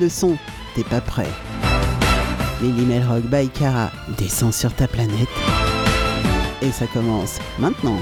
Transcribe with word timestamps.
le 0.00 0.08
son. 0.08 0.36
T'es 0.74 0.84
pas 0.84 1.00
prêt. 1.00 1.28
Lily 2.62 2.86
Melrock 2.86 3.24
by 3.24 3.48
Cara 3.48 3.90
descend 4.16 4.52
sur 4.52 4.72
ta 4.74 4.88
planète. 4.88 5.28
Et 6.62 6.70
ça 6.70 6.86
commence 6.86 7.38
maintenant. 7.58 7.98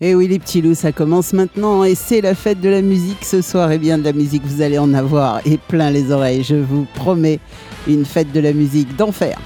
Et 0.00 0.10
eh 0.10 0.14
oui 0.14 0.28
les 0.28 0.38
petits 0.38 0.60
loups, 0.60 0.74
ça 0.74 0.92
commence 0.92 1.32
maintenant 1.32 1.82
et 1.82 1.94
c'est 1.94 2.20
la 2.20 2.34
fête 2.34 2.60
de 2.60 2.68
la 2.68 2.82
musique 2.82 3.24
ce 3.24 3.40
soir. 3.40 3.72
Et 3.72 3.78
bien 3.78 3.96
de 3.96 4.04
la 4.04 4.12
musique, 4.12 4.44
vous 4.44 4.60
allez 4.60 4.78
en 4.78 4.92
avoir 4.92 5.40
et 5.46 5.56
plein 5.56 5.90
les 5.90 6.10
oreilles. 6.10 6.42
Je 6.42 6.56
vous 6.56 6.86
promets 6.94 7.38
une 7.86 8.04
fête 8.04 8.32
de 8.32 8.40
la 8.40 8.52
musique 8.52 8.96
d'enfer. 8.96 9.38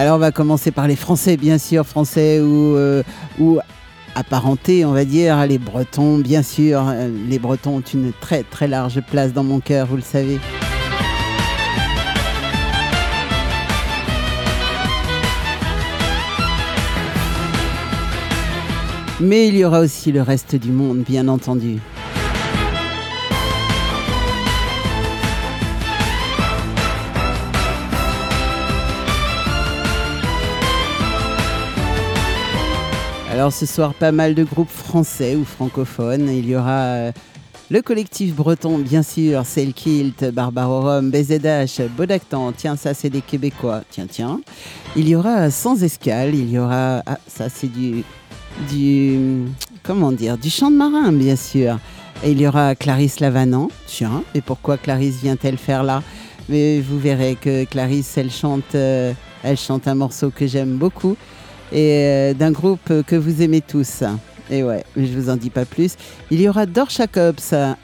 Alors 0.00 0.14
on 0.14 0.20
va 0.20 0.30
commencer 0.30 0.70
par 0.70 0.86
les 0.86 0.94
Français, 0.94 1.36
bien 1.36 1.58
sûr, 1.58 1.84
Français 1.84 2.38
ou, 2.38 2.76
euh, 2.76 3.02
ou 3.40 3.58
apparentés, 4.14 4.84
on 4.84 4.92
va 4.92 5.04
dire, 5.04 5.44
les 5.44 5.58
Bretons, 5.58 6.18
bien 6.18 6.44
sûr. 6.44 6.84
Les 7.28 7.40
Bretons 7.40 7.78
ont 7.78 7.80
une 7.80 8.12
très 8.12 8.44
très 8.44 8.68
large 8.68 9.00
place 9.00 9.32
dans 9.32 9.42
mon 9.42 9.58
cœur, 9.58 9.88
vous 9.88 9.96
le 9.96 10.02
savez. 10.02 10.38
Mais 19.20 19.48
il 19.48 19.56
y 19.56 19.64
aura 19.64 19.80
aussi 19.80 20.12
le 20.12 20.22
reste 20.22 20.54
du 20.54 20.70
monde, 20.70 20.98
bien 20.98 21.26
entendu. 21.26 21.80
Alors 33.38 33.52
ce 33.52 33.66
soir, 33.66 33.94
pas 33.94 34.10
mal 34.10 34.34
de 34.34 34.42
groupes 34.42 34.68
français 34.68 35.36
ou 35.36 35.44
francophones. 35.44 36.28
Il 36.28 36.48
y 36.48 36.56
aura 36.56 36.80
euh, 36.80 37.12
le 37.70 37.82
collectif 37.82 38.34
breton, 38.34 38.78
bien 38.78 39.04
sûr, 39.04 39.46
Selkilt, 39.46 40.24
Barbarorum, 40.32 41.12
BZH, 41.12 41.82
Bodactan. 41.96 42.50
Tiens, 42.50 42.74
ça 42.74 42.94
c'est 42.94 43.10
des 43.10 43.20
Québécois. 43.20 43.82
Tiens, 43.90 44.08
tiens. 44.10 44.40
Il 44.96 45.08
y 45.08 45.14
aura 45.14 45.52
Sans 45.52 45.84
Escale. 45.84 46.34
Il 46.34 46.50
y 46.50 46.58
aura. 46.58 47.04
Ah, 47.06 47.20
ça 47.28 47.48
c'est 47.48 47.68
du. 47.68 48.02
Du. 48.68 49.44
Comment 49.84 50.10
dire 50.10 50.36
Du 50.36 50.50
chant 50.50 50.72
de 50.72 50.76
marin, 50.76 51.12
bien 51.12 51.36
sûr. 51.36 51.78
Et 52.24 52.32
il 52.32 52.40
y 52.40 52.48
aura 52.48 52.74
Clarisse 52.74 53.20
Lavanant. 53.20 53.68
Tiens, 53.86 54.24
et 54.34 54.40
pourquoi 54.40 54.78
Clarisse 54.78 55.22
vient-elle 55.22 55.58
faire 55.58 55.84
là? 55.84 56.02
Mais 56.48 56.80
vous 56.80 56.98
verrez 56.98 57.36
que 57.40 57.62
Clarisse, 57.66 58.18
elle 58.18 58.32
chante, 58.32 58.74
euh, 58.74 59.12
elle 59.44 59.56
chante 59.56 59.86
un 59.86 59.94
morceau 59.94 60.30
que 60.30 60.48
j'aime 60.48 60.76
beaucoup 60.76 61.16
et 61.72 61.92
euh, 61.92 62.34
d'un 62.34 62.52
groupe 62.52 62.92
que 63.06 63.16
vous 63.16 63.42
aimez 63.42 63.60
tous. 63.60 64.02
Et 64.50 64.62
ouais, 64.62 64.82
je 64.96 65.12
vous 65.12 65.28
en 65.28 65.36
dis 65.36 65.50
pas 65.50 65.66
plus. 65.66 65.96
Il 66.30 66.40
y 66.40 66.48
aura 66.48 66.64
Dor. 66.64 66.88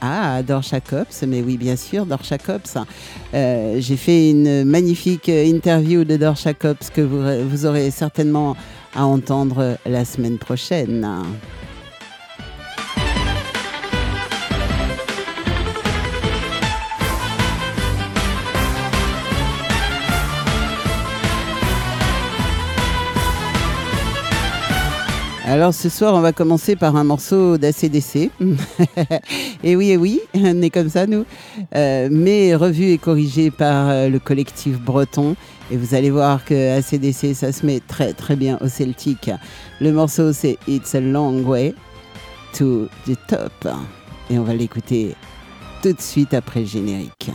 Ah, 0.00 0.42
Dor 0.42 0.62
mais 1.26 1.42
oui, 1.42 1.58
bien 1.58 1.76
sûr, 1.76 2.06
Dor. 2.06 2.20
Euh, 3.34 3.76
j'ai 3.80 3.96
fait 3.96 4.30
une 4.30 4.64
magnifique 4.64 5.28
interview 5.28 6.04
de 6.04 6.16
Dor 6.16 6.36
que 6.94 7.00
vous 7.00 7.66
aurez 7.66 7.90
certainement 7.90 8.56
à 8.94 9.04
entendre 9.04 9.76
la 9.84 10.04
semaine 10.04 10.38
prochaine. 10.38 11.06
Alors 25.46 25.74
ce 25.74 25.90
soir, 25.90 26.14
on 26.14 26.22
va 26.22 26.32
commencer 26.32 26.74
par 26.74 26.96
un 26.96 27.04
morceau 27.04 27.58
d'ACDC. 27.58 28.30
et 29.62 29.76
oui, 29.76 29.90
et 29.90 29.96
oui, 29.98 30.20
on 30.34 30.62
est 30.62 30.70
comme 30.70 30.88
ça, 30.88 31.06
nous. 31.06 31.26
Euh, 31.76 32.08
mais 32.10 32.54
revu 32.54 32.84
et 32.92 32.96
corrigé 32.96 33.50
par 33.50 33.90
euh, 33.90 34.08
le 34.08 34.18
collectif 34.18 34.80
breton. 34.80 35.36
Et 35.70 35.76
vous 35.76 35.94
allez 35.94 36.10
voir 36.10 36.46
que 36.46 36.78
ACDC, 36.78 37.34
ça 37.34 37.52
se 37.52 37.66
met 37.66 37.80
très 37.86 38.14
très 38.14 38.36
bien 38.36 38.58
au 38.62 38.68
Celtic. 38.68 39.30
Le 39.82 39.92
morceau, 39.92 40.32
c'est 40.32 40.56
It's 40.66 40.94
a 40.94 41.00
Long 41.00 41.42
Way 41.42 41.74
to 42.54 42.88
the 43.06 43.16
Top. 43.28 43.68
Et 44.30 44.38
on 44.38 44.44
va 44.44 44.54
l'écouter 44.54 45.14
tout 45.82 45.92
de 45.92 46.00
suite 46.00 46.32
après 46.32 46.60
le 46.60 46.66
générique. 46.66 47.30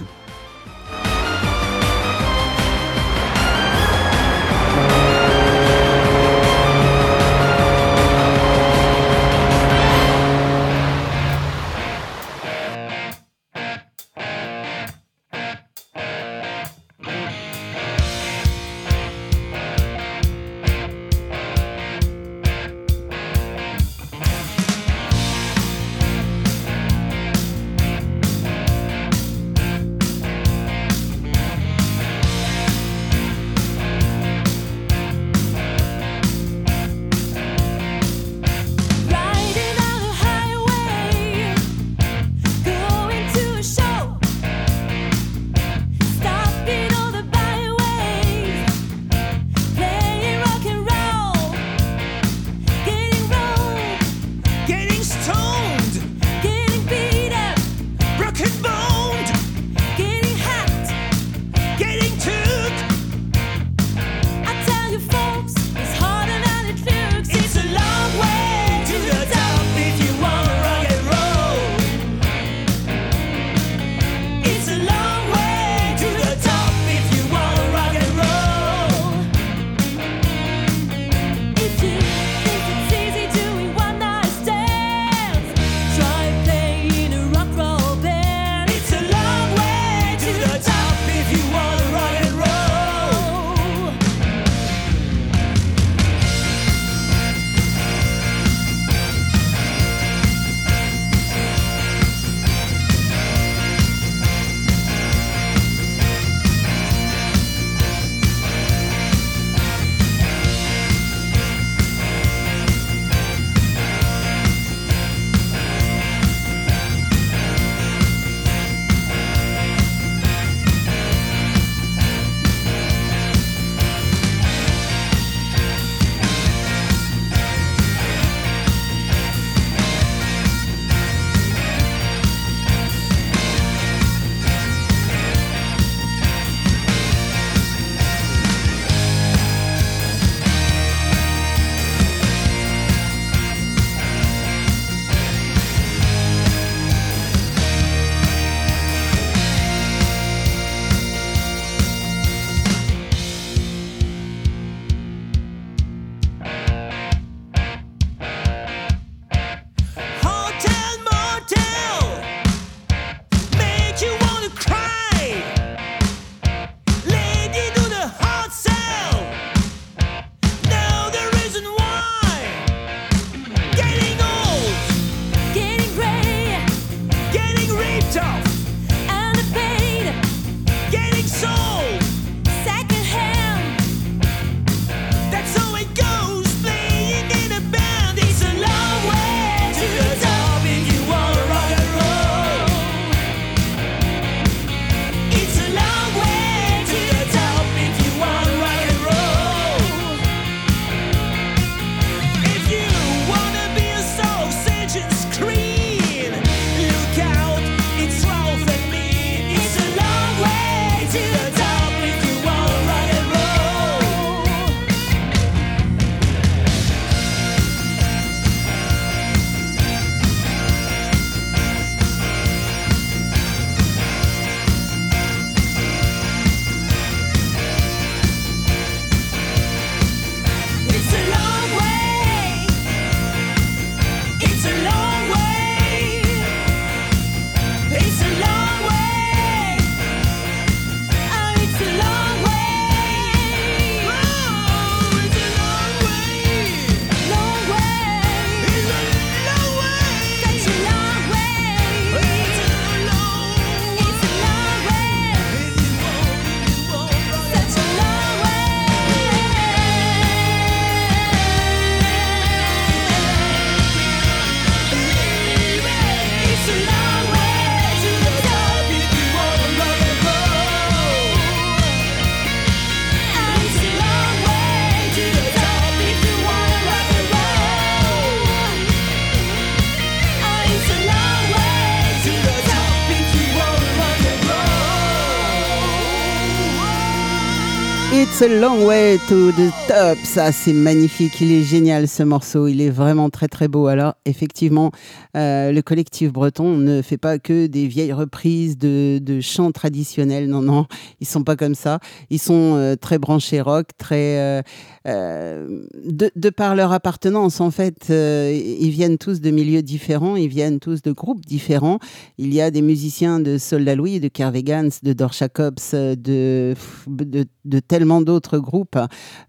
Long 288.47 288.85
way 288.87 289.17
to 289.27 289.51
the 289.51 289.69
top. 289.89 290.17
Ça, 290.23 290.53
c'est 290.53 290.71
magnifique. 290.71 291.41
Il 291.41 291.51
est 291.51 291.61
génial 291.61 292.07
ce 292.07 292.23
morceau. 292.23 292.67
Il 292.67 292.79
est 292.79 292.89
vraiment 292.89 293.29
très 293.29 293.49
très 293.49 293.67
beau. 293.67 293.87
Alors, 293.87 294.15
effectivement, 294.25 294.91
euh, 295.35 295.73
le 295.73 295.81
collectif 295.81 296.31
breton 296.31 296.77
ne 296.77 297.01
fait 297.01 297.17
pas 297.17 297.37
que 297.37 297.67
des 297.67 297.87
vieilles 297.87 298.13
reprises 298.13 298.77
de, 298.77 299.19
de, 299.21 299.41
chants 299.41 299.73
traditionnels. 299.73 300.47
Non, 300.47 300.61
non, 300.61 300.85
ils 301.19 301.27
sont 301.27 301.43
pas 301.43 301.57
comme 301.57 301.75
ça. 301.75 301.99
Ils 302.29 302.39
sont 302.39 302.75
euh, 302.75 302.95
très 302.95 303.17
branchés 303.17 303.59
rock, 303.59 303.87
très 303.97 304.39
euh, 304.39 304.61
euh, 305.09 305.85
de, 306.03 306.49
par 306.49 306.75
leur 306.75 306.91
appartenance. 306.91 307.61
En 307.61 307.71
fait, 307.71 308.09
ils 308.09 308.89
viennent 308.89 309.17
tous 309.17 309.41
de 309.41 309.51
milieux 309.51 309.81
différents. 309.81 310.35
Ils 310.35 310.47
viennent 310.47 310.79
tous 310.79 311.01
de 311.01 311.11
groupes 311.11 311.45
différents. 311.45 311.99
Il 312.37 312.53
y 312.53 312.61
a 312.61 312.71
des 312.71 312.81
musiciens 312.81 313.39
de 313.39 313.57
Soldat 313.57 313.95
Louis, 313.95 314.19
de 314.19 314.27
Kervegans, 314.27 314.89
de 315.03 315.13
Dorcha 315.13 315.49
Cops, 315.49 315.93
de, 315.93 316.75
de, 317.07 317.45
de 317.65 317.79
tellement 317.79 318.21
d'autres 318.21 318.57
groupes 318.59 318.97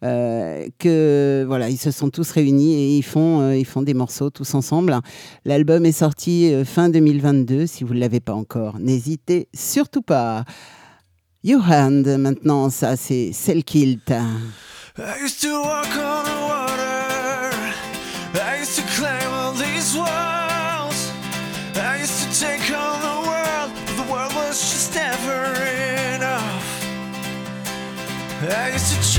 que 0.00 1.44
voilà, 1.46 1.68
ils 1.68 1.78
se 1.78 1.90
sont 1.90 2.10
tous 2.10 2.30
réunis 2.30 2.74
et 2.74 2.96
ils 2.98 3.02
font 3.02 3.52
ils 3.52 3.64
font 3.64 3.82
des 3.82 3.94
morceaux 3.94 4.30
tous 4.30 4.54
ensemble. 4.54 4.98
L'album 5.44 5.84
est 5.86 5.92
sorti 5.92 6.52
euh, 6.52 6.64
fin 6.64 6.88
2022. 6.88 7.66
Si 7.66 7.84
vous 7.84 7.94
ne 7.94 8.00
l'avez 8.00 8.20
pas 8.20 8.34
encore, 8.34 8.78
n'hésitez 8.78 9.48
surtout 9.54 10.02
pas. 10.02 10.44
You 11.42 11.60
Hand, 11.60 12.06
maintenant, 12.18 12.70
ça 12.70 12.96
c'est 12.96 13.32
Cell 13.32 13.64
Kilt. 13.64 14.12
I 15.02 15.16
used 15.16 15.40
to 15.40 15.62
walk 15.62 15.96
on 15.96 16.24
the 16.26 16.40
water. 16.44 17.56
I 18.38 18.56
used 18.58 18.76
to 18.76 18.82
climb 18.98 19.32
all 19.32 19.52
these 19.52 19.96
walls. 19.96 21.10
I 21.74 21.96
used 22.00 22.20
to 22.22 22.28
take 22.38 22.70
on 22.70 23.00
the 23.00 23.28
world, 23.28 23.72
but 23.86 23.96
the 23.96 24.12
world 24.12 24.34
was 24.34 24.60
just 24.60 24.94
never 24.94 25.54
enough. 26.16 26.84
I 28.42 28.72
used 28.74 28.94
to 28.94 29.09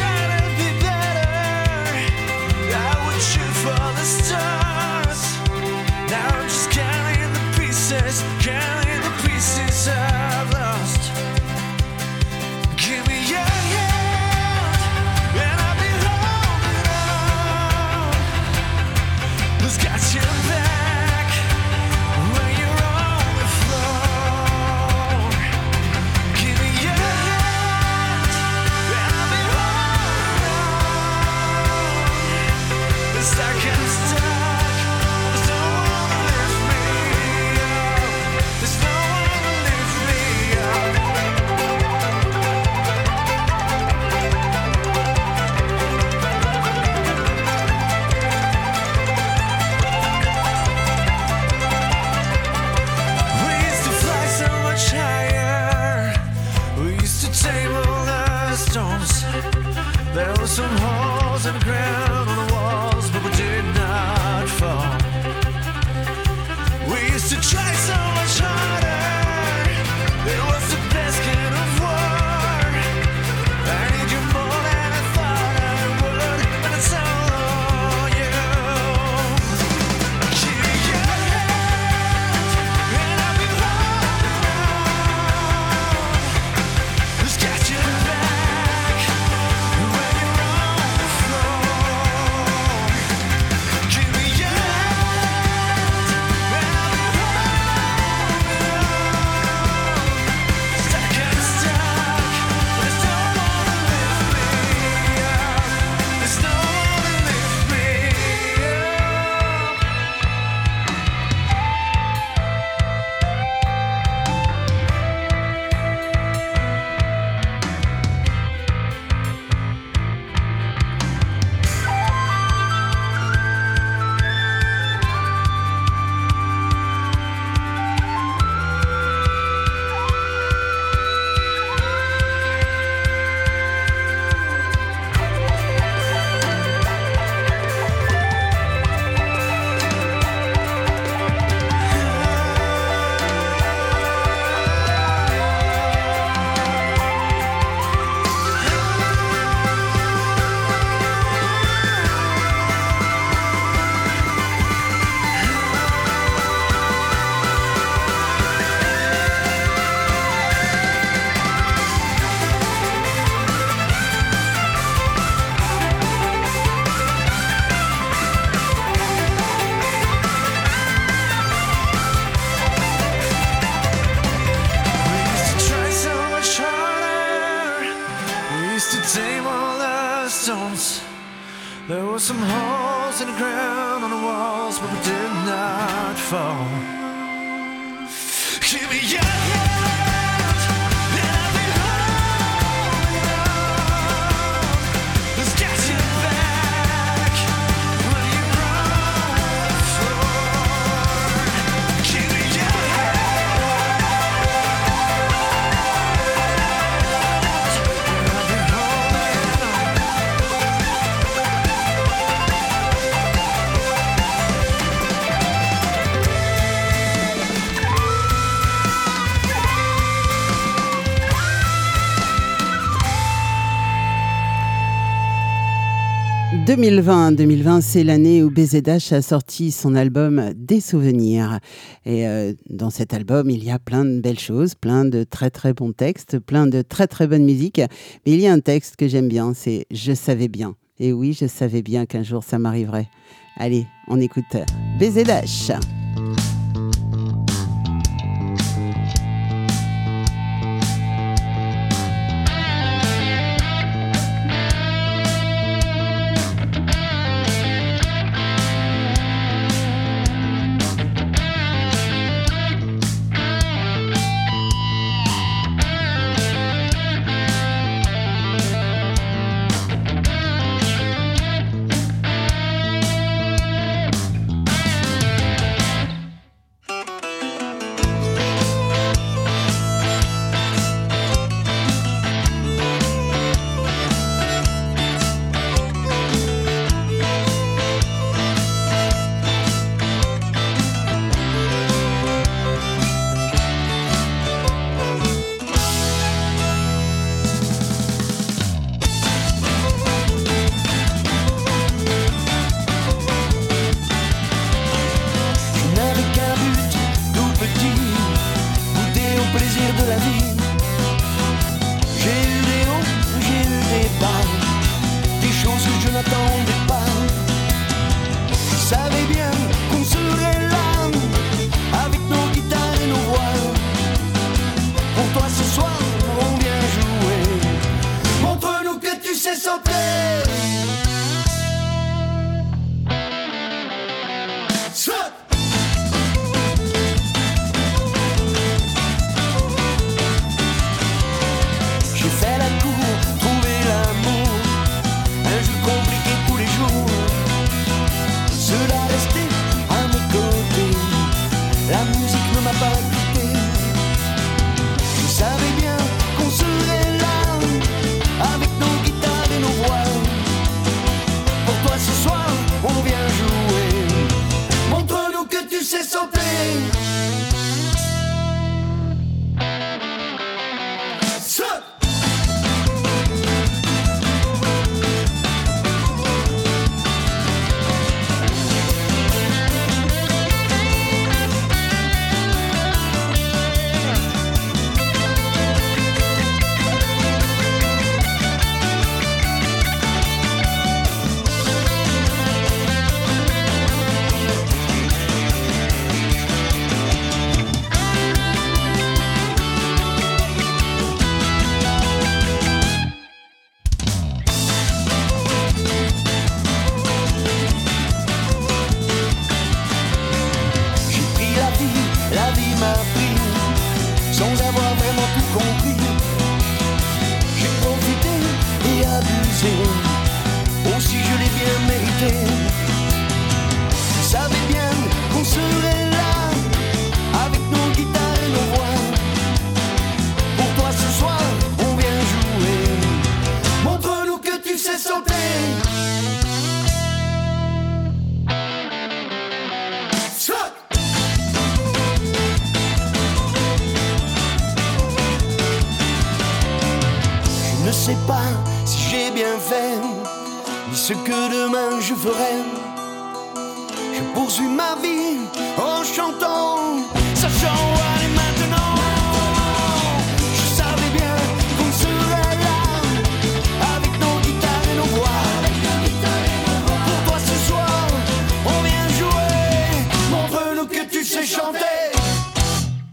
2020, 226.82 227.34
2020 227.34 227.82
c'est 227.82 228.04
l'année 228.04 228.42
où 228.42 228.50
BZH 228.50 229.14
a 229.14 229.22
sorti 229.22 229.70
son 229.70 229.94
album 229.94 230.52
Des 230.56 230.82
souvenirs. 230.82 231.60
Et 232.08 232.28
euh, 232.28 232.54
dans 232.72 232.90
cet 232.90 233.14
album, 233.14 233.52
il 233.52 233.64
y 233.64 233.70
a 233.70 233.78
plein 233.78 234.04
de 234.04 234.20
belles 234.20 234.40
choses, 234.40 234.74
plein 234.74 235.06
de 235.06 235.24
très 235.24 235.52
très 235.52 235.74
bons 235.74 235.92
textes, 235.92 236.40
plein 236.40 236.66
de 236.66 236.82
très 236.82 237.06
très 237.06 237.28
bonne 237.28 237.44
musique. 237.44 237.80
Mais 238.26 238.32
il 238.32 238.40
y 238.40 238.48
a 238.48 238.54
un 238.54 238.62
texte 238.62 238.96
que 238.96 239.08
j'aime 239.08 239.28
bien, 239.28 239.54
c'est 239.54 239.86
Je 239.92 240.14
savais 240.14 240.48
bien. 240.48 240.76
Et 240.98 241.14
oui, 241.14 241.38
je 241.40 241.46
savais 241.46 241.84
bien 241.84 242.08
qu'un 242.08 242.24
jour 242.24 242.44
ça 242.44 242.58
m'arriverait. 242.58 243.10
Allez, 243.58 243.86
on 244.08 244.20
écoute 244.20 244.58
BZH. 245.00 246.01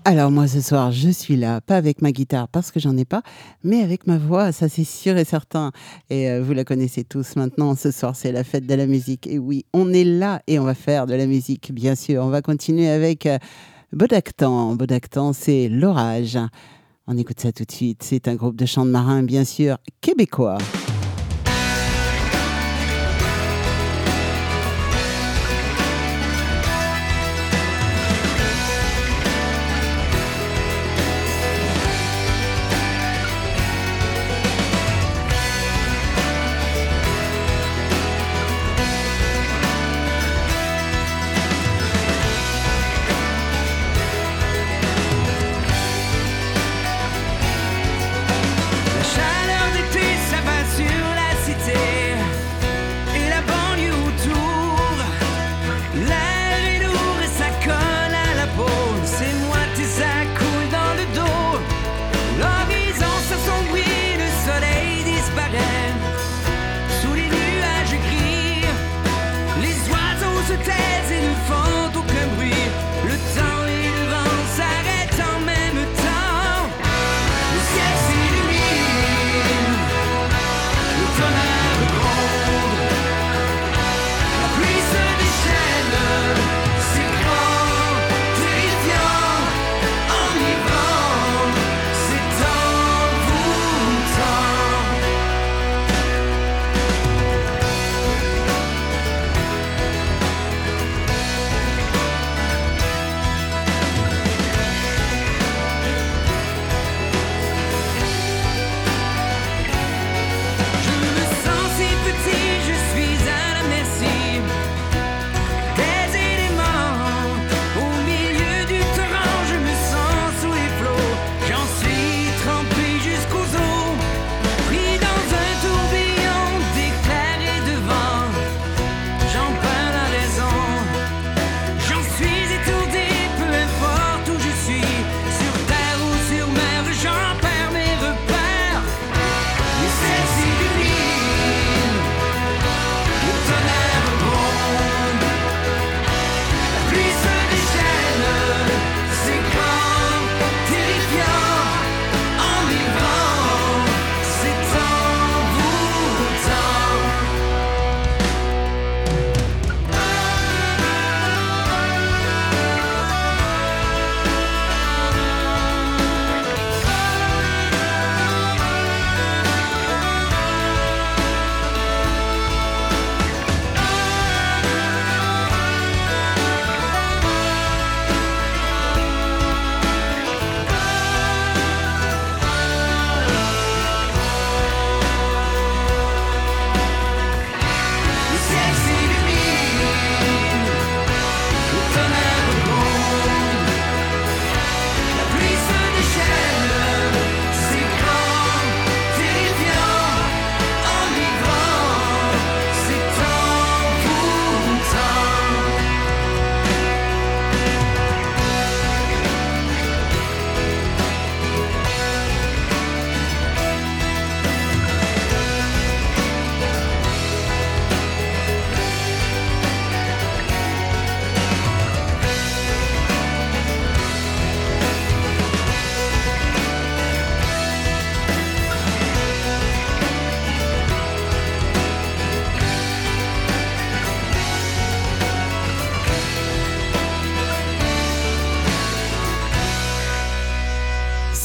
Alors 0.09 0.31
moi 0.31 0.49
ce 0.49 0.63
soir 0.63 0.91
je 0.91 1.11
suis 1.11 1.37
là, 1.37 1.61
pas 1.61 1.77
avec 1.77 2.01
ma 2.01 2.13
guitare 2.13 2.49
parce 2.49 2.71
que 2.71 2.81
j'en 2.81 2.97
ai 2.97 3.05
pas, 3.05 3.21
mais 3.63 3.83
avec 3.83 4.07
ma 4.07 4.17
voix, 4.17 4.53
ça 4.53 4.67
c'est 4.71 4.85
sûr 4.85 5.19
et 5.19 5.27
certain. 5.27 5.71
Et 6.09 6.31
euh, 6.31 6.43
vous 6.43 6.55
la 6.55 6.65
connaissez 6.65 7.05
tous 7.05 7.37
maintenant, 7.37 7.77
ce 7.77 7.91
soir 7.91 8.17
c'est 8.17 8.33
la 8.33 8.43
fête 8.43 8.67
de 8.67 8.73
la 8.75 8.87
musique. 8.87 9.27
Et 9.27 9.39
oui, 9.39 9.67
on 9.75 9.93
est 9.93 10.05
là 10.05 10.41
et 10.47 10.59
on 10.59 10.65
va 10.65 10.73
faire 10.73 11.05
de 11.05 11.13
la 11.13 11.27
musique, 11.27 11.73
bien 11.75 11.95
sûr. 11.95 12.25
On 12.25 12.31
va 12.31 12.41
continuer 12.41 12.89
avec 12.89 13.27
euh, 13.27 13.37
Bodactan. 13.93 14.77
Bodactan 14.77 15.35
c'est 15.35 15.69
l'orage. 15.69 16.39
On 17.07 17.19
écoute 17.19 17.41
ça 17.41 17.53
tout 17.53 17.65
de 17.65 17.73
suite, 17.73 18.03
c'est 18.03 18.29
un 18.29 18.35
groupe 18.35 18.57
de 18.57 18.65
chants 18.65 18.87
de 18.87 18.91
marins 18.91 19.23
bien 19.23 19.45
sûr 19.45 19.77
québécois. 20.01 20.57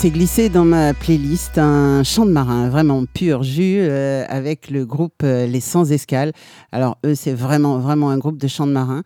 S'est 0.03 0.09
glissé 0.09 0.49
dans 0.49 0.65
ma 0.65 0.93
playlist 0.93 1.57
un 1.57 2.03
chant 2.03 2.25
de 2.25 2.31
marin, 2.31 2.67
vraiment 2.67 3.05
pur 3.05 3.41
jus, 3.41 3.79
euh, 3.79 4.25
avec 4.27 4.69
le 4.69 4.85
groupe 4.85 5.23
euh, 5.23 5.47
Les 5.47 5.61
Sans 5.61 5.93
Escales. 5.93 6.33
Alors 6.73 6.97
eux, 7.05 7.15
c'est 7.15 7.31
vraiment, 7.31 7.79
vraiment 7.79 8.09
un 8.09 8.17
groupe 8.17 8.37
de 8.37 8.49
chants 8.49 8.67
de 8.67 8.73
marin. 8.73 9.03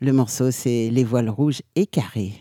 Le 0.00 0.12
morceau, 0.12 0.52
c'est 0.52 0.88
Les 0.92 1.02
Voiles 1.02 1.30
Rouges 1.30 1.62
et 1.74 1.86
Carrés. 1.86 2.34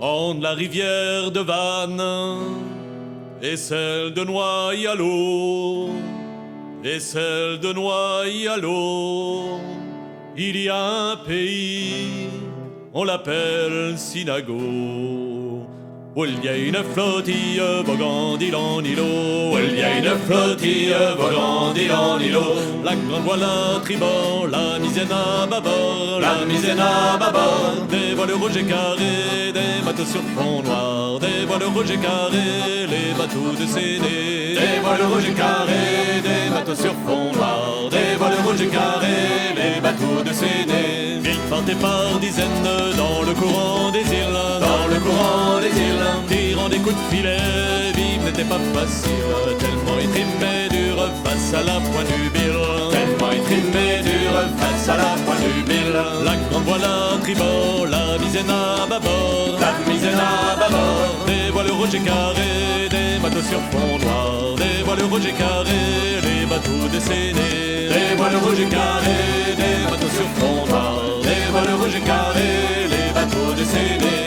En 0.00 0.34
la 0.40 0.54
rivière 0.54 1.30
de 1.30 1.38
Vannes 1.38 2.42
et 3.40 3.56
celle 3.56 4.14
de 4.14 4.24
Noyalo 4.24 5.90
et 6.82 6.98
celle 6.98 7.60
de 7.60 7.72
Noyalo, 7.72 9.60
il 10.36 10.56
y 10.56 10.68
a 10.68 11.12
un 11.12 11.16
pays, 11.18 12.30
on 12.94 13.04
l'appelle 13.04 13.94
Sinago. 13.96 14.58
Où 16.14 16.26
il 16.26 16.44
y 16.44 16.48
a 16.48 16.56
une 16.58 16.76
flottille 16.92 17.62
voguant 17.86 18.36
d'île 18.36 18.54
en 18.54 18.84
îlot, 18.84 19.56
il 19.64 19.78
y 19.78 19.82
a 19.82 19.96
une 19.96 20.14
flottille 20.26 20.94
voguant 21.16 21.72
d'île 21.72 21.92
en 21.92 22.18
îlot. 22.18 22.54
La 22.84 22.94
grande 22.94 23.22
voile 23.22 23.44
à 23.44 23.80
tribord, 23.80 24.46
la 24.50 24.78
misaine 24.78 25.10
à 25.10 25.46
bâbord, 25.46 26.20
la 26.20 26.44
misaine 26.44 26.80
à 26.80 27.16
bâbord. 27.16 27.86
Des 27.88 28.14
voiles 28.14 28.34
rouges 28.34 28.58
et 28.58 28.64
carrés, 28.64 29.52
des 29.54 29.82
bateaux 29.82 30.04
sur 30.04 30.20
fond 30.36 30.62
noir, 30.62 31.18
des 31.18 31.46
voiles 31.46 31.64
rouges 31.74 31.90
et 31.90 31.96
carrés, 31.96 32.86
les 32.90 33.14
bateaux 33.16 33.56
de 33.58 33.66
Séné. 33.66 34.54
Des 34.54 34.80
voiles 34.82 35.06
rouges 35.10 35.28
et 35.30 35.32
carrés, 35.32 36.20
des 36.22 36.54
bateaux 36.54 36.74
sur 36.74 36.92
fond 37.06 37.32
noir, 37.32 37.88
des 37.90 38.16
voiles 38.18 38.36
rouges 38.44 38.60
et 38.60 38.66
carrés, 38.66 39.54
les 39.56 39.80
bateaux 39.80 40.22
de 40.22 40.32
Séné. 40.34 41.01
Par 41.80 42.18
dizaines 42.20 42.68
dans 42.96 43.22
le 43.22 43.32
courant 43.34 43.90
des 43.90 44.00
îles, 44.00 44.42
dans 44.60 44.86
le 44.92 45.00
courant 45.00 45.58
des 45.60 45.68
îles 45.68 46.04
tirant 46.28 46.68
des 46.68 46.78
coups 46.78 46.94
de 46.94 47.16
filet. 47.16 47.92
Vivre 47.94 48.24
n'était 48.24 48.44
pas 48.44 48.58
facile, 48.74 49.56
tellement 49.58 49.96
trimait 50.12 50.68
dur 50.68 51.08
face 51.24 51.54
à 51.54 51.62
la 51.62 51.80
pointe 51.80 52.06
du 52.08 52.28
bill. 52.30 52.58
Tellement 52.90 53.44
trimait 53.44 54.02
dur 54.02 54.32
face 54.58 54.88
à 54.90 54.96
la 54.96 55.14
pointe 55.24 55.40
du 55.40 55.62
bill. 55.62 55.92
La 56.24 56.36
grande 56.36 56.64
voile 56.64 56.84
à 56.84 57.18
tribord, 57.22 57.86
la 57.88 58.18
misaine 58.18 58.50
à 58.50 58.86
bâbord, 58.86 59.58
la 59.58 59.92
misaine 59.92 60.18
à 60.18 60.56
bâbord. 60.56 61.26
Voiles 61.62 61.74
rouges 61.74 61.94
et 61.94 62.88
des 62.88 63.22
bateaux 63.22 63.40
sur 63.40 63.60
fond 63.70 63.96
noir, 63.98 64.56
des 64.56 64.82
voiles 64.82 65.04
rouges 65.04 65.26
et 65.26 66.26
les 66.26 66.44
bateaux 66.44 66.88
décédés. 66.90 67.88
Des 67.88 68.16
voiles 68.16 68.36
rouges 68.36 68.58
et 68.58 69.54
des 69.54 69.88
bateaux 69.88 70.08
sur 70.08 70.26
fond 70.40 70.66
noir, 70.66 71.04
des 71.22 71.52
voiles 71.52 71.74
rouges 71.80 71.94
et 71.94 72.88
les 72.88 73.12
bateaux 73.14 73.52
décédés. 73.54 74.21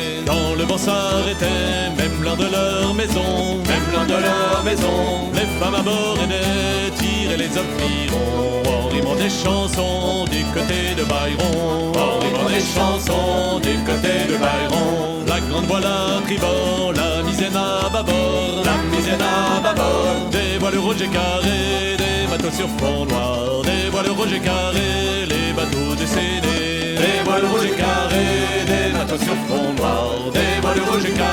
Vent 0.75 0.81
s'arrêtait, 0.91 1.89
même 1.97 2.21
l'un 2.21 2.35
de 2.35 2.51
leur 2.51 2.93
maison, 2.93 3.23
même 3.65 3.87
l'un 3.93 4.05
de 4.05 4.21
leur 4.21 4.61
maison, 4.65 5.31
les 5.33 5.47
femmes 5.57 5.75
à 5.75 5.81
bord 5.81 6.17
aidaient 6.21 6.91
tirer 6.95 7.37
les 7.37 7.51
environs, 7.63 8.63
en 8.67 8.87
rimant 8.89 9.15
des 9.15 9.29
chansons 9.29 10.25
du 10.25 10.43
côté 10.53 10.93
de 10.97 11.03
Byron, 11.05 11.93
en 11.95 12.19
rimant 12.19 12.49
des 12.49 12.59
chansons 12.59 13.59
du 13.59 13.77
côté 13.89 14.25
de 14.27 14.35
Byron. 14.37 15.23
La 15.27 15.39
grande 15.39 15.65
voile 15.65 15.85
à 15.85 16.21
tribord, 16.25 16.91
la 16.93 17.23
misaine 17.23 17.55
à 17.55 17.87
bâbord, 17.87 18.63
la 18.65 18.97
misaine 18.97 19.21
à 19.21 19.61
bâbord, 19.61 20.29
des 20.31 20.57
voiles 20.59 20.77
rouges 20.77 21.01
et 21.01 21.07
carrés, 21.07 21.95
des 21.97 22.27
bateaux 22.29 22.53
sur 22.53 22.67
fond 22.79 23.05
noir, 23.05 23.61
des 23.63 23.89
voiles 23.91 24.09
rouges 24.09 24.33
et 24.33 24.39
carrés, 24.41 25.25
les 25.29 25.53
bateaux 25.53 25.95
décédés, 25.97 26.95
des 26.97 27.23
voiles 27.23 27.45
rouges 27.45 27.65
et 27.65 27.77
carrés, 27.77 28.65
des 28.67 28.97
bateaux 28.97 29.23
sur 29.23 29.35
fond 29.47 29.73
noir, 29.77 29.84
des 30.31 31.24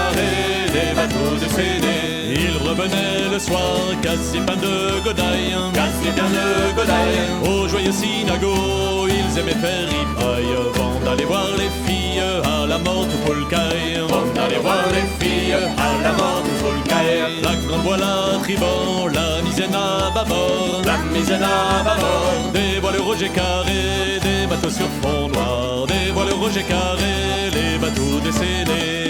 le 3.33 3.39
soir, 3.39 3.63
quasi 4.03 4.39
plein 4.41 4.57
de 4.57 5.01
godailles, 5.03 5.57
quasi 5.73 6.09
plein 6.15 6.29
de 6.29 6.77
godailles. 6.77 7.23
Au 7.49 7.67
joyeux 7.67 7.93
synago, 7.93 9.09
ils 9.09 9.39
aimaient 9.39 9.61
faire 9.65 9.89
ripaille, 9.89 10.53
avant 10.69 11.01
d'aller 11.05 11.25
voir 11.25 11.47
les 11.57 11.71
filles 11.85 12.21
à 12.21 12.67
la 12.67 12.79
mort 12.79 13.07
au 13.15 13.27
Polcaille. 13.27 13.97
Avant 13.97 14.27
d'aller 14.35 14.59
voir 14.59 14.85
les 14.93 15.07
filles 15.19 15.55
à 15.55 16.03
la 16.03 16.13
mort 16.13 16.43
au 16.45 16.55
Polcaille. 16.63 17.43
La 17.43 17.55
grande 17.67 17.83
voile 17.87 18.03
à 18.03 18.39
tribord, 18.43 19.09
la 19.15 19.43
misaine 19.43 19.75
à 19.75 20.11
bâbord, 20.11 20.83
la 20.85 20.99
misaine 21.19 21.43
à 21.43 21.83
bâbord. 21.83 22.53
Des 22.53 22.81
voiles 22.81 23.01
rouges 23.01 23.23
et 23.23 23.31
carrés, 23.31 24.21
des 24.23 24.47
bateaux 24.47 24.71
sur 24.71 24.89
fond 25.01 25.29
noir, 25.29 25.87
des 25.87 26.13
voiles 26.13 26.35
rouges 26.35 26.59
et 26.59 26.65
carrés, 26.65 27.51
les 27.55 27.79
bateaux 27.79 28.21
décédés. 28.23 29.02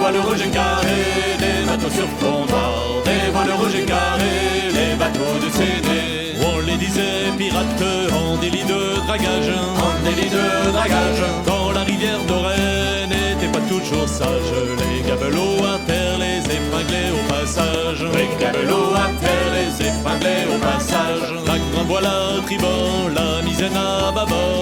Voiles 0.00 0.16
rouges 0.16 0.40
et 0.40 0.50
carrés, 0.50 1.36
des 1.38 1.68
bateaux 1.68 1.90
sur 1.90 2.08
fond 2.18 2.46
noir, 2.46 3.02
des 3.04 3.30
voiles 3.32 3.52
rouges 3.52 3.74
et 3.74 3.84
carrés, 3.84 4.72
les 4.72 4.96
bateaux 4.96 5.38
décédés. 5.42 6.40
On 6.42 6.58
les 6.60 6.78
disait 6.78 7.30
pirates 7.36 7.84
en 8.10 8.36
délit 8.38 8.64
de 8.64 8.96
dragage, 9.06 9.52
en 9.76 9.92
délit 10.02 10.30
de 10.30 10.72
dragage. 10.72 11.22
Quand 11.44 11.72
la 11.72 11.82
rivière 11.82 12.24
dorée 12.26 13.06
n'était 13.10 13.52
pas 13.52 13.64
toujours 13.68 14.08
sage, 14.08 14.54
les 14.80 15.06
gabelots 15.06 15.64
à 15.64 15.78
terre 15.86 16.16
les 16.18 16.40
épinglaient 16.56 17.12
au 17.18 17.22
passage. 17.30 18.02
Les 18.14 18.28
gabelots 18.40 18.94
à 18.94 19.08
terre 19.20 19.50
les 19.52 19.86
épinglaient 19.86 20.46
au 20.54 20.58
passage. 20.58 21.28
La 21.46 21.58
grande 21.58 21.88
voile 21.88 22.06
à 22.06 22.42
tribord, 22.46 23.10
la 23.14 23.42
misaine 23.42 23.76
à 23.76 24.10
bâbord, 24.12 24.59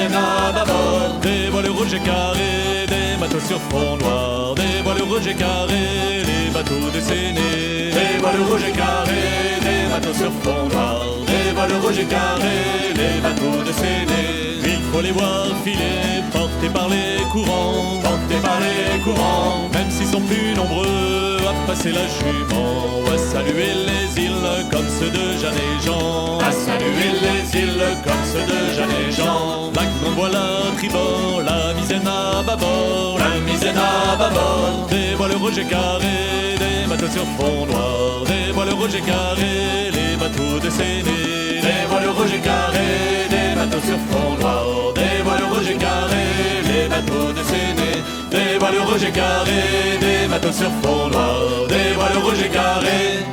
misaine 0.00 0.14
à 0.14 0.52
bâbord. 0.52 1.18
Des 1.22 1.50
voiles 1.50 1.70
rouges 1.70 1.94
et 1.94 2.00
carrés, 2.00 2.86
des 2.88 3.20
bateaux 3.20 3.40
sur 3.40 3.60
fond 3.70 3.96
noir, 3.96 4.54
des 4.54 4.82
voiles 4.82 5.02
rouges 5.02 5.26
et 5.26 5.34
carrés, 5.34 6.22
les 6.24 6.50
bateaux 6.52 6.90
décénés. 6.92 7.90
Des 7.92 8.18
voiles 8.20 8.42
rouges 8.48 8.64
et 8.68 8.72
carrés, 8.72 9.60
des 9.60 9.92
bateaux 9.92 10.14
sur 10.14 10.32
fond 10.42 10.68
noir, 10.72 11.02
des 11.26 11.52
voiles 11.54 11.74
rouges 11.82 11.98
et 11.98 12.04
carrés, 12.04 12.94
les 12.94 13.20
bateaux 13.20 13.62
décénés. 13.64 14.69
Faut 14.92 15.00
les 15.00 15.12
voir 15.12 15.46
filer, 15.64 16.20
portés 16.32 16.68
par 16.68 16.88
les 16.88 17.22
courants, 17.30 18.00
portés 18.02 18.40
par 18.42 18.58
les 18.58 18.98
courants, 19.00 19.68
même 19.72 19.88
s'ils 19.88 20.08
sont 20.08 20.20
plus 20.20 20.52
nombreux 20.54 21.36
à 21.48 21.66
passer 21.66 21.92
la 21.92 22.06
jument, 22.08 23.04
à 23.14 23.16
saluer 23.16 23.72
les 23.86 24.22
îles 24.24 24.66
comme 24.70 24.88
ceux 24.88 25.10
de 25.10 25.38
Jeanne 25.40 25.54
et 25.54 25.86
Jean, 25.86 26.38
à 26.40 26.50
saluer 26.50 27.12
les 27.22 27.60
îles 27.60 27.84
comme 28.04 28.24
ceux 28.32 28.44
de 28.52 28.74
Jeanne 28.74 28.90
et 29.08 29.12
Jean. 29.12 29.70
La 29.76 29.84
grande 29.84 30.14
voile 30.16 30.34
à 30.34 30.76
tribord, 30.76 31.42
la 31.44 31.72
misaine 31.74 32.08
à 32.08 32.42
bâbord, 32.42 33.18
la 33.18 33.38
misaine 33.40 33.78
à 33.78 34.16
bâbord, 34.16 34.88
des 34.90 35.14
voiles 35.14 35.36
rouges 35.36 35.58
et 35.58 35.66
carrés, 35.66 36.58
des 36.58 36.88
bateaux 36.88 37.12
sur 37.12 37.26
fond 37.38 37.64
noir, 37.66 38.24
des 38.26 38.50
voiles 38.52 38.74
rouges 38.74 38.96
et 38.96 39.02
carrés, 39.02 39.92
les 39.92 40.16
bateaux 40.16 40.58
décédés, 40.60 41.60
des 41.62 41.86
voiles 41.88 42.40
carrés, 42.42 43.28
des 43.29 43.29
bateaux 43.70 43.98
fond 44.10 44.36
noir, 44.40 44.92
des 44.94 45.22
voiles 45.22 45.44
rouges 45.44 45.70
et 45.70 45.76
carrés, 45.76 46.62
les 46.64 46.88
bateaux 46.88 47.32
décédés, 47.32 48.00
des 48.30 48.58
voiles 48.58 48.80
rouges 48.80 49.04
et 49.04 49.12
carrés, 49.12 49.98
des 50.00 50.28
bateaux 50.28 50.52
sur 50.52 50.70
fond 50.82 51.08
noir, 51.08 51.66
des 51.68 51.94
voiles 51.94 52.18
rouges 52.24 52.42
et 52.44 52.48
carrés, 52.48 53.24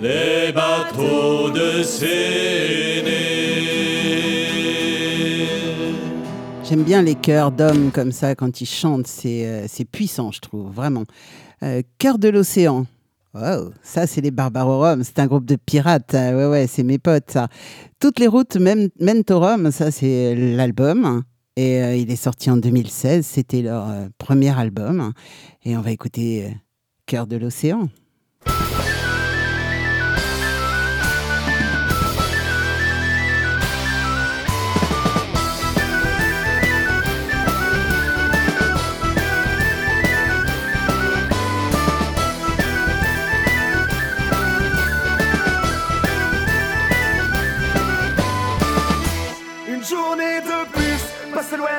les 0.00 0.52
bateaux 0.52 1.50
de 1.50 1.82
Séné. 1.82 3.12
J'aime 6.64 6.82
bien 6.82 7.02
les 7.02 7.14
chœurs 7.14 7.52
d'hommes 7.52 7.90
comme 7.92 8.12
ça 8.12 8.34
quand 8.34 8.60
ils 8.60 8.66
chantent, 8.66 9.06
c'est 9.06 9.46
euh, 9.46 9.84
puissant, 9.92 10.32
je 10.32 10.40
trouve, 10.40 10.72
vraiment. 10.72 11.04
Euh, 11.62 11.82
Cœur 11.98 12.18
de 12.18 12.28
l'océan. 12.28 12.86
Wow, 13.36 13.72
ça 13.82 14.06
c'est 14.06 14.22
les 14.22 14.30
Barbarorum, 14.30 15.04
c'est 15.04 15.18
un 15.18 15.26
groupe 15.26 15.44
de 15.44 15.56
pirates, 15.56 16.14
ah, 16.14 16.34
ouais 16.34 16.46
ouais, 16.46 16.66
c'est 16.66 16.82
mes 16.82 16.98
potes 16.98 17.32
ça. 17.32 17.48
Toutes 18.00 18.18
les 18.18 18.28
routes 18.28 18.56
au 18.56 19.38
Rhum, 19.38 19.70
ça 19.70 19.90
c'est 19.90 20.34
l'album. 20.34 21.22
Et 21.56 21.82
euh, 21.82 21.96
il 21.96 22.10
est 22.10 22.16
sorti 22.16 22.50
en 22.50 22.56
2016, 22.56 23.26
c'était 23.26 23.60
leur 23.60 23.90
euh, 23.90 24.08
premier 24.16 24.58
album. 24.58 25.12
Et 25.64 25.76
on 25.76 25.82
va 25.82 25.90
écouter 25.90 26.46
euh, 26.46 26.50
Cœur 27.04 27.26
de 27.26 27.36
l'océan. 27.36 27.88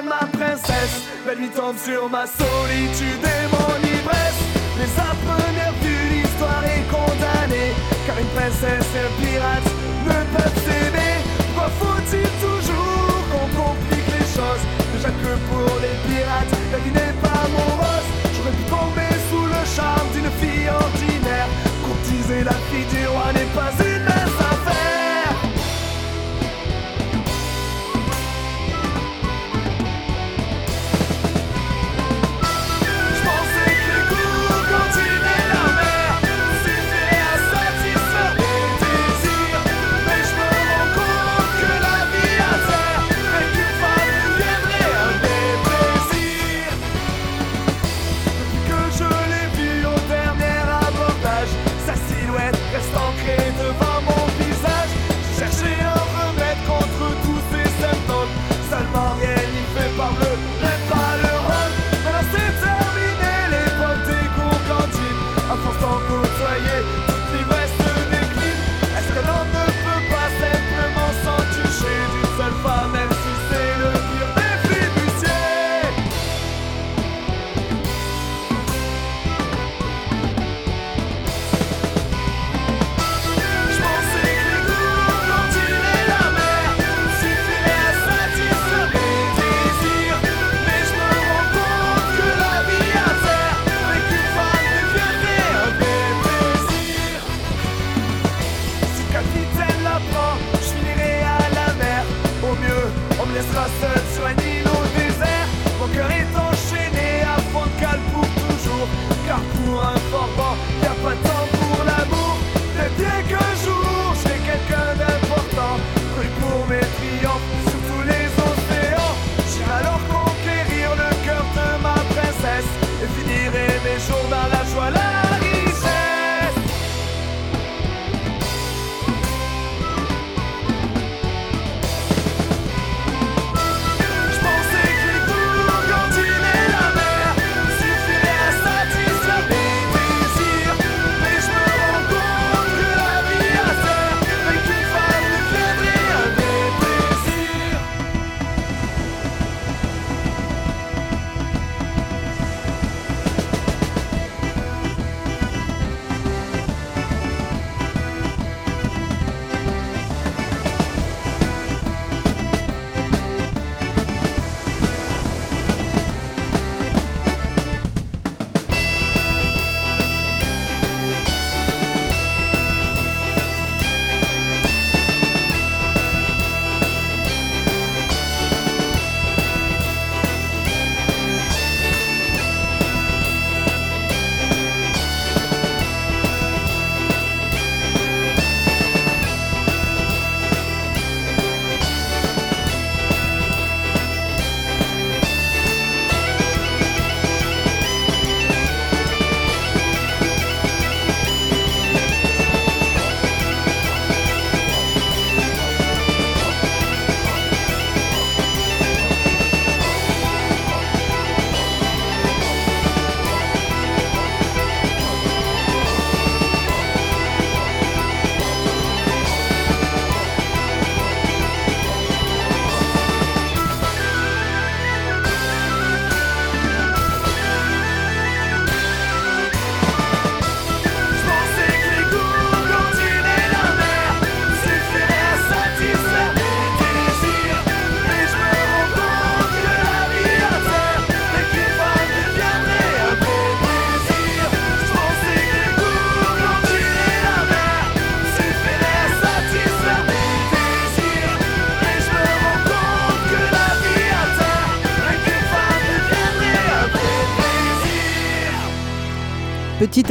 ma 0.03 0.25
princesse. 0.31 1.01
La 1.25 1.35
nuit 1.35 1.49
tombe 1.49 1.77
sur 1.77 2.09
ma 2.09 2.25
solitude 2.25 3.23
et 3.23 3.45
mon 3.49 3.75
ivresse. 3.81 4.41
Les 4.77 4.91
appreneurs 4.99 5.77
de 5.81 5.95
l'histoire 6.11 6.63
est 6.65 6.85
condamnée. 6.89 7.73
Car 8.05 8.17
une 8.19 8.31
princesse 8.37 8.89
et 8.95 9.03
un 9.07 9.13
pirate 9.21 9.69
ne 10.05 10.17
peuvent 10.35 10.61
s'aimer. 10.65 11.15
Pourquoi 11.55 11.69
faut-il 11.81 12.29
toujours 12.45 13.21
qu'on 13.31 13.47
complique 13.63 14.09
les 14.17 14.27
choses? 14.37 14.63
Déjà 14.93 15.09
que 15.09 15.33
pour 15.49 15.71
les 15.81 15.95
pirates, 16.05 16.53
la 16.71 16.77
vie 16.79 16.93
n'est 16.93 17.17
pas 17.21 17.39
amoureuse 17.45 18.09
J'aurais 18.35 18.55
pu 18.57 18.65
tomber 18.69 19.11
sous 19.29 19.45
le 19.45 19.61
charme 19.75 20.07
d'une 20.13 20.31
fille 20.41 20.69
ordinaire. 20.69 21.49
Courtiser 21.85 22.43
la 22.43 22.57
fille 22.69 22.87
du 22.93 23.07
roi 23.07 23.33
n'est 23.33 23.51
pas 23.57 23.71
une 23.83 24.06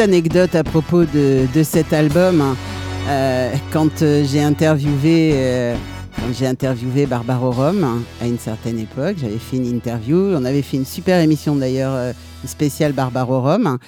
Anecdote 0.01 0.55
à 0.55 0.63
propos 0.63 1.05
de, 1.05 1.63
cet 1.63 1.93
album. 1.93 2.41
Hein. 2.41 2.57
Euh, 3.09 3.55
quand 3.73 4.03
euh, 4.03 4.25
j'ai 4.25 4.43
interviewé, 4.43 5.33
euh, 5.35 5.75
j'ai 6.33 6.47
interviewé 6.47 7.07
Barbaro 7.07 7.51
Rome 7.51 7.85
hein, 7.85 8.03
à 8.21 8.27
une 8.27 8.39
certaine 8.39 8.79
époque, 8.79 9.17
j'avais 9.19 9.39
fait 9.39 9.57
une 9.57 9.67
interview. 9.67 10.17
On 10.35 10.45
avait 10.45 10.63
fait 10.63 10.77
une 10.77 10.85
super 10.85 11.21
émission 11.21 11.57
d'ailleurs 11.57 12.15
spéciale 12.45 12.93
Barbaro 12.93 13.41
Rome. 13.41 13.79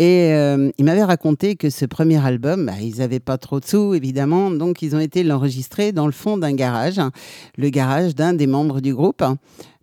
Et 0.00 0.32
euh, 0.32 0.70
il 0.78 0.86
m'avait 0.86 1.04
raconté 1.04 1.56
que 1.56 1.68
ce 1.68 1.84
premier 1.84 2.24
album, 2.24 2.64
bah, 2.64 2.72
ils 2.80 3.00
n'avaient 3.00 3.20
pas 3.20 3.36
trop 3.36 3.60
de 3.60 3.66
sous, 3.66 3.92
évidemment, 3.92 4.50
donc 4.50 4.80
ils 4.80 4.96
ont 4.96 4.98
été 4.98 5.22
l'enregistrer 5.22 5.92
dans 5.92 6.06
le 6.06 6.12
fond 6.12 6.38
d'un 6.38 6.54
garage, 6.54 6.98
le 7.58 7.68
garage 7.68 8.14
d'un 8.14 8.32
des 8.32 8.46
membres 8.46 8.80
du 8.80 8.94
groupe. 8.94 9.22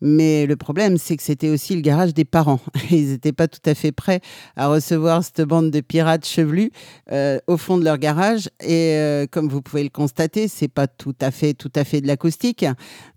Mais 0.02 0.46
le 0.46 0.56
problème, 0.56 0.98
c'est 0.98 1.18
que 1.18 1.24
c'était 1.24 1.50
aussi 1.50 1.76
le 1.76 1.82
garage 1.82 2.14
des 2.14 2.26
parents. 2.26 2.60
Ils 2.92 3.10
n'étaient 3.10 3.32
pas 3.32 3.48
tout 3.48 3.62
à 3.66 3.74
fait 3.74 3.92
prêts 3.92 4.22
à 4.56 4.68
recevoir 4.68 5.24
cette 5.24 5.42
bande 5.42 5.72
de 5.72 5.82
pirates 5.82 6.26
chevelus 6.26 6.72
euh, 7.12 7.40
au 7.48 7.58
fond 7.58 7.78
de 7.78 7.84
leur 7.84 7.98
garage. 7.98 8.50
Et 8.62 8.94
euh, 8.96 9.26
comme 9.30 9.50
vous 9.50 9.62
pouvez 9.62 9.84
le 9.84 9.90
constater, 9.90 10.48
c'est 10.48 10.68
pas 10.68 10.88
tout 10.88 11.16
à 11.20 11.32
fait, 11.32 11.54
tout 11.54 11.72
à 11.76 11.84
fait 11.84 12.02
de 12.02 12.08
l'acoustique. 12.08 12.66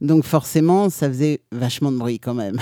Donc 0.01 0.25
forcément, 0.25 0.89
ça 0.89 1.09
faisait 1.09 1.41
vachement 1.53 1.93
de 1.93 1.99
bruit 1.99 2.19
quand 2.19 2.35
même. 2.35 2.57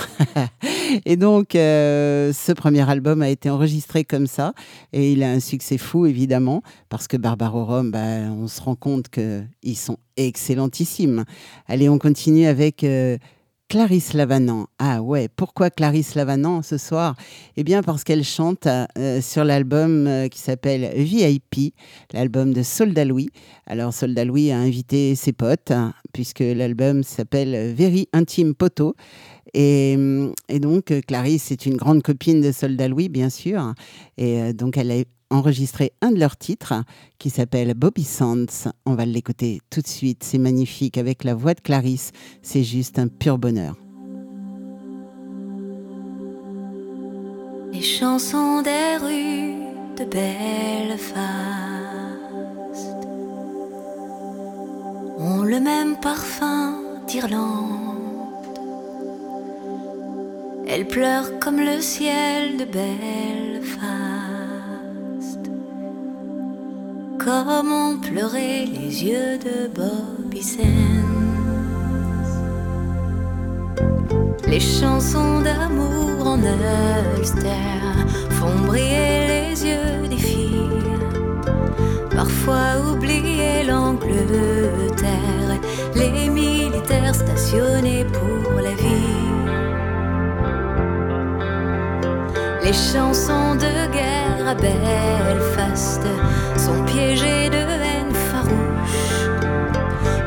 et 1.04 1.16
donc, 1.16 1.54
euh, 1.54 2.32
ce 2.32 2.50
premier 2.52 2.88
album 2.90 3.22
a 3.22 3.28
été 3.28 3.50
enregistré 3.50 4.04
comme 4.04 4.26
ça. 4.26 4.52
Et 4.92 5.12
il 5.12 5.22
a 5.22 5.30
un 5.30 5.40
succès 5.40 5.78
fou, 5.78 6.06
évidemment, 6.06 6.62
parce 6.88 7.06
que 7.06 7.16
Barbaro 7.16 7.64
Rome, 7.64 7.92
bah, 7.92 8.32
on 8.32 8.48
se 8.48 8.60
rend 8.60 8.74
compte 8.74 9.08
qu'ils 9.10 9.76
sont 9.76 9.98
excellentissimes. 10.16 11.24
Allez, 11.68 11.88
on 11.88 11.98
continue 11.98 12.46
avec 12.46 12.84
Clarisse 13.68 14.14
Lavanant. 14.14 14.68
Ah 14.78 15.02
ouais, 15.02 15.28
pourquoi 15.28 15.68
Clarisse 15.68 16.14
Lavanant 16.14 16.62
ce 16.62 16.78
soir? 16.78 17.16
Eh 17.58 17.64
bien 17.64 17.82
parce 17.82 18.02
qu'elle 18.02 18.24
chante 18.24 18.66
euh, 18.66 19.20
sur 19.20 19.44
l'album 19.44 20.06
euh, 20.06 20.28
qui 20.28 20.38
s'appelle 20.38 20.90
VIP, 20.96 21.74
l'album 22.14 22.54
de 22.54 22.62
Soldat 22.62 23.04
Louis. 23.04 23.28
Alors 23.66 23.92
Soldat 23.92 24.24
Louis 24.24 24.50
a 24.52 24.56
invité 24.56 25.14
ses 25.14 25.34
potes, 25.34 25.70
hein, 25.70 25.92
puisque 26.14 26.40
l'album 26.40 27.02
s'appelle 27.02 27.74
Very 27.74 28.08
Intime 28.14 28.54
Poto. 28.54 28.94
Et, 29.54 29.96
et, 30.48 30.60
donc, 30.60 30.92
Clarisse 31.06 31.50
est 31.50 31.66
une 31.66 31.76
grande 31.76 32.02
copine 32.02 32.40
de 32.40 32.52
Soldat 32.52 32.88
Louis, 32.88 33.08
bien 33.08 33.30
sûr. 33.30 33.74
Et 34.16 34.40
euh, 34.40 34.52
donc, 34.52 34.76
elle 34.76 34.90
a 34.90 35.02
enregistré 35.30 35.92
un 36.00 36.10
de 36.10 36.18
leurs 36.18 36.36
titres 36.36 36.74
qui 37.18 37.30
s'appelle 37.30 37.74
Bobby 37.74 38.04
Sands. 38.04 38.70
On 38.86 38.94
va 38.94 39.04
l'écouter 39.04 39.60
tout 39.70 39.80
de 39.80 39.86
suite. 39.86 40.24
C'est 40.24 40.38
magnifique 40.38 40.98
avec 40.98 41.24
la 41.24 41.34
voix 41.34 41.54
de 41.54 41.60
Clarisse. 41.60 42.12
C'est 42.42 42.64
juste 42.64 42.98
un 42.98 43.08
pur 43.08 43.38
bonheur. 43.38 43.76
Les 47.72 47.82
chansons 47.82 48.62
des 48.62 48.96
rues 49.00 49.54
de 49.96 50.04
Belfast 50.04 51.18
ont 55.18 55.42
le 55.42 55.60
même 55.60 55.96
parfum 56.00 56.80
d'Irlande. 57.06 57.87
Elles 60.70 60.86
pleurent 60.86 61.38
comme 61.40 61.60
le 61.60 61.80
ciel 61.80 62.58
de 62.58 62.64
Belfast 62.64 64.08
comme 67.18 67.72
ont 67.72 67.98
pleuré 67.98 68.66
les 68.66 69.04
yeux 69.04 69.38
de 69.38 69.68
Bobby 69.68 70.42
Sands. 70.42 70.62
Les 74.46 74.60
chansons 74.60 75.40
d'amour 75.40 76.26
en 76.26 76.38
Ulster 77.18 77.44
font 78.30 78.66
briller 78.66 79.26
les 79.26 79.66
yeux 79.66 80.08
des 80.08 80.16
filles. 80.16 80.98
Parfois 82.14 82.80
oublier 82.92 83.64
l'Angleterre, 83.64 85.60
les 85.96 86.28
militaires 86.30 87.14
stationnés 87.14 88.04
pour 88.04 88.60
la 88.60 88.74
vie. 88.74 89.07
Les 92.68 92.74
chansons 92.74 93.54
de 93.54 93.90
guerre 93.94 94.46
à 94.46 94.54
Belfast 94.54 96.02
sont 96.54 96.84
piégées 96.84 97.48
de 97.48 97.62
haine 97.84 98.14
farouche 98.30 99.16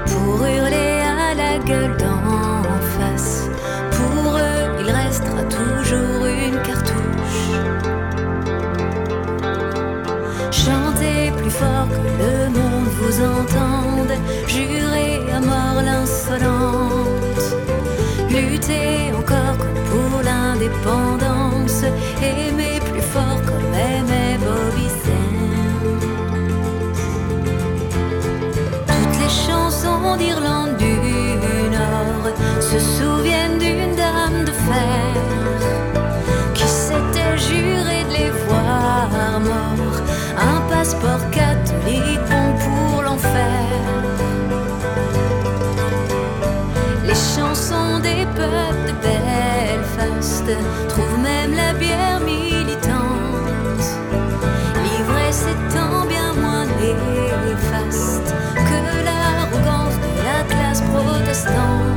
pour 0.07 0.43
hurler 0.43 1.01
à 1.05 1.35
la 1.35 1.59
gueule 1.59 1.95
d'en 1.97 2.63
face. 2.97 3.47
Pour 3.91 4.37
eux, 4.37 4.63
il 4.79 4.89
restera 4.89 5.43
toujours 5.43 6.25
une 6.25 6.59
cartouche. 6.63 7.43
Chantez 10.49 11.31
plus 11.37 11.51
fort 11.51 11.89
que 11.89 12.23
le 12.23 12.49
monde 12.57 12.89
vous 13.01 13.17
entende, 13.21 14.13
jurez 14.47 15.31
à 15.31 15.39
mort 15.41 15.83
l'insolente, 15.85 17.43
luttez 18.31 19.13
encore 19.15 19.57
pour 19.91 20.23
l'indépendance, 20.23 21.10
aimez 22.23 22.79
plus 22.91 23.01
fort 23.01 23.41
comme 23.45 23.73
aimait 23.73 24.37
Bobby 24.37 24.91
d'Irlande 30.17 30.77
du 30.77 30.95
Nord 31.69 32.27
se 32.59 32.79
souviennent 32.79 33.57
d'une 33.59 33.95
dame 33.95 34.43
de 34.45 34.51
fer 34.51 35.13
qui 36.53 36.67
s'était 36.67 37.37
juré 37.37 38.03
de 38.09 38.13
les 38.17 38.31
voir 38.45 39.09
morts. 39.39 40.01
Un 40.37 40.59
passeport 40.69 41.23
catholique 41.31 42.19
bon 42.29 42.47
pour 42.63 43.03
l'enfer. 43.03 43.67
Les 47.05 47.15
chansons 47.35 47.99
des 47.99 48.25
peuples 48.35 48.80
de 50.45 50.55
trouvent 50.89 51.19
même 51.19 51.53
la 51.55 51.73
bière 51.73 52.19
militante. 52.19 53.85
L'ivresse 54.83 55.45
étant 55.53 56.05
bien 56.07 56.33
moins 56.33 56.65
néfaste 56.65 58.33
que 58.55 59.05
l'arrogance 59.05 59.95
classe 60.49 60.81
protestante. 60.81 61.90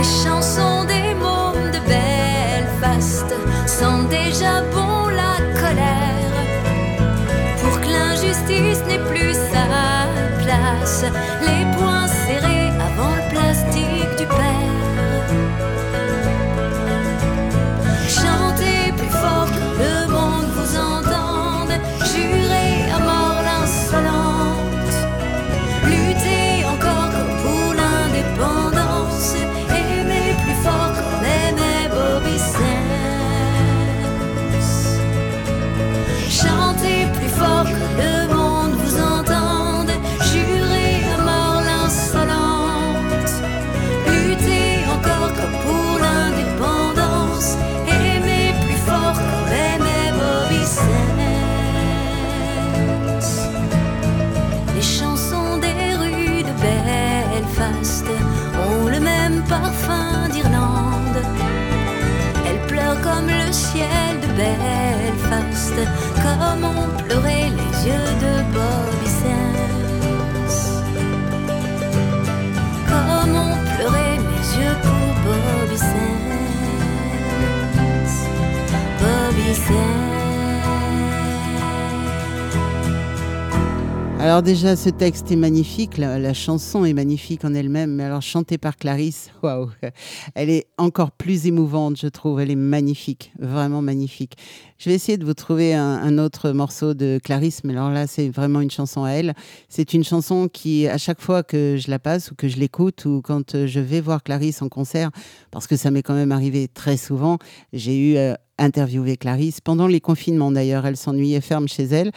Les 0.00 0.24
chansons 0.24 0.84
des 0.86 1.12
mômes 1.12 1.70
de 1.72 1.80
Belfast 1.90 3.34
sentent 3.66 4.08
déjà 4.08 4.62
bon 4.72 5.08
la 5.08 5.36
colère. 5.60 6.36
Pour 7.60 7.78
que 7.82 7.86
l'injustice 7.86 8.82
n'ait 8.88 9.04
plus 9.12 9.34
sa 9.34 9.66
place, 10.42 11.04
comme 66.40 66.64
ont 66.64 66.88
pleuré 67.02 67.50
les 67.58 67.72
yeux 67.86 68.10
de 68.24 68.32
Bobby 68.54 69.08
Sands. 69.20 69.56
Comme 72.88 73.34
ont 73.44 73.58
pleuré 73.76 74.08
mes 74.28 74.44
yeux 74.58 74.76
pour 74.84 75.06
Bobby 75.24 75.78
Sands? 75.78 76.20
Bobby 79.00 79.54
Sands. 79.54 80.09
Alors 84.20 84.42
déjà, 84.42 84.76
ce 84.76 84.90
texte 84.90 85.32
est 85.32 85.36
magnifique, 85.36 85.96
la, 85.96 86.34
chanson 86.34 86.84
est 86.84 86.92
magnifique 86.92 87.42
en 87.42 87.54
elle-même, 87.54 87.94
mais 87.94 88.04
alors 88.04 88.20
chantée 88.20 88.58
par 88.58 88.76
Clarisse, 88.76 89.30
waouh, 89.42 89.70
elle 90.34 90.50
est 90.50 90.66
encore 90.76 91.10
plus 91.10 91.46
émouvante, 91.46 91.98
je 91.98 92.06
trouve, 92.06 92.38
elle 92.38 92.50
est 92.50 92.54
magnifique, 92.54 93.32
vraiment 93.38 93.80
magnifique. 93.80 94.36
Je 94.76 94.90
vais 94.90 94.94
essayer 94.94 95.16
de 95.16 95.24
vous 95.24 95.32
trouver 95.32 95.72
un, 95.72 95.94
un 95.94 96.18
autre 96.18 96.50
morceau 96.50 96.92
de 96.92 97.18
Clarisse, 97.24 97.64
mais 97.64 97.72
alors 97.72 97.88
là, 97.88 98.06
c'est 98.06 98.28
vraiment 98.28 98.60
une 98.60 98.70
chanson 98.70 99.04
à 99.04 99.12
elle. 99.12 99.34
C'est 99.70 99.94
une 99.94 100.04
chanson 100.04 100.48
qui, 100.48 100.86
à 100.86 100.98
chaque 100.98 101.22
fois 101.22 101.42
que 101.42 101.78
je 101.78 101.90
la 101.90 101.98
passe 101.98 102.30
ou 102.30 102.34
que 102.34 102.46
je 102.46 102.58
l'écoute 102.58 103.06
ou 103.06 103.22
quand 103.24 103.54
euh, 103.54 103.66
je 103.66 103.80
vais 103.80 104.02
voir 104.02 104.22
Clarisse 104.22 104.60
en 104.60 104.68
concert, 104.68 105.10
parce 105.50 105.66
que 105.66 105.76
ça 105.76 105.90
m'est 105.90 106.02
quand 106.02 106.14
même 106.14 106.32
arrivé 106.32 106.68
très 106.68 106.98
souvent, 106.98 107.38
j'ai 107.72 107.96
eu 107.96 108.16
euh, 108.18 108.34
interviewé 108.60 109.16
Clarisse 109.16 109.60
pendant 109.60 109.86
les 109.86 110.00
confinements 110.00 110.52
d'ailleurs, 110.52 110.86
elle 110.86 110.96
s'ennuyait 110.96 111.40
ferme 111.40 111.66
chez 111.66 111.84
elle. 111.84 112.12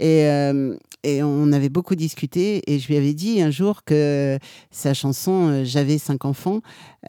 Et, 0.00 0.26
euh, 0.26 0.76
et 1.04 1.22
on 1.22 1.52
avait 1.52 1.68
beaucoup 1.68 1.94
discuté 1.94 2.62
et 2.66 2.78
je 2.80 2.88
lui 2.88 2.96
avais 2.96 3.14
dit 3.14 3.40
un 3.40 3.50
jour 3.50 3.84
que 3.84 4.38
sa 4.72 4.92
chanson 4.92 5.48
euh, 5.48 5.64
J'avais 5.64 5.98
cinq 5.98 6.24
enfants 6.24 6.62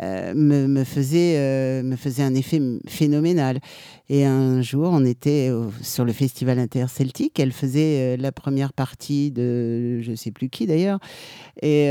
euh, 0.04 0.34
me, 0.36 0.68
me 0.68 0.84
faisait, 0.84 1.82
me 1.84 1.96
faisait 1.96 2.24
un 2.24 2.36
effet 2.36 2.62
phénoménal. 2.88 3.60
Et 4.08 4.26
un 4.26 4.62
jour, 4.62 4.90
on 4.92 5.04
était 5.04 5.52
sur 5.82 6.06
le 6.06 6.14
festival 6.14 6.60
interceltique, 6.60 7.40
elle 7.40 7.52
faisait 7.52 8.18
la 8.18 8.32
première 8.32 8.72
partie 8.72 9.32
de 9.32 10.00
je 10.02 10.14
sais 10.16 10.32
plus 10.32 10.50
qui 10.50 10.68
d'ailleurs. 10.68 11.00
Et. 11.62 11.90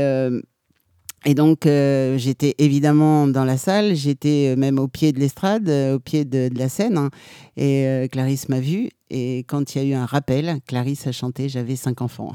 Et 1.27 1.33
donc, 1.33 1.65
euh, 1.65 2.19
j'étais 2.19 2.53
évidemment 2.59 3.27
dans 3.27 3.45
la 3.45 3.57
salle, 3.57 3.95
j'étais 3.95 4.53
euh, 4.53 4.55
même 4.55 4.77
au 4.77 4.87
pied 4.87 5.11
de 5.11 5.19
l'estrade, 5.19 5.67
euh, 5.69 5.95
au 5.95 5.99
pied 5.99 6.23
de, 6.23 6.49
la 6.55 6.69
scène. 6.69 6.97
hein. 6.99 7.09
et 7.57 8.07
Clarisse 8.11 8.47
m'a 8.47 8.59
vue. 8.59 8.91
Et 9.09 9.39
quand 9.47 9.73
il 9.73 9.81
y 9.81 9.85
a 9.85 9.87
eu 9.87 9.93
un 9.93 10.05
rappel, 10.05 10.59
Clarisse 10.67 11.07
a 11.07 11.11
chanté 11.11 11.49
J'avais 11.49 11.75
cinq 11.75 12.01
enfants. 12.01 12.33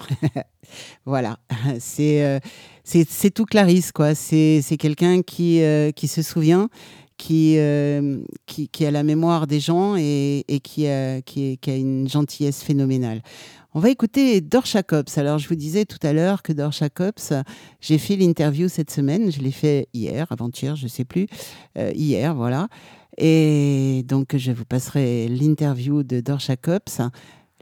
voilà, 1.04 1.38
c'est 1.78 2.40
c'est 2.84 3.30
tout 3.30 3.44
Clarisse, 3.44 3.92
quoi. 3.92 4.16
C'est 4.16 4.62
quelqu'un 4.78 5.22
qui, 5.22 5.62
qui 5.94 6.08
se 6.08 6.22
souvient, 6.22 6.68
qui, 7.16 7.58
qui, 8.46 8.86
a 8.86 8.90
la 8.90 9.02
mémoire 9.02 9.46
des 9.46 9.60
gens 9.60 9.96
et, 9.96 10.44
et 10.48 10.60
qui, 10.60 10.88
a, 10.88 11.20
qui 11.22 11.58
a 11.66 11.76
une 11.76 12.08
gentillesse 12.08 12.62
phénoménale. 12.62 13.22
On 13.72 13.78
va 13.78 13.90
écouter 13.90 14.40
Dor 14.40 14.66
Jacobs. 14.66 15.08
Alors, 15.16 15.38
je 15.38 15.48
vous 15.48 15.54
disais 15.54 15.84
tout 15.84 15.98
à 16.02 16.12
l'heure 16.12 16.42
que 16.42 16.52
Dor 16.52 16.72
Jacobs, 16.72 17.44
j'ai 17.80 17.98
fait 17.98 18.16
l'interview 18.16 18.68
cette 18.68 18.90
semaine. 18.90 19.30
Je 19.30 19.40
l'ai 19.40 19.52
fait 19.52 19.88
hier, 19.94 20.26
avant-hier, 20.30 20.74
je 20.74 20.88
sais 20.88 21.04
plus. 21.04 21.28
Euh, 21.78 21.92
hier, 21.94 22.34
voilà. 22.34 22.68
Et 23.16 24.04
donc, 24.08 24.36
je 24.36 24.50
vous 24.50 24.64
passerai 24.64 25.28
l'interview 25.28 26.02
de 26.02 26.20
Dor 26.20 26.40
Jacobs 26.40 26.80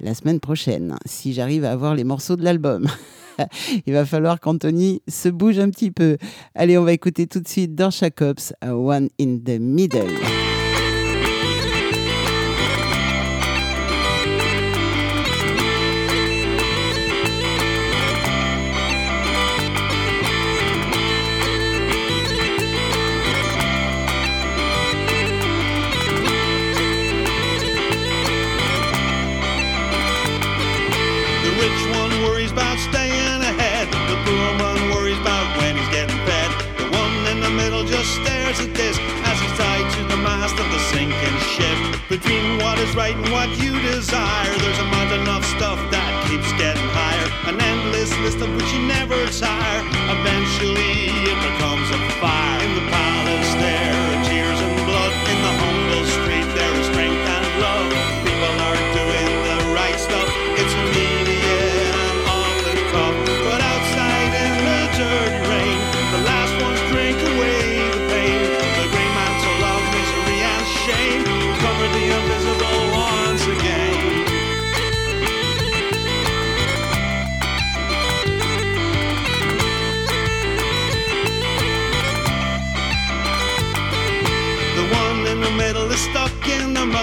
la 0.00 0.14
semaine 0.14 0.40
prochaine, 0.40 0.96
si 1.04 1.32
j'arrive 1.32 1.64
à 1.64 1.72
avoir 1.72 1.94
les 1.94 2.04
morceaux 2.04 2.36
de 2.36 2.44
l'album. 2.44 2.86
Il 3.86 3.92
va 3.92 4.06
falloir 4.06 4.40
qu'Anthony 4.40 5.02
se 5.09 5.28
bouge 5.28 5.59
un 5.59 5.70
petit 5.70 5.90
peu. 5.90 6.16
Allez, 6.54 6.78
on 6.78 6.84
va 6.84 6.92
écouter 6.92 7.26
tout 7.26 7.40
de 7.40 7.48
suite 7.48 7.74
Dor 7.74 7.90
Jacobs, 7.90 8.54
One 8.62 9.09
in 9.20 9.38
the 9.44 9.59
Middle. 9.61 10.47
Stares 38.59 38.68
at 38.68 38.74
this 38.74 38.98
as 39.24 39.40
he's 39.40 39.59
tied 39.59 39.92
to 39.94 40.02
the 40.09 40.16
mast 40.16 40.59
of 40.59 40.66
the 40.70 40.78
sinking 40.90 41.38
ship. 41.54 41.78
Between 42.09 42.59
what 42.59 42.78
is 42.78 42.94
right 42.94 43.14
and 43.14 43.30
what 43.30 43.48
you 43.62 43.72
desire, 43.80 44.54
there's 44.59 44.78
a 44.78 44.84
mountain 44.84 45.28
of 45.28 45.44
stuff 45.44 45.78
that 45.90 46.11
keeps 46.28 46.50
getting 46.59 46.88
higher. 46.90 47.28
An 47.52 47.61
endless 47.61 48.11
list 48.18 48.38
of 48.38 48.48
which 48.54 48.70
you 48.72 48.82
never 48.86 49.18
tire. 49.26 49.82
Eventually 50.11 50.88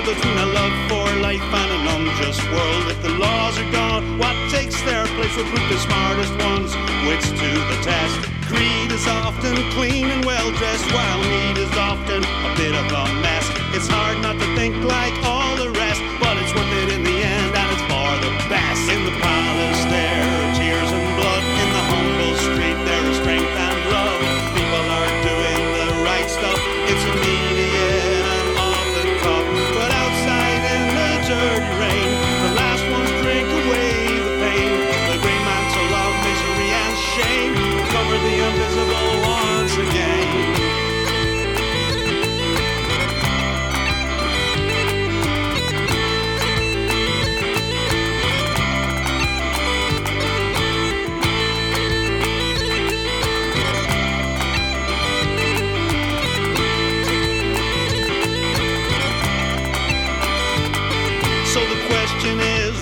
the 0.05 0.13
between 0.13 0.37
a 0.37 0.45
love 0.45 0.75
for 0.87 1.05
life 1.21 1.41
and 1.41 1.71
an 1.71 1.87
unjust 1.95 2.43
world. 2.51 2.91
If 2.91 3.01
the 3.01 3.09
laws 3.09 3.57
are 3.57 3.71
gone, 3.71 4.19
what 4.19 4.35
takes 4.51 4.79
their 4.83 5.05
place 5.17 5.35
will 5.35 5.49
put 5.49 5.65
the 5.69 5.79
smartest 5.79 6.33
ones 6.45 6.71
wits 7.07 7.29
to 7.29 7.49
the 7.71 7.77
test. 7.81 8.29
Greed 8.47 8.91
is 8.91 9.07
often 9.07 9.55
clean 9.71 10.05
and 10.05 10.23
well 10.23 10.51
dressed, 10.51 10.85
while 10.93 11.21
need 11.21 11.57
is 11.57 11.73
often 11.77 12.21
a 12.21 12.51
bit 12.55 12.75
of 12.75 12.85
a 12.85 13.05
mess. 13.21 13.49
It's 13.73 13.87
hard 13.87 14.21
not 14.21 14.37
to 14.37 14.55
think 14.55 14.75
like 14.85 15.15
all 15.25 15.44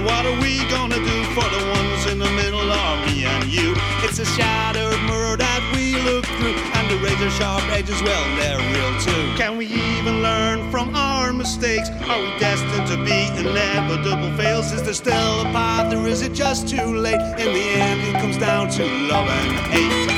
what 0.04 0.26
are 0.26 0.39
we 0.41 0.60
gonna 0.70 0.99
do 0.99 1.24
for 1.36 1.47
the 1.49 1.64
ones 1.76 2.06
in 2.12 2.20
the 2.20 2.30
middle 2.32 2.72
of 2.72 3.06
me 3.08 3.26
and 3.26 3.45
you? 3.45 3.74
It's 4.04 4.20
a 4.20 4.26
shattered 4.26 4.99
mirror 5.04 5.38
that 5.38 5.62
we 5.74 5.95
look 6.01 6.26
through, 6.26 6.56
and 6.78 6.89
the 6.91 6.97
razor 6.97 7.30
sharp 7.32 7.64
edges, 7.72 8.01
well, 8.04 8.26
they're 8.38 8.60
real 8.60 8.93
too. 8.99 9.36
Can 9.38 9.58
we 9.58 9.66
even 9.68 10.22
learn 10.22 10.70
from 10.72 10.95
our 10.95 11.32
mistakes? 11.34 11.89
Are 11.89 12.20
we 12.20 12.38
destined 12.39 12.88
to 12.88 12.97
be 13.04 13.28
inevitable 13.39 14.36
fails? 14.38 14.72
Is 14.72 14.84
there 14.84 14.93
still 14.93 15.41
a 15.41 15.45
path, 15.45 15.93
or 15.93 16.08
is 16.08 16.22
it 16.22 16.34
just 16.34 16.68
too 16.68 16.95
late? 16.95 17.22
In 17.39 17.54
the 17.54 17.66
end, 17.82 18.01
it 18.01 18.22
comes 18.22 18.38
down 18.38 18.70
to 18.72 18.84
love 18.84 19.28
and 19.28 19.51
hate. 19.72 20.12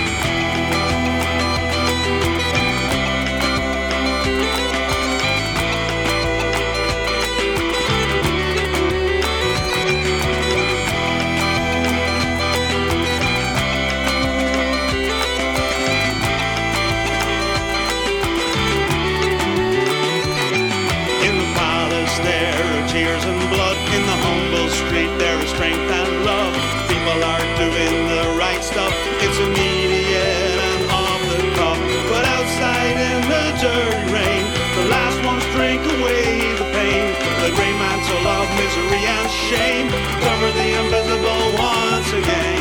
tears 22.96 23.26
and 23.26 23.42
blood. 23.52 23.76
In 23.92 24.04
the 24.08 24.18
humble 24.24 24.70
street 24.72 25.12
there 25.20 25.38
is 25.44 25.50
strength 25.52 25.90
and 26.00 26.12
love. 26.24 26.54
People 26.88 27.20
are 27.34 27.46
doing 27.60 27.96
the 28.08 28.24
right 28.40 28.64
stuff. 28.64 28.94
It's 29.20 29.38
immediate 29.48 30.58
and 30.70 30.82
off 31.00 31.22
the 31.32 31.42
cuff. 31.60 31.80
But 32.12 32.24
outside 32.36 32.96
in 33.12 33.20
the 33.34 33.46
dirty 33.60 34.06
rain, 34.16 34.44
the 34.80 34.86
last 34.96 35.20
ones 35.28 35.46
drink 35.56 35.84
away 35.96 36.40
the 36.62 36.68
pain. 36.72 37.04
The 37.44 37.52
grey 37.58 37.74
mantle 37.84 38.26
of 38.38 38.48
misery 38.60 39.04
and 39.18 39.30
shame 39.44 39.88
cover 40.24 40.50
the 40.60 40.68
invisible 40.80 41.44
once 41.60 42.12
again. 42.22 42.56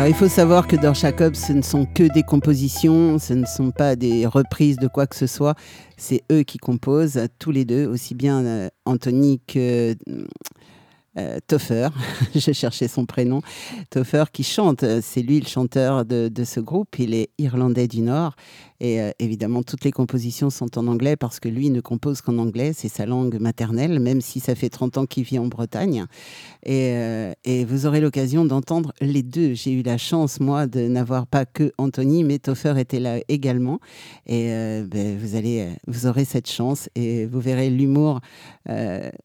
Alors, 0.00 0.08
il 0.08 0.14
faut 0.14 0.28
savoir 0.28 0.66
que 0.66 0.76
ce 0.76 1.52
ne 1.52 1.60
sont 1.60 1.84
que 1.84 2.04
des 2.04 2.22
compositions, 2.22 3.18
ce 3.18 3.34
ne 3.34 3.44
sont 3.44 3.70
pas 3.70 3.96
des 3.96 4.24
reprises 4.24 4.76
de 4.78 4.88
quoi 4.88 5.06
que 5.06 5.14
ce 5.14 5.26
soit. 5.26 5.56
C'est 6.00 6.22
eux 6.32 6.44
qui 6.44 6.56
composent, 6.56 7.20
tous 7.38 7.50
les 7.50 7.66
deux, 7.66 7.86
aussi 7.86 8.14
bien 8.14 8.42
euh, 8.42 8.68
Anthony 8.86 9.38
que 9.46 9.94
euh, 11.18 11.38
Toffer, 11.46 11.90
je 12.34 12.52
cherchais 12.52 12.88
son 12.88 13.04
prénom, 13.04 13.42
Toffer 13.90 14.24
qui 14.32 14.42
chante, 14.42 14.82
c'est 15.02 15.20
lui 15.20 15.38
le 15.40 15.46
chanteur 15.46 16.06
de, 16.06 16.32
ce 16.42 16.58
groupe, 16.58 16.98
il 16.98 17.12
est 17.12 17.28
irlandais 17.36 17.86
du 17.86 18.00
Nord 18.00 18.34
et 18.80 19.00
euh, 19.00 19.10
évidemment 19.18 19.62
toutes 19.62 19.84
les 19.84 19.92
compositions 19.92 20.50
sont 20.50 20.78
en 20.78 20.86
anglais 20.86 21.16
parce 21.16 21.38
que 21.38 21.48
lui 21.48 21.70
ne 21.70 21.80
compose 21.80 22.22
qu'en 22.22 22.38
anglais, 22.38 22.72
c'est 22.74 22.88
sa 22.88 23.06
langue 23.06 23.38
maternelle, 23.38 24.00
même 24.00 24.20
si 24.20 24.40
ça 24.40 24.54
fait 24.54 24.70
30 24.70 24.98
ans 24.98 25.06
qu'il 25.06 25.24
vit 25.24 25.38
en 25.38 25.46
Bretagne. 25.46 26.06
Et, 26.64 26.92
euh, 26.94 27.32
et 27.44 27.64
vous 27.64 27.86
aurez 27.86 28.00
l'occasion 28.00 28.44
d'entendre 28.44 28.92
les 29.00 29.22
deux. 29.22 29.54
J'ai 29.54 29.72
eu 29.72 29.82
la 29.82 29.98
chance, 29.98 30.40
moi, 30.40 30.66
de 30.66 30.80
n'avoir 30.88 31.26
pas 31.26 31.44
que 31.44 31.72
Anthony, 31.78 32.24
mais 32.24 32.38
Toffer 32.38 32.74
était 32.78 33.00
là 33.00 33.18
également. 33.28 33.80
Et 34.26 34.50
euh, 34.50 34.86
ben, 34.86 35.18
vous, 35.18 35.36
allez, 35.36 35.68
vous 35.86 36.06
aurez 36.06 36.24
cette 36.24 36.50
chance 36.50 36.88
et 36.94 37.26
vous 37.26 37.40
verrez 37.40 37.70
l'humour, 37.70 38.20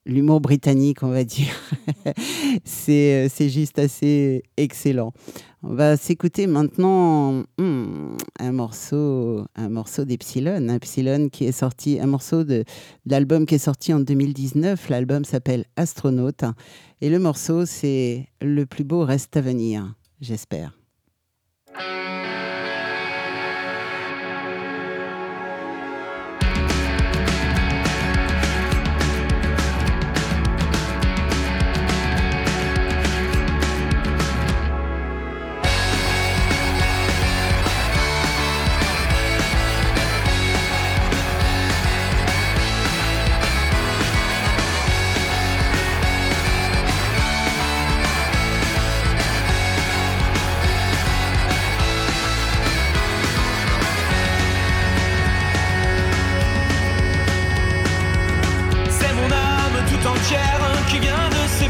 l'humour 0.05 0.41
britannique, 0.41 1.03
on 1.03 1.09
va 1.09 1.23
dire. 1.23 1.53
c'est 2.65 3.29
juste 3.49 3.79
assez 3.79 4.43
excellent. 4.57 5.13
On 5.67 5.73
va 5.73 5.97
s'écouter 5.97 6.45
maintenant 6.45 7.43
hmm, 7.57 8.17
un 8.39 8.51
morceau, 8.51 9.45
un 9.55 9.69
morceau 9.69 10.05
d'Epsilon, 10.05 10.69
Epsilon 10.69 11.29
qui 11.29 11.45
est 11.45 11.51
sorti, 11.51 11.99
un 11.99 12.05
morceau 12.05 12.43
de, 12.43 12.63
de 13.05 13.11
l'album 13.11 13.47
qui 13.47 13.55
est 13.55 13.59
sorti 13.59 13.91
en 13.91 13.99
2019. 13.99 14.89
L'album 14.89 15.25
s'appelle 15.25 15.65
Astronaute 15.75 16.43
et 17.01 17.09
le 17.09 17.17
morceau 17.17 17.65
c'est 17.65 18.27
Le 18.41 18.65
plus 18.67 18.83
beau 18.83 19.03
reste 19.03 19.35
à 19.37 19.41
venir, 19.41 19.95
j'espère. 20.21 20.77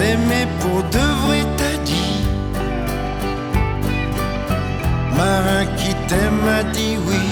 s'aimer 0.00 0.46
pour 0.60 0.82
de 0.94 1.06
vrai, 1.22 1.40
t'as 1.58 1.78
dit. 1.84 2.16
Marin 5.16 5.64
qui 5.76 5.92
t'aime 6.08 6.46
a 6.58 6.62
dit 6.76 6.96
oui. 7.06 7.24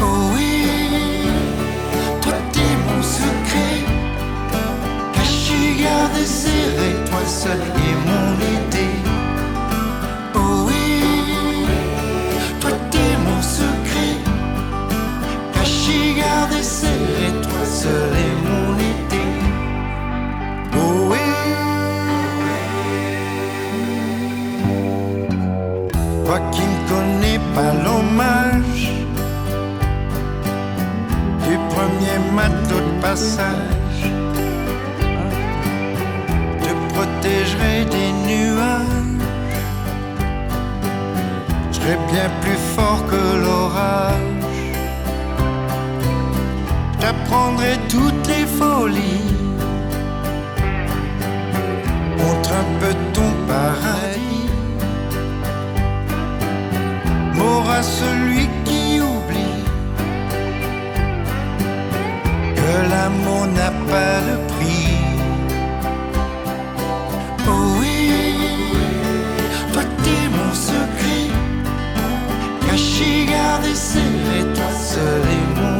Oh 0.00 0.18
oui, 0.34 0.52
toi 2.22 2.36
t'es 2.52 2.72
mon 2.86 3.02
secret, 3.18 3.78
caché, 5.14 5.60
gardé, 5.82 6.24
serré, 6.26 6.90
toi 7.08 7.24
seul. 7.26 7.75
passage 33.16 34.02
te 36.62 36.72
protégerai 36.92 37.76
des 37.94 38.12
nuages. 38.28 39.28
Je 41.70 41.76
serai 41.76 41.96
bien 42.12 42.28
plus 42.42 42.60
fort 42.74 43.02
que 43.10 43.22
l'orage. 43.42 44.64
T'apprendrai 47.00 47.78
toutes 47.88 48.26
les 48.28 48.46
folies. 48.58 49.32
Montre 52.18 52.50
un 52.62 52.68
peu 52.80 52.92
ton 53.14 53.30
paradis. 53.48 54.50
M'aura 57.34 57.82
celui 57.82 58.45
l'amour 63.06 63.46
n'a 63.58 63.70
pas 63.90 64.16
de 64.28 64.36
prix. 64.52 64.96
Oh 67.48 67.78
oui, 67.78 67.98
toi 69.72 69.82
t'es 70.02 70.24
mon 70.36 70.52
secret, 70.68 71.26
caché, 72.66 73.12
gardé, 73.32 73.74
serré, 73.74 74.40
toi 74.54 74.70
seul 74.90 75.24
et 75.36 75.60
moi. 75.60 75.75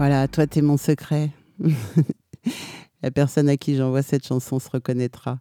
Voilà, 0.00 0.28
toi, 0.28 0.46
t'es 0.46 0.62
mon 0.62 0.78
secret. 0.78 1.28
La 3.02 3.10
personne 3.10 3.50
à 3.50 3.58
qui 3.58 3.76
j'envoie 3.76 4.00
cette 4.00 4.26
chanson 4.26 4.58
se 4.58 4.70
reconnaîtra. 4.70 5.40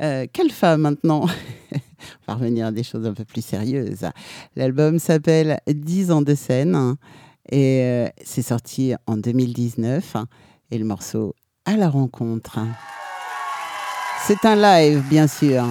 Euh, 0.00 0.24
quelle 0.32 0.52
femme 0.52 0.82
maintenant? 0.82 1.26
On 1.72 2.32
va 2.32 2.34
revenir 2.34 2.66
à 2.66 2.70
des 2.70 2.84
choses 2.84 3.04
un 3.06 3.12
peu 3.12 3.24
plus 3.24 3.44
sérieuses. 3.44 4.06
L'album 4.54 5.00
s'appelle 5.00 5.58
10 5.66 6.12
ans 6.12 6.22
de 6.22 6.36
scène 6.36 6.94
et 7.50 7.82
euh, 7.82 8.08
c'est 8.24 8.42
sorti 8.42 8.94
en 9.08 9.16
2019 9.16 10.14
et 10.70 10.78
le 10.78 10.84
morceau 10.84 11.34
à 11.64 11.76
la 11.76 11.90
rencontre. 11.90 12.60
C'est 14.28 14.44
un 14.44 14.54
live 14.54 15.02
bien 15.08 15.26
sûr. 15.26 15.66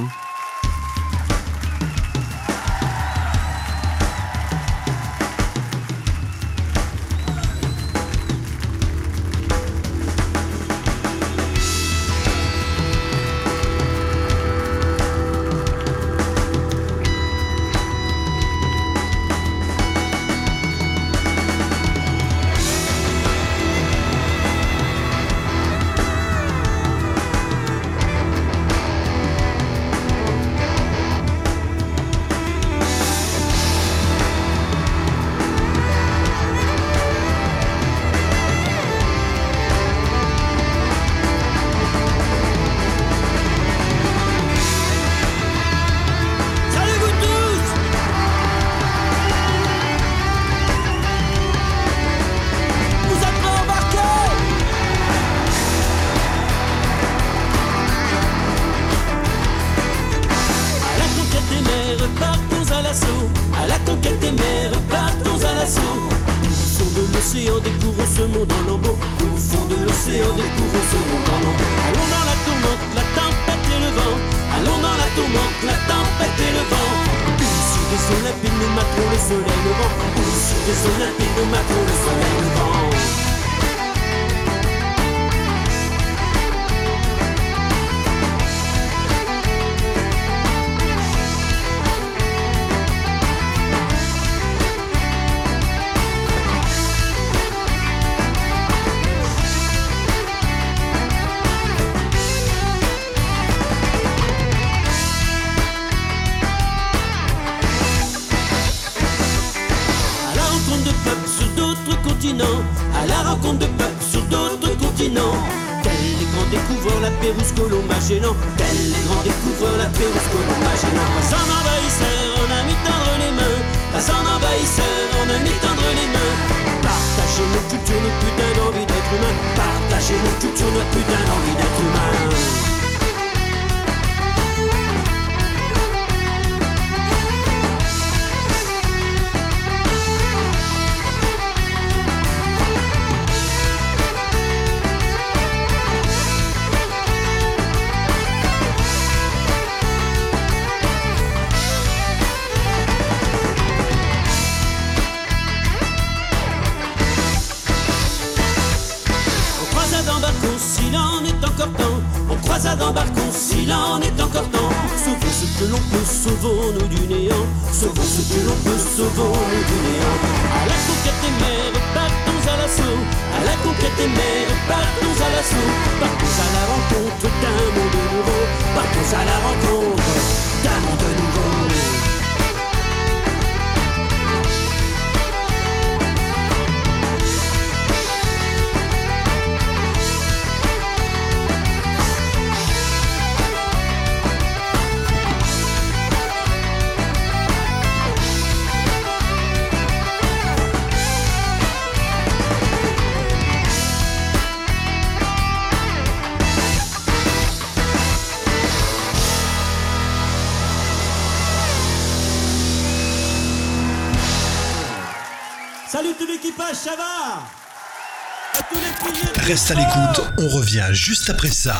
Reste 219.58 219.72
à 219.72 219.74
l'écoute, 219.74 220.34
on 220.38 220.47
revient 220.49 220.86
juste 220.91 221.32
après 221.32 221.47
ça. 221.47 221.74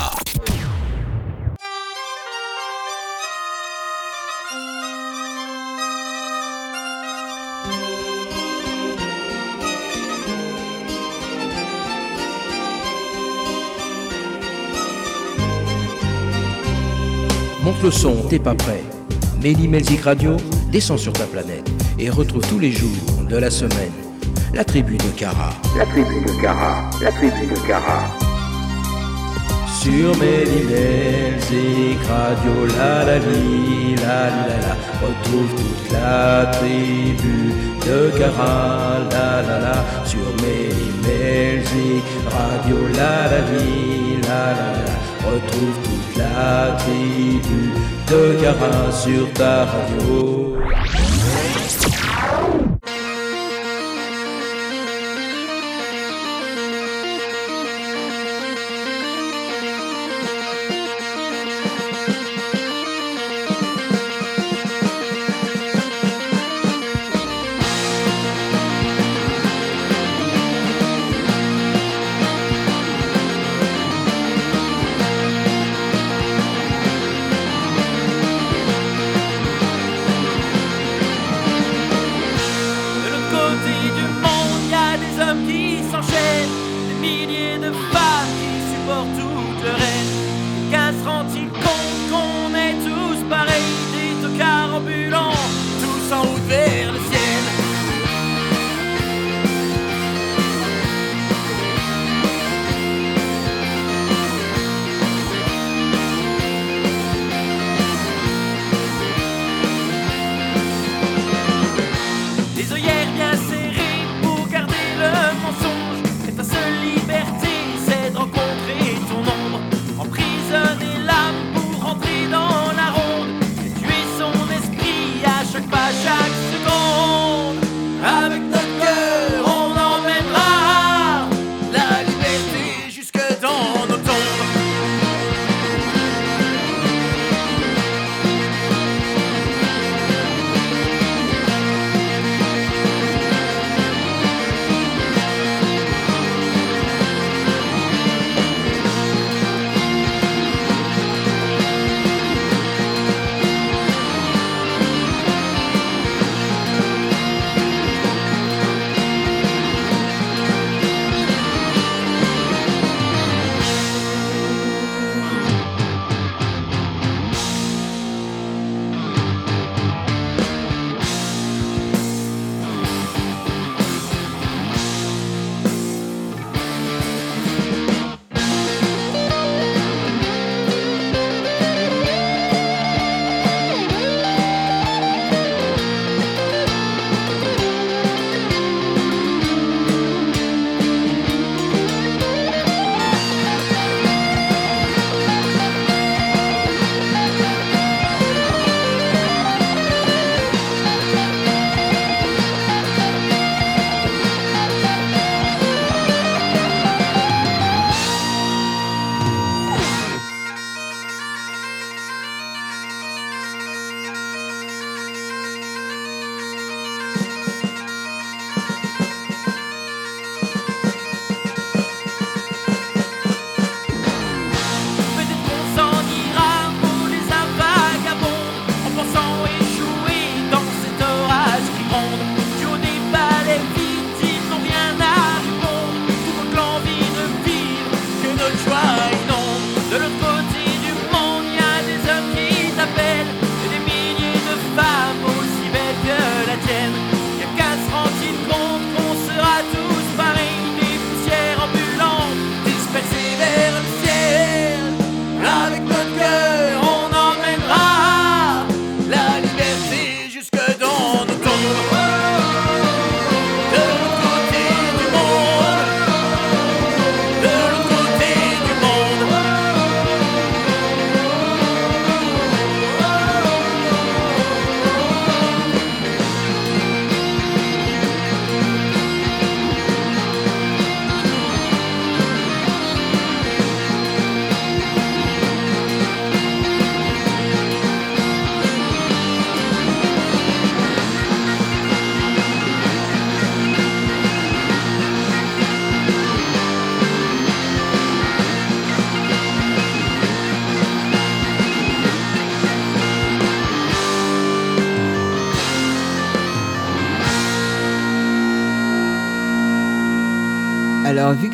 Monte 17.61 17.84
le 17.84 17.91
son, 17.91 18.15
t'es 18.28 18.39
pas 18.39 18.55
prêt. 18.55 18.82
Melly 19.43 19.67
Melzik 19.67 20.01
Radio, 20.01 20.38
descend 20.71 20.97
sur 20.97 21.13
ta 21.13 21.25
planète 21.25 21.69
et 21.99 22.09
retrouve 22.09 22.41
tous 22.49 22.57
les 22.57 22.71
jours 22.71 22.89
de 23.30 23.38
la 23.38 23.51
semaine 23.51 24.07
la 24.54 24.64
tribu 24.64 24.98
de 24.98 25.10
Cara. 25.20 25.50
La 25.78 25.86
tribu 25.86 26.22
de 26.26 26.41
Cara. 26.41 26.89
La 27.02 27.12
tribu 27.12 27.45
de 27.48 27.60
Cara. 27.68 28.00
Sur 29.80 30.18
mes 30.18 30.43
et 30.74 31.98
Radio, 32.10 32.66
la 32.78 33.06
la 33.06 33.18
li, 33.20 33.95
la 33.95 34.30
la 34.36 34.58
la, 34.66 34.74
retrouve 35.02 35.52
toute 35.56 35.91
la 35.91 36.45
tribu 36.58 37.54
de 37.86 38.10
Cara, 38.18 39.00
la 39.12 39.41
la 39.48 39.60
la, 39.60 40.06
sur 40.06 40.28
mes 40.41 40.74
et 41.08 41.62
Radio, 42.36 42.78
la 42.98 43.28
la 43.32 43.41
li, 43.52 44.20
la 44.24 44.43
la 44.60 44.70
la, 44.86 44.95
retrouve 45.30 45.78
toute 45.84 46.18
la 46.18 46.76
tribu 46.80 47.72
de 48.10 48.41
Cara 48.41 48.91
sur 48.91 49.32
ta 49.34 49.66
radio. 49.66 50.47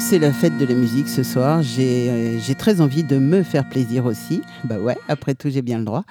C'est 0.03 0.19
la 0.19 0.33
fête 0.33 0.57
de 0.57 0.65
la 0.65 0.75
musique 0.75 1.07
ce 1.07 1.23
soir, 1.23 1.63
j'ai 1.63 2.09
euh, 2.09 2.39
j'ai 2.39 2.55
très 2.55 2.81
envie 2.81 3.05
de 3.05 3.17
me 3.19 3.41
faire 3.41 3.67
plaisir 3.69 4.05
aussi. 4.05 4.41
Bah 4.65 4.77
ouais, 4.77 4.97
après 5.07 5.33
tout, 5.33 5.49
j'ai 5.49 5.61
bien 5.61 5.77
le 5.77 5.85
droit. 5.85 6.03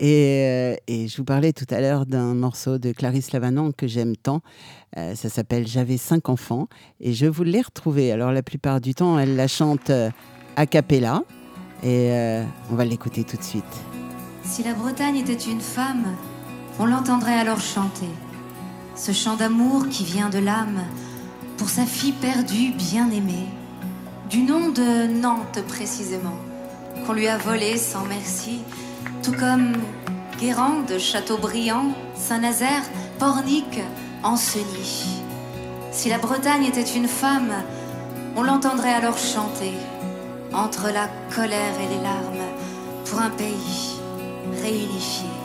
Et, 0.00 0.74
euh, 0.90 1.06
je 1.06 1.16
vous 1.16 1.24
parlais 1.24 1.52
tout 1.52 1.66
à 1.70 1.80
l'heure 1.80 2.04
d'un 2.04 2.34
morceau 2.34 2.78
de 2.78 2.90
Clarisse 2.90 3.30
Lavanon 3.30 3.70
que 3.70 3.86
j'aime 3.86 4.16
tant. 4.16 4.40
Euh, 4.96 5.14
ça 5.14 5.28
s'appelle 5.28 5.68
J'avais 5.68 5.98
cinq 5.98 6.28
enfants. 6.28 6.66
Et 7.00 7.12
je 7.12 7.26
vous 7.26 7.44
l'ai 7.44 7.60
retrouvé. 7.60 8.10
Alors, 8.10 8.32
la 8.32 8.42
plupart 8.42 8.80
du 8.80 8.94
temps, 8.94 9.20
elle 9.20 9.36
la 9.36 9.46
chante 9.46 9.92
a 10.56 10.66
cappella. 10.66 11.22
Et 11.84 12.10
on 12.72 12.74
va 12.74 12.84
l'écouter 12.84 13.22
tout 13.22 13.36
de 13.36 13.44
suite. 13.44 13.64
Si 14.42 14.64
la 14.64 14.74
Bretagne 14.74 15.16
était 15.16 15.34
une 15.34 15.60
femme, 15.60 16.16
on 16.80 16.86
l'entendrait 16.86 17.38
alors 17.38 17.60
chanter. 17.60 18.08
Ce 18.96 19.12
chant 19.12 19.36
d'amour 19.36 19.88
qui 19.88 20.02
vient 20.02 20.28
de 20.28 20.38
l'âme 20.38 20.82
pour 21.58 21.68
sa 21.68 21.84
fille 21.84 22.12
perdue, 22.12 22.70
bien 22.70 23.10
aimée. 23.10 23.48
Du 24.30 24.42
nom 24.42 24.70
de 24.70 25.06
Nantes 25.06 25.60
précisément, 25.66 26.36
qu'on 27.04 27.12
lui 27.12 27.26
a 27.26 27.36
volé 27.36 27.76
sans 27.76 28.04
merci, 28.04 28.60
tout 29.22 29.32
comme 29.32 29.72
Guérande, 30.38 30.98
Châteaubriand, 30.98 31.92
Saint-Nazaire, 32.14 32.82
Pornic, 33.18 33.80
Ancenis. 34.22 35.20
Si 35.90 36.08
la 36.08 36.18
Bretagne 36.18 36.64
était 36.64 36.80
une 36.82 37.08
femme, 37.08 37.52
on 38.36 38.42
l'entendrait 38.42 38.94
alors 38.94 39.18
chanter 39.18 39.72
entre 40.52 40.90
la 40.92 41.08
colère 41.34 41.74
et 41.80 41.88
les 41.88 42.02
larmes 42.02 42.46
pour 43.04 43.20
un 43.20 43.30
pays 43.30 43.98
réunifié. 44.62 45.37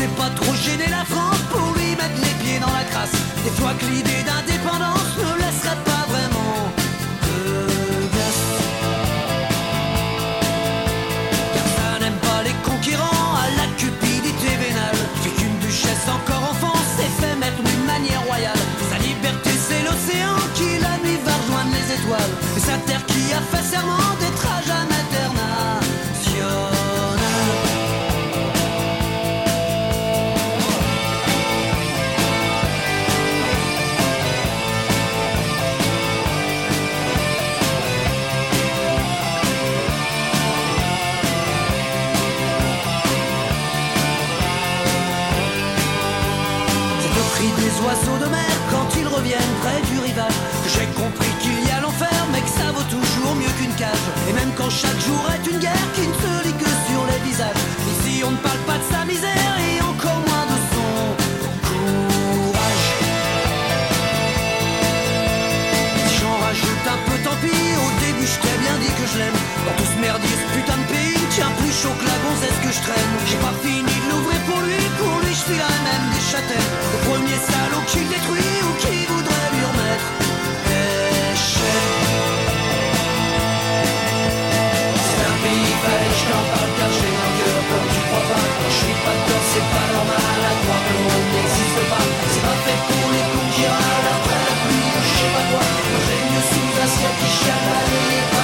Sait 0.00 0.16
pas 0.16 0.30
trop 0.30 0.54
gêner 0.54 0.88
la 0.88 1.04
France 1.04 1.42
pour 1.52 1.66
lui 1.76 1.90
mettre 2.00 2.18
les 2.26 2.34
pieds 2.42 2.58
dans 2.58 2.74
la 2.80 2.84
crasse. 2.90 3.16
Des 3.44 3.54
fois 3.58 3.72
que 3.78 3.84
l'idée 3.92 4.22
d'indépendance 4.28 5.12
ne 5.20 5.30
laisserait 5.42 5.82
pas 5.90 6.04
vraiment 6.14 6.56
de 7.26 7.36
glace. 8.12 8.46
Car 11.54 11.66
ça 11.76 11.90
n'aime 12.00 12.20
pas 12.28 12.40
les 12.48 12.56
conquérants 12.68 13.32
à 13.44 13.46
la 13.60 13.66
cupidité 13.80 14.50
vénale. 14.64 15.00
Puis 15.22 15.32
qu'une 15.36 15.58
duchesse 15.66 16.06
encore 16.16 16.44
enfant 16.52 16.76
s'est 16.96 17.14
fait 17.20 17.36
mettre 17.36 17.60
d'une 17.68 17.84
manière 17.84 18.22
royale. 18.30 18.62
Sa 18.90 18.98
liberté 19.08 19.50
c'est 19.66 19.82
l'océan 19.88 20.36
qui 20.56 20.70
la 20.86 20.94
nuit 21.04 21.20
va 21.26 21.34
rejoindre 21.42 21.72
les 21.76 21.86
étoiles. 21.96 22.32
Et 22.56 22.62
sa 22.68 22.76
terre 22.88 23.04
qui 23.04 23.22
a 23.38 23.42
fait 23.50 23.66
serment 23.72 24.12
d'être 24.20 24.46
à 24.56 24.60
Et 54.28 54.32
même 54.34 54.52
quand 54.58 54.68
chaque 54.68 55.00
jour 55.00 55.24
est 55.32 55.50
une 55.50 55.58
guerre 55.58 55.88
qui 55.94 56.02
ne 56.02 56.12
se 56.12 56.44
lit 56.44 56.52
que 56.52 56.68
sur 56.88 57.02
les 57.08 57.20
visages. 57.24 57.62
Ici 57.92 58.22
on 58.26 58.32
ne 58.32 58.36
parle 58.36 58.58
pas 58.68 58.76
de 58.76 58.84
sa 58.92 59.04
misère 59.06 59.54
et 59.56 59.80
encore 59.80 60.20
moins 60.28 60.46
de 60.52 60.58
son 60.72 60.92
courage. 61.64 62.88
Si 65.96 66.12
j'en 66.20 66.36
rajoute 66.44 66.86
un 66.94 67.00
peu, 67.08 67.16
tant 67.24 67.36
pis. 67.40 67.48
Au 67.48 67.90
début, 68.04 68.28
je 68.28 68.38
t'ai 68.44 68.56
bien 68.60 68.76
dit 68.84 68.92
que 69.00 69.06
je 69.12 69.16
l'aime. 69.16 69.38
Dans 69.64 69.76
tout 69.80 69.88
ce 69.88 69.96
merdier, 69.98 70.28
ce 70.28 70.46
putain 70.56 70.76
de 70.76 70.86
pays, 70.92 71.16
me 71.16 71.28
tient 71.32 71.52
plus 71.60 71.72
chaud 71.72 71.96
que 71.96 72.04
la 72.04 72.18
gonzesse 72.20 72.60
que 72.60 72.72
je 72.76 72.80
traîne. 72.84 73.12
J'ai 73.28 73.40
pas 73.40 73.56
fini 73.64 73.94
de 74.02 74.06
l'ouvrir 74.12 74.40
pour 74.44 74.60
lui, 74.60 74.76
pour 75.00 75.16
lui, 75.24 75.32
je 75.32 75.44
filerai 75.48 75.78
même 75.88 76.06
des 76.12 76.24
châtaignes. 76.28 76.70
Le 76.92 76.98
premier 77.08 77.38
salaud 77.48 77.59
pas. 91.90 92.04
C'est 92.32 92.44
pas 92.46 92.58
fait 92.64 92.80
pour 92.88 93.06
les 93.12 93.24
après 94.14 94.40
la 94.46 94.54
pluie 94.62 94.90
je 95.02 95.10
sais 95.18 95.30
pas 95.34 95.44
quoi. 95.50 95.64
J'aime 96.06 96.26
mieux 96.32 96.44
sous 96.50 96.68
ciel 96.88 97.14
qui 97.20 97.28
chale 97.44 98.39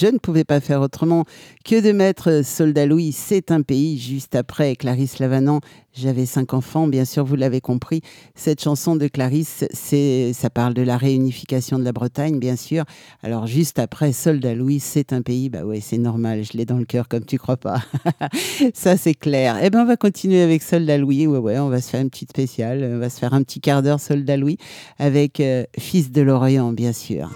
je 0.00 0.06
ne 0.06 0.16
pouvais 0.16 0.44
pas 0.44 0.60
faire 0.60 0.80
autrement 0.80 1.26
que 1.62 1.78
de 1.78 1.92
mettre 1.92 2.42
Soldat 2.42 2.86
Louis, 2.86 3.12
c'est 3.12 3.50
un 3.52 3.60
pays, 3.60 3.98
juste 3.98 4.34
après 4.34 4.74
Clarisse 4.74 5.18
Lavanant. 5.18 5.60
J'avais 5.92 6.24
cinq 6.24 6.54
enfants, 6.54 6.86
bien 6.86 7.04
sûr, 7.04 7.22
vous 7.24 7.36
l'avez 7.36 7.60
compris. 7.60 8.00
Cette 8.34 8.62
chanson 8.62 8.96
de 8.96 9.08
Clarisse, 9.08 9.66
ça 9.72 10.48
parle 10.48 10.72
de 10.72 10.80
la 10.80 10.96
réunification 10.96 11.78
de 11.78 11.84
la 11.84 11.92
Bretagne, 11.92 12.38
bien 12.38 12.56
sûr. 12.56 12.84
Alors, 13.22 13.46
juste 13.46 13.78
après 13.78 14.12
Soldat 14.12 14.54
Louis, 14.54 14.80
c'est 14.80 15.12
un 15.12 15.20
pays, 15.20 15.50
bah 15.50 15.64
ouais, 15.64 15.80
c'est 15.80 15.98
normal, 15.98 16.44
je 16.44 16.56
l'ai 16.56 16.64
dans 16.64 16.78
le 16.78 16.86
cœur 16.86 17.06
comme 17.06 17.26
tu 17.26 17.36
crois 17.36 17.58
pas. 17.58 17.82
ça, 18.74 18.96
c'est 18.96 19.14
clair. 19.14 19.58
Eh 19.62 19.68
ben, 19.68 19.82
on 19.82 19.86
va 19.86 19.98
continuer 19.98 20.40
avec 20.40 20.62
Soldat 20.62 20.96
Louis. 20.96 21.26
Ouais, 21.26 21.38
ouais, 21.38 21.58
on 21.58 21.68
va 21.68 21.82
se 21.82 21.90
faire 21.90 22.00
une 22.00 22.08
petite 22.08 22.30
spéciale. 22.30 22.88
On 22.94 22.98
va 22.98 23.10
se 23.10 23.18
faire 23.18 23.34
un 23.34 23.42
petit 23.42 23.60
quart 23.60 23.82
d'heure 23.82 24.00
Soldat 24.00 24.38
Louis 24.38 24.56
avec 24.98 25.40
euh, 25.40 25.64
Fils 25.78 26.10
de 26.10 26.22
l'Orient, 26.22 26.72
bien 26.72 26.94
sûr. 26.94 27.30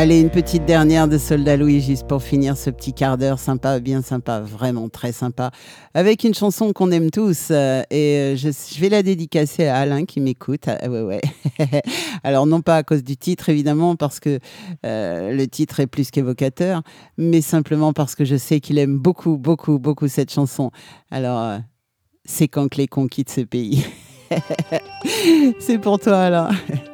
Allez, 0.00 0.18
une 0.18 0.30
petite 0.30 0.64
dernière 0.64 1.08
de 1.08 1.18
Soldat 1.18 1.58
Louis, 1.58 1.82
juste 1.82 2.06
pour 2.06 2.22
finir 2.22 2.56
ce 2.56 2.70
petit 2.70 2.94
quart 2.94 3.18
d'heure 3.18 3.38
sympa, 3.38 3.80
bien 3.80 4.00
sympa, 4.00 4.40
vraiment 4.40 4.88
très 4.88 5.12
sympa, 5.12 5.50
avec 5.92 6.24
une 6.24 6.32
chanson 6.32 6.72
qu'on 6.72 6.90
aime 6.90 7.10
tous. 7.10 7.48
euh, 7.50 7.82
et 7.90 8.16
euh, 8.16 8.34
je, 8.34 8.80
vais 8.80 8.88
la 8.88 9.02
dédicacer 9.02 9.66
à 9.66 9.76
Alain 9.76 10.06
qui 10.06 10.20
m'écoute. 10.20 10.68
Ah, 10.68 10.88
ouais, 10.88 11.02
ouais. 11.02 11.20
Alors, 12.24 12.46
non 12.46 12.62
pas 12.62 12.78
à 12.78 12.82
cause 12.82 13.04
du 13.04 13.18
titre, 13.18 13.50
évidemment, 13.50 13.94
parce 13.94 14.20
que 14.20 14.38
euh, 14.86 15.34
le 15.34 15.46
titre 15.46 15.80
est 15.80 15.86
plus 15.86 16.10
qu'évocateur, 16.10 16.80
mais 17.18 17.42
simplement 17.42 17.92
parce 17.92 18.14
que 18.14 18.24
je 18.24 18.36
sais 18.36 18.60
qu'il 18.60 18.78
aime 18.78 18.96
beaucoup, 18.96 19.36
beaucoup, 19.36 19.78
beaucoup 19.78 20.08
cette 20.08 20.32
chanson. 20.32 20.70
Alors, 21.10 21.58
c'est 22.24 22.48
quand 22.48 22.70
que 22.70 22.78
les 22.78 22.88
cons 22.88 23.06
ce 23.28 23.42
pays? 23.42 23.84
c'est 25.58 25.78
pour 25.78 26.00
toi, 26.00 26.20
Alain. 26.20 26.48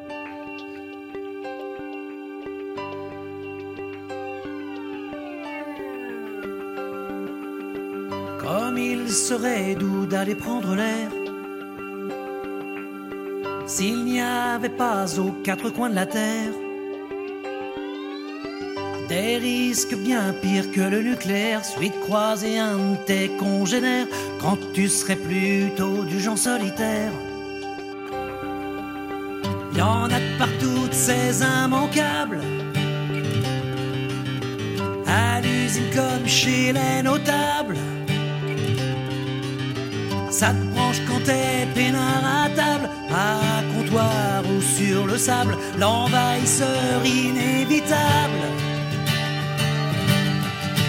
Il 8.79 9.09
serait 9.11 9.73
doux 9.75 10.05
d'aller 10.05 10.35
prendre 10.35 10.75
l'air 10.75 11.09
S'il 13.65 14.05
n'y 14.05 14.21
avait 14.21 14.69
pas 14.69 15.19
aux 15.19 15.31
quatre 15.43 15.69
coins 15.71 15.89
de 15.89 15.95
la 15.95 16.05
terre 16.05 16.53
des 19.09 19.37
risques 19.37 19.95
bien 19.95 20.33
pires 20.41 20.69
que 20.69 20.81
le 20.81 21.01
nucléaire, 21.01 21.63
suite 21.63 21.97
croiser 22.01 22.59
un 22.59 22.77
de 22.77 22.97
tes 23.05 23.29
congénères 23.39 24.07
quand 24.41 24.57
tu 24.73 24.89
serais 24.89 25.15
plutôt 25.15 26.03
du 26.03 26.19
genre 26.19 26.37
solitaire. 26.37 27.13
Y 29.73 29.81
en 29.81 30.09
a 30.09 30.19
partout 30.37 30.89
de 30.89 30.93
ces 30.93 31.41
immanquables. 31.41 32.41
À 35.07 35.39
l'usine 35.39 35.89
comme 35.95 36.27
chez 36.27 36.73
les 36.73 37.01
notables. 37.01 37.77
Ça 40.39 40.49
te 40.49 40.65
branche 40.75 41.01
quand 41.07 41.19
t'es 41.23 41.67
peinard 41.73 42.23
à 42.23 42.47
table, 42.49 42.87
à 43.09 43.63
comptoir 43.73 44.43
ou 44.45 44.61
sur 44.61 45.07
le 45.07 45.17
sable, 45.17 45.57
l'envahisseur 45.79 47.03
inévitable. 47.03 48.43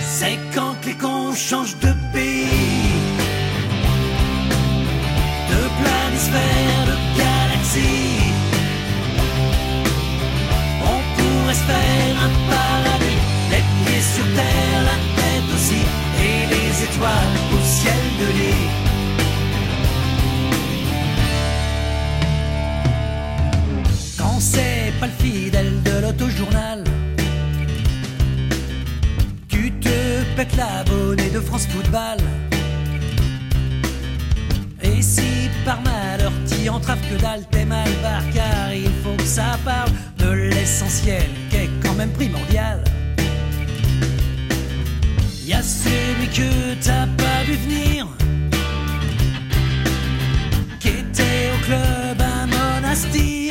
C'est 0.07 0.39
quand 0.55 0.77
les 0.85 0.93
cons 0.93 1.33
changent 1.35 1.79
de 1.79 1.95
pays, 2.13 2.93
de 5.53 5.61
planisphère, 5.81 6.81
de 6.91 6.97
galaxie. 7.17 8.35
On 10.93 10.99
pourrait 11.17 11.55
se 11.55 11.67
faire 11.73 12.17
un 12.27 12.33
paradis, 12.51 13.21
les 13.53 13.65
pieds 13.79 14.03
sur 14.15 14.27
terre, 14.35 14.83
la 14.91 14.99
tête 15.19 15.49
aussi, 15.55 15.83
et 16.21 16.39
les 16.53 16.85
étoiles 16.85 17.37
au 17.55 17.65
ciel 17.65 18.05
de 18.21 18.27
lit. 18.39 18.88
Pas 25.01 25.07
le 25.07 25.13
fidèle 25.13 25.83
de 25.83 26.01
l'autojournal, 26.03 26.83
tu 29.49 29.71
te 29.81 30.25
pètes 30.37 30.57
l'abonné 30.57 31.31
de 31.31 31.41
France 31.41 31.67
Football. 31.69 32.19
Et 34.83 35.03
si 35.03 35.49
par 35.65 35.81
malheur 35.83 36.33
t'y 36.47 36.69
entraves 36.69 37.01
que 37.09 37.21
dalle, 37.21 37.45
t'es 37.51 37.65
mal 37.65 37.89
barre, 38.03 38.23
car 38.35 38.75
il 38.75 38.91
faut 39.03 39.17
que 39.17 39.25
ça 39.25 39.59
parle 39.65 39.91
de 40.19 40.31
l'essentiel 40.31 41.29
qui 41.51 41.57
est 41.57 41.71
quand 41.83 41.95
même 41.95 42.11
primordial. 42.11 42.83
Y 45.47 45.53
a 45.55 45.63
celui 45.63 46.29
que 46.29 46.75
t'as 46.83 47.07
pas 47.07 47.45
vu 47.47 47.55
venir, 47.55 48.07
qui 50.81 50.89
était 50.89 51.51
au 51.55 51.65
club 51.67 52.21
à 52.21 52.47
Monastir. 52.47 53.48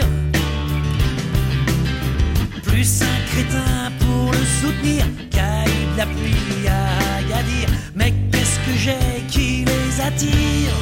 Plus 2.78 3.02
un 3.02 3.20
crétin 3.32 3.92
pour 3.98 4.32
le 4.32 4.46
soutenir 4.62 5.04
eu 5.08 5.94
de 5.94 5.98
la 5.98 6.06
pluie 6.06 6.68
à 6.68 7.18
Agadir. 7.18 7.68
Mais 7.96 8.14
qu'est-ce 8.32 8.60
que 8.66 8.74
j'ai 8.78 9.26
qui 9.32 9.66
les 9.66 10.00
attire? 10.00 10.76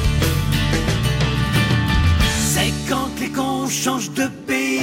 C'est 2.52 2.74
quand 2.86 3.08
les 3.18 3.30
cons 3.30 3.66
changent 3.70 4.12
de 4.12 4.26
pays, 4.46 4.82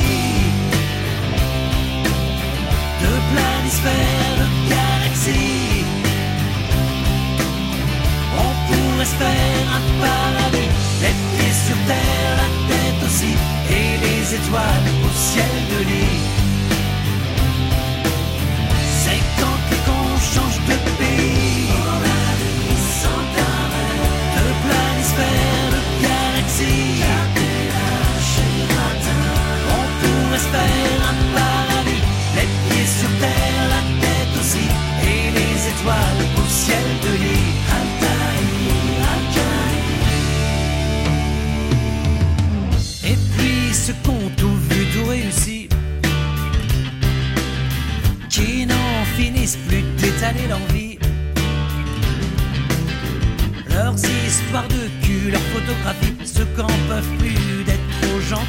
de 3.04 3.12
planisphère, 3.32 4.34
de 4.42 4.48
galaxie. 4.74 5.86
On 8.44 8.52
pourrait 8.68 9.06
se 9.06 9.18
faire 9.22 9.68
un 9.78 9.84
paradis, 10.02 10.72
les 11.04 11.16
pieds 11.30 11.58
sur 11.68 11.78
terre, 11.86 12.36
la 12.42 12.50
tête 12.70 13.02
aussi, 13.06 13.34
et 13.70 13.90
les 14.04 14.34
étoiles 14.34 14.88
au 15.06 15.12
ciel 15.16 15.56
de 15.74 15.80
lit. 15.92 16.43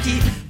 Trop 0.05 0.44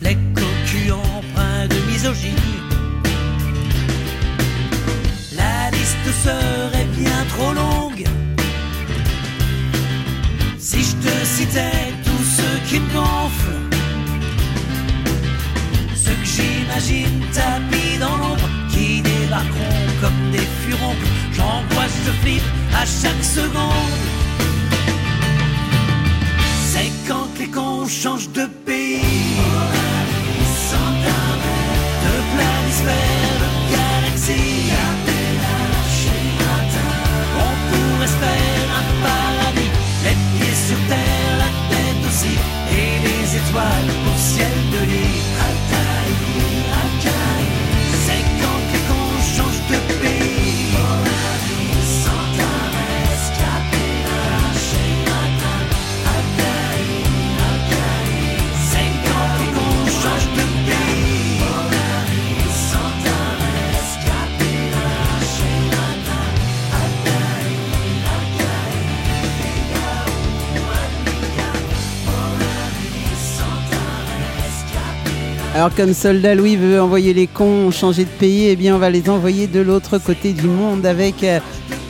comme 75.76 75.94
Soldat 75.94 76.36
Louis 76.36 76.56
veut 76.56 76.80
envoyer 76.82 77.14
les 77.14 77.28
cons 77.28 77.70
changer 77.72 78.06
de 78.06 78.10
pays, 78.10 78.48
eh 78.50 78.56
bien 78.56 78.76
on 78.76 78.80
va 78.80 78.90
les 78.90 79.10
envoyer 79.10 79.48
de 79.48 79.60
l'autre 79.60 79.98
côté 79.98 80.32
du 80.32 80.48
monde 80.48 80.86
avec 80.86 81.24
euh, 81.24 81.40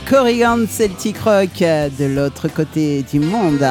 Corrigan 0.10 0.60
Celtic 0.68 1.18
Rock 1.20 1.62
euh, 1.62 1.90
de 2.00 2.06
l'autre 2.06 2.48
côté 2.48 3.04
du 3.12 3.20
monde. 3.20 3.64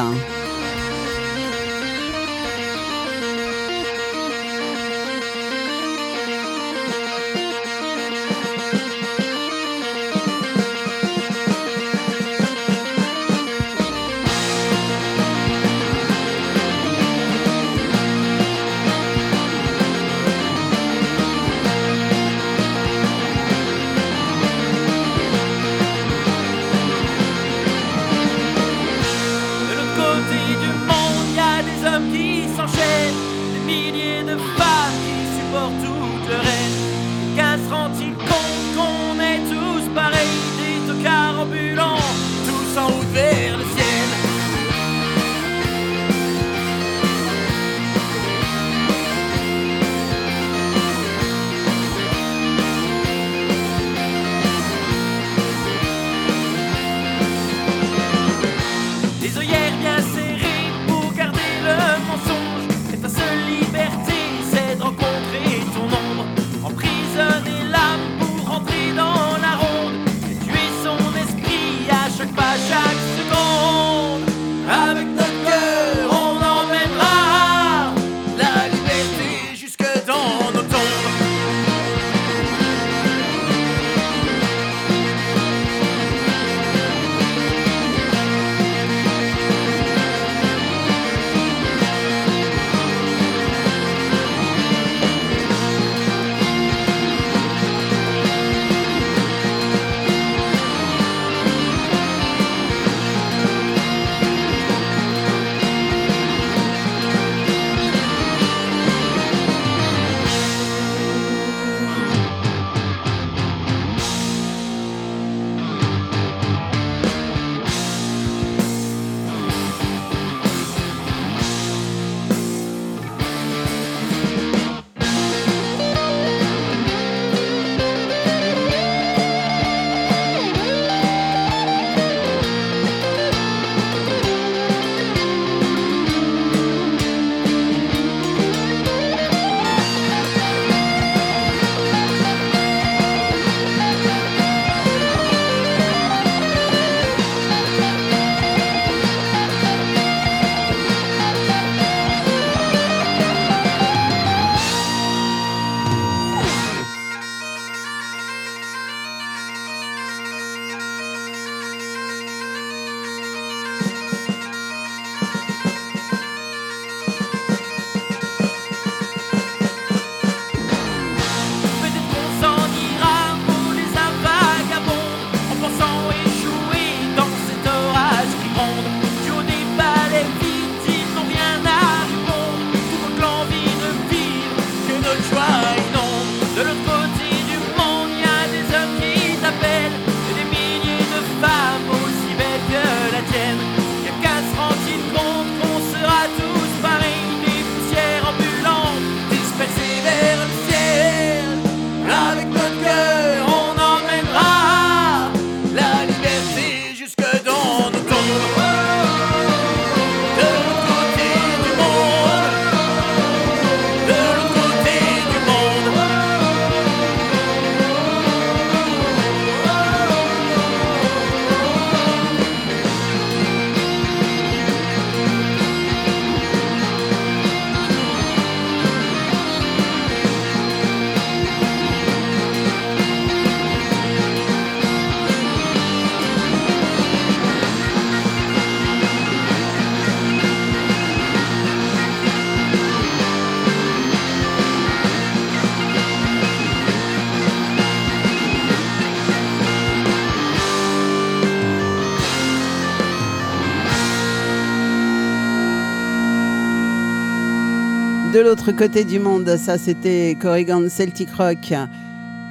De 258.35 258.41
l'autre 258.41 258.73
côté 258.73 259.05
du 259.05 259.17
monde. 259.17 259.55
Ça, 259.55 259.77
c'était 259.77 260.35
Corrigan 260.41 260.89
Celtic 260.89 261.29
Rock. 261.37 261.71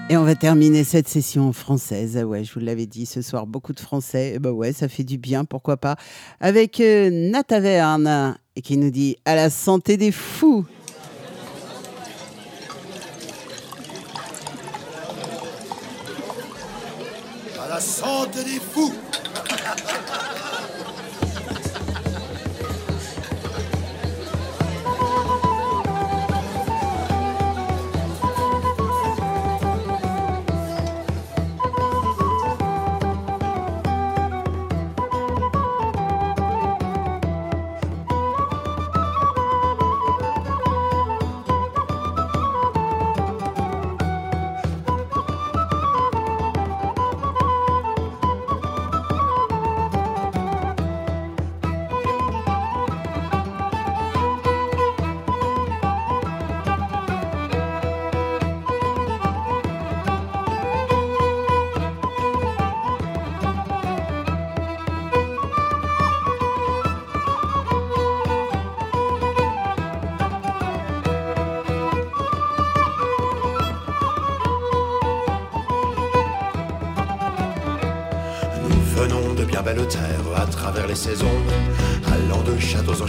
Et 0.09 0.17
on 0.17 0.25
va 0.25 0.35
terminer 0.35 0.83
cette 0.83 1.09
session 1.09 1.53
française. 1.53 2.17
Ouais, 2.25 2.43
je 2.43 2.55
vous 2.55 2.61
l'avais 2.61 2.87
dit 2.87 3.05
ce 3.05 3.21
soir, 3.21 3.47
beaucoup 3.47 3.75
de 3.75 3.81
français. 3.81 4.39
Bah 4.41 4.51
ouais, 4.51 4.73
ça 4.73 4.89
fait 4.89 5.05
du 5.05 5.19
bien, 5.19 5.45
pourquoi 5.45 5.77
pas. 5.77 5.97
Avec 6.41 6.81
euh, 6.81 7.11
Nataverne, 7.11 8.39
qui 8.63 8.79
nous 8.79 8.91
dit 8.91 9.19
à 9.27 9.35
la 9.35 9.51
santé 9.51 9.99
des 9.99 10.11
fous. 10.11 10.65
À 17.63 17.69
la 17.69 17.81
santé 17.81 18.43
des 18.43 18.59
fous 18.59 18.95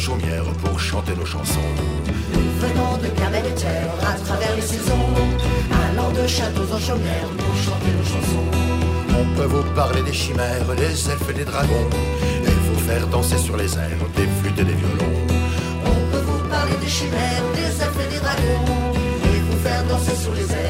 chaumière 0.05 0.43
pour 0.61 0.79
chanter 0.79 1.15
nos 1.15 1.25
chansons. 1.25 1.69
Nous 2.33 2.51
venons 2.63 2.95
de 2.97 3.09
bien 3.17 3.29
belle 3.31 3.55
terre 3.55 3.91
à 4.11 4.13
travers 4.25 4.55
les 4.55 4.61
saisons, 4.61 5.07
allant 5.83 6.11
de 6.11 6.27
châteaux 6.27 6.69
en 6.71 6.79
chaumière 6.87 7.29
pour 7.39 7.55
chanter 7.65 7.91
nos 7.97 8.07
chansons. 8.13 8.47
On 9.19 9.25
peut 9.35 9.49
vous 9.53 9.63
parler 9.73 10.03
des 10.03 10.13
chimères, 10.13 10.67
des 10.77 11.09
elfes 11.11 11.29
et 11.31 11.33
des 11.33 11.45
dragons, 11.45 11.89
et 12.49 12.55
vous 12.67 12.79
faire 12.87 13.07
danser 13.07 13.39
sur 13.39 13.57
les 13.57 13.71
airs 13.75 14.05
des 14.15 14.27
flûtes 14.37 14.59
et 14.59 14.67
des 14.71 14.77
violons. 14.81 15.17
On 15.93 15.99
peut 16.11 16.25
vous 16.29 16.43
parler 16.49 16.77
des 16.83 16.93
chimères, 16.97 17.45
des 17.59 17.71
elfes 17.85 18.01
et 18.05 18.09
des 18.13 18.21
dragons, 18.25 18.65
et 19.33 19.39
vous 19.47 19.59
faire 19.65 19.83
danser 19.85 20.15
sur 20.23 20.33
les 20.35 20.51
airs 20.51 20.64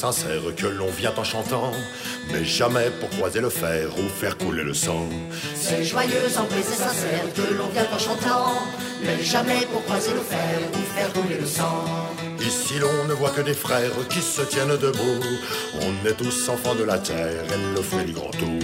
sincère 0.00 0.40
que 0.56 0.66
l'on 0.66 0.90
vient 0.90 1.12
en 1.14 1.24
chantant, 1.24 1.72
mais 2.32 2.42
jamais 2.42 2.88
pour 3.00 3.10
croiser 3.10 3.42
le 3.42 3.50
fer 3.50 3.86
ou 3.98 4.08
faire 4.08 4.38
couler 4.38 4.62
le 4.62 4.72
sang. 4.72 5.06
C'est 5.54 5.84
joyeux 5.84 6.28
en 6.38 6.46
et 6.58 6.62
sincère 6.62 7.26
que 7.36 7.54
l'on 7.58 7.68
vient 7.68 7.86
en 7.92 7.98
chantant, 7.98 8.54
mais 9.04 9.22
jamais 9.22 9.66
pour 9.70 9.84
croiser 9.84 10.12
le 10.14 10.24
fer 10.32 10.56
ou 10.72 10.80
faire 10.94 11.12
couler 11.12 11.38
le 11.38 11.46
sang. 11.46 11.84
Ici 12.40 12.78
l'on 12.78 13.04
ne 13.10 13.12
voit 13.12 13.28
que 13.28 13.42
des 13.42 13.58
frères 13.66 13.92
qui 14.08 14.22
se 14.22 14.40
tiennent 14.40 14.78
debout, 14.86 15.22
on 15.82 16.08
est 16.08 16.14
tous 16.14 16.48
enfants 16.48 16.74
de 16.74 16.84
la 16.84 16.98
terre 16.98 17.44
et 17.54 17.76
le 17.76 17.82
fruit 17.82 18.06
du 18.06 18.12
grand 18.12 18.30
tout. 18.30 18.58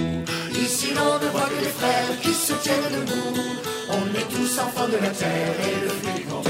Ici 0.58 0.88
l'on 0.96 1.18
ne 1.22 1.30
voit 1.34 1.50
que 1.52 1.60
des 1.62 1.74
frères 1.80 2.18
qui 2.22 2.32
se 2.32 2.54
tiennent 2.54 2.92
debout, 2.98 3.42
on 3.90 4.04
est 4.18 4.28
tous 4.34 4.58
enfants 4.58 4.88
de 4.88 5.00
la 5.04 5.10
terre 5.10 5.56
et 5.68 5.84
le 5.84 5.90
fruit 5.90 6.22
du 6.22 6.26
grand 6.30 6.45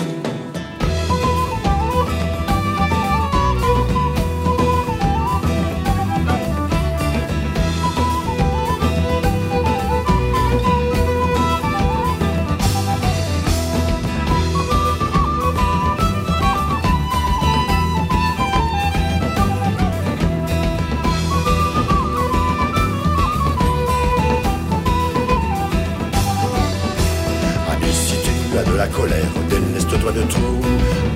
déleste-toi 30.06 30.12
de 30.12 30.22
tout. 30.22 30.60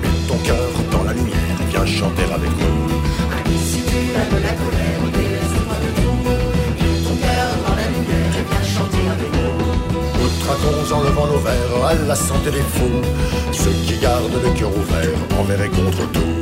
Mets 0.01 0.27
ton 0.27 0.37
cœur 0.37 0.69
dans 0.91 1.03
la 1.03 1.13
lumière 1.13 1.57
et 1.61 1.69
viens 1.69 1.85
chanter 1.85 2.23
avec 2.23 2.51
nous. 2.59 2.89
Si 3.57 3.81
tu 3.83 3.97
as 4.15 4.25
de 4.33 4.43
la 4.43 4.53
colère, 4.53 5.01
déleste-toi 5.13 5.77
de 5.85 5.91
tout. 6.01 6.19
Mets 6.79 7.01
ton 7.07 7.15
cœur 7.15 7.49
dans 7.67 7.75
la 7.75 7.87
lumière 7.95 8.33
et 8.39 8.45
viens 8.49 8.65
chanter 8.75 9.03
avec 9.15 9.31
nous. 9.33 9.55
Nous 10.21 10.29
traquons 10.43 10.95
en 10.95 11.03
levant 11.03 11.27
nos 11.27 11.39
verres 11.39 11.85
à 11.85 11.93
la 11.93 12.15
santé 12.15 12.51
des 12.51 12.65
fous, 12.73 13.01
ceux 13.51 13.75
qui 13.85 13.97
gardent 13.99 14.39
le 14.43 14.51
cœur 14.57 14.69
ouvert 14.69 15.17
envers 15.39 15.61
et 15.61 15.69
contre 15.69 16.09
tout. 16.11 16.35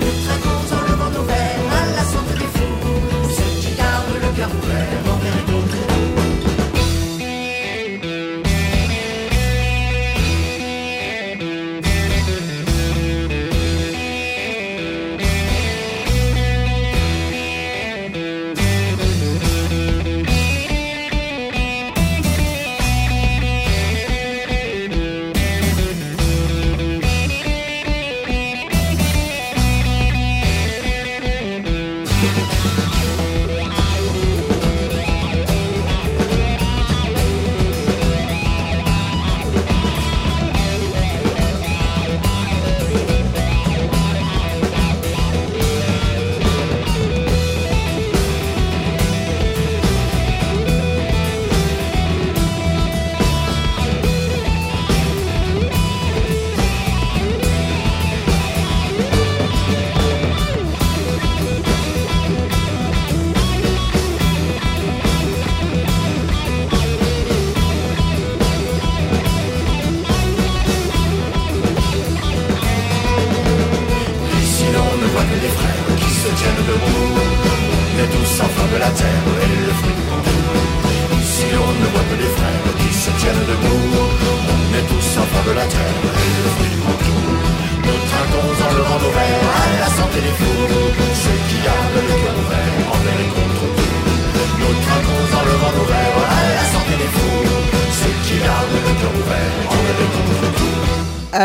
Nous 0.00 0.14
traquons 0.26 0.62
en 0.76 0.82
levant 0.90 1.10
nos 1.10 1.24
verres 1.24 1.70
à 1.72 1.84
la 1.96 2.04
santé 2.04 2.34
des 2.34 2.50
fous, 2.54 3.36
ceux 3.36 3.60
qui 3.60 3.76
gardent 3.76 4.20
le 4.22 4.36
cœur 4.36 4.50
ouvert 4.50 5.03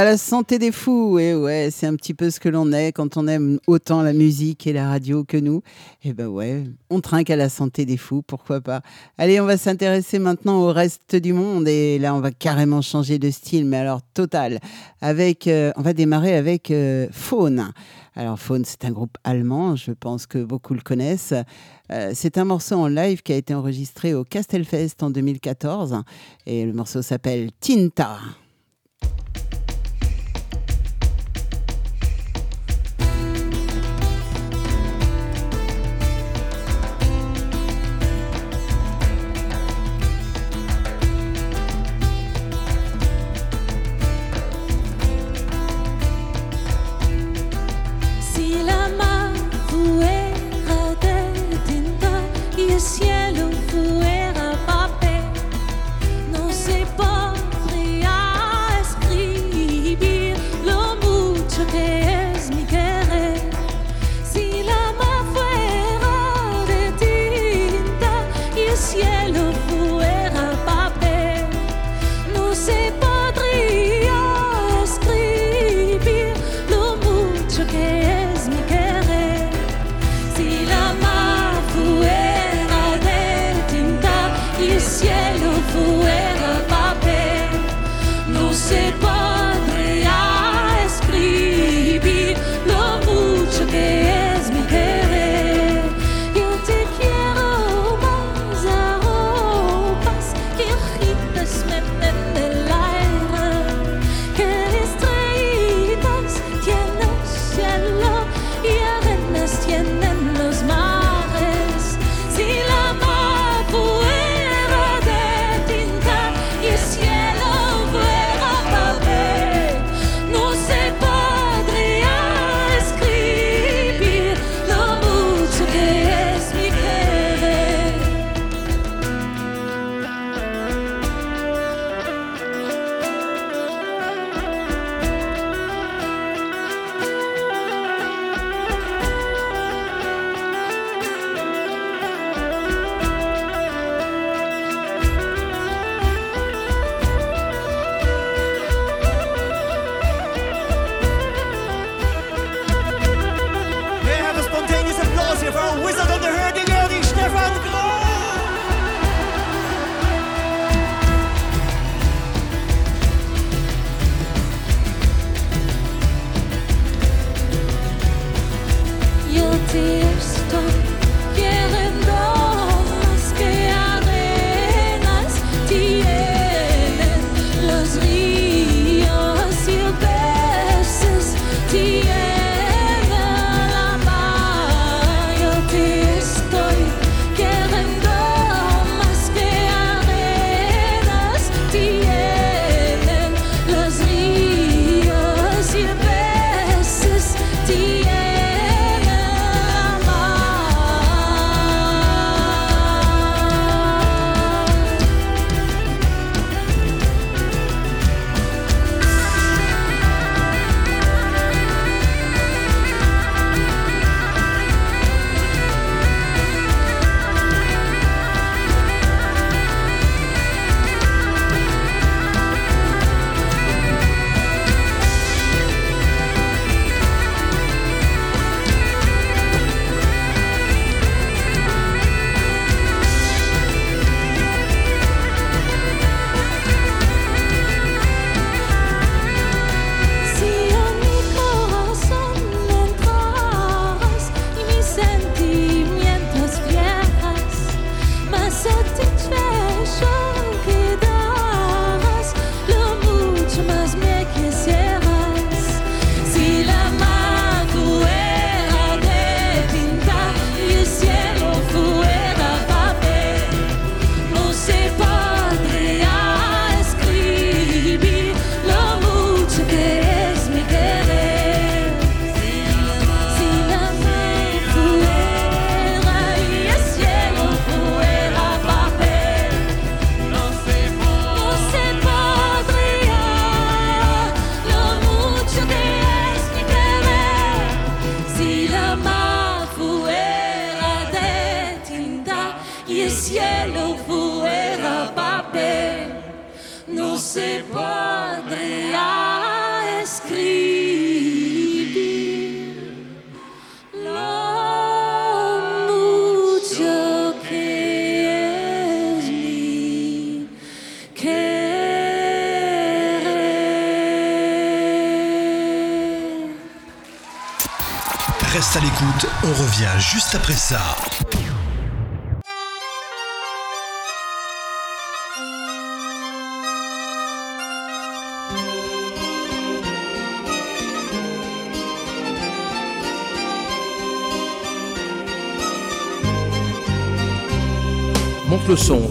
la 0.09 0.17
santé 0.17 0.57
des 0.57 0.71
fous, 0.71 1.19
et 1.19 1.35
ouais, 1.35 1.69
c'est 1.71 1.85
un 1.85 1.95
petit 1.95 2.15
peu 2.15 2.31
ce 2.31 2.39
que 2.39 2.49
l'on 2.49 2.71
est 2.71 2.91
quand 2.93 3.15
on 3.15 3.27
aime 3.27 3.59
autant 3.67 4.01
la 4.01 4.11
musique 4.11 4.65
et 4.65 4.73
la 4.73 4.89
radio 4.89 5.23
que 5.23 5.37
nous. 5.37 5.61
Et 6.03 6.13
ben 6.13 6.25
ouais, 6.25 6.63
on 6.89 6.99
trinque 6.99 7.29
à 7.29 7.35
la 7.35 7.47
santé 7.47 7.85
des 7.85 7.95
fous, 7.95 8.23
pourquoi 8.23 8.59
pas. 8.59 8.81
Allez, 9.19 9.39
on 9.39 9.45
va 9.45 9.55
s'intéresser 9.55 10.17
maintenant 10.17 10.63
au 10.63 10.73
reste 10.73 11.15
du 11.15 11.31
monde 11.31 11.67
et 11.67 11.99
là 11.99 12.15
on 12.15 12.21
va 12.21 12.31
carrément 12.31 12.81
changer 12.81 13.19
de 13.19 13.29
style, 13.29 13.65
mais 13.65 13.77
alors 13.77 14.01
total. 14.15 14.59
Avec, 14.99 15.45
euh, 15.45 15.71
on 15.75 15.83
va 15.83 15.93
démarrer 15.93 16.35
avec 16.35 16.71
euh, 16.71 17.07
Faune. 17.11 17.71
Alors 18.15 18.39
Faune, 18.39 18.65
c'est 18.65 18.85
un 18.85 18.91
groupe 18.91 19.15
allemand, 19.23 19.75
je 19.75 19.91
pense 19.91 20.25
que 20.25 20.43
beaucoup 20.43 20.73
le 20.73 20.81
connaissent. 20.81 21.35
Euh, 21.91 22.13
c'est 22.15 22.39
un 22.39 22.45
morceau 22.45 22.77
en 22.77 22.87
live 22.87 23.21
qui 23.21 23.31
a 23.31 23.35
été 23.35 23.53
enregistré 23.53 24.15
au 24.15 24.23
Castelfest 24.23 25.03
en 25.03 25.11
2014 25.11 26.01
et 26.47 26.65
le 26.65 26.73
morceau 26.73 27.03
s'appelle 27.03 27.51
Tinta. 27.59 28.17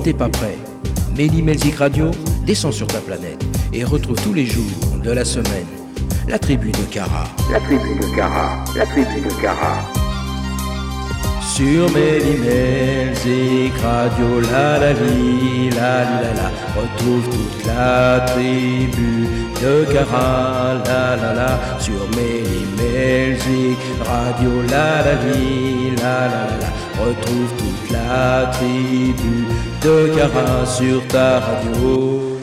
T'es 0.08 0.14
pas 0.14 0.30
prêt. 0.30 0.56
Mehdi 1.18 1.42
Melzik 1.42 1.74
Radio, 1.76 2.10
descend 2.46 2.72
sur 2.72 2.86
ta 2.86 2.98
planète 2.98 3.44
et 3.74 3.84
retrouve 3.84 4.16
tous 4.22 4.32
les 4.32 4.46
jours 4.46 4.96
de 5.04 5.10
la 5.10 5.22
semaine 5.22 5.66
la 6.26 6.38
tribu 6.38 6.70
de 6.72 6.84
Cara. 6.90 7.24
La 7.52 7.60
tribu 7.60 7.90
de 8.00 8.16
Cara, 8.16 8.64
la 8.74 8.86
tribu 8.86 9.20
de 9.20 9.42
Cara. 9.42 9.74
Sur 11.42 11.90
Mehdi 11.92 12.38
Melzik 12.42 13.74
Radio, 13.82 14.40
la 14.50 14.78
la 14.78 14.92
li, 14.94 15.68
la 15.76 16.04
la 16.22 16.32
la, 16.40 16.48
retrouve 16.80 17.24
toute 17.28 17.66
la 17.66 18.20
tribu 18.32 19.28
de 19.62 19.84
Cara, 19.92 20.82
la 20.86 21.16
la 21.16 21.34
la, 21.34 21.50
sur 21.78 22.00
Mehdi 22.16 22.64
Melzik 22.78 23.78
Radio, 24.06 24.62
la 24.70 25.02
la 25.06 25.14
li, 25.26 25.90
la 25.96 26.28
la 26.32 26.42
la 26.50 26.56
la, 26.62 26.70
retrouve 27.04 27.50
toute 27.58 27.90
la 27.90 28.50
tribu 28.54 29.67
de 29.80 30.08
Cara 30.16 30.66
sur 30.66 31.00
ta 31.08 31.40
radio. 31.40 32.37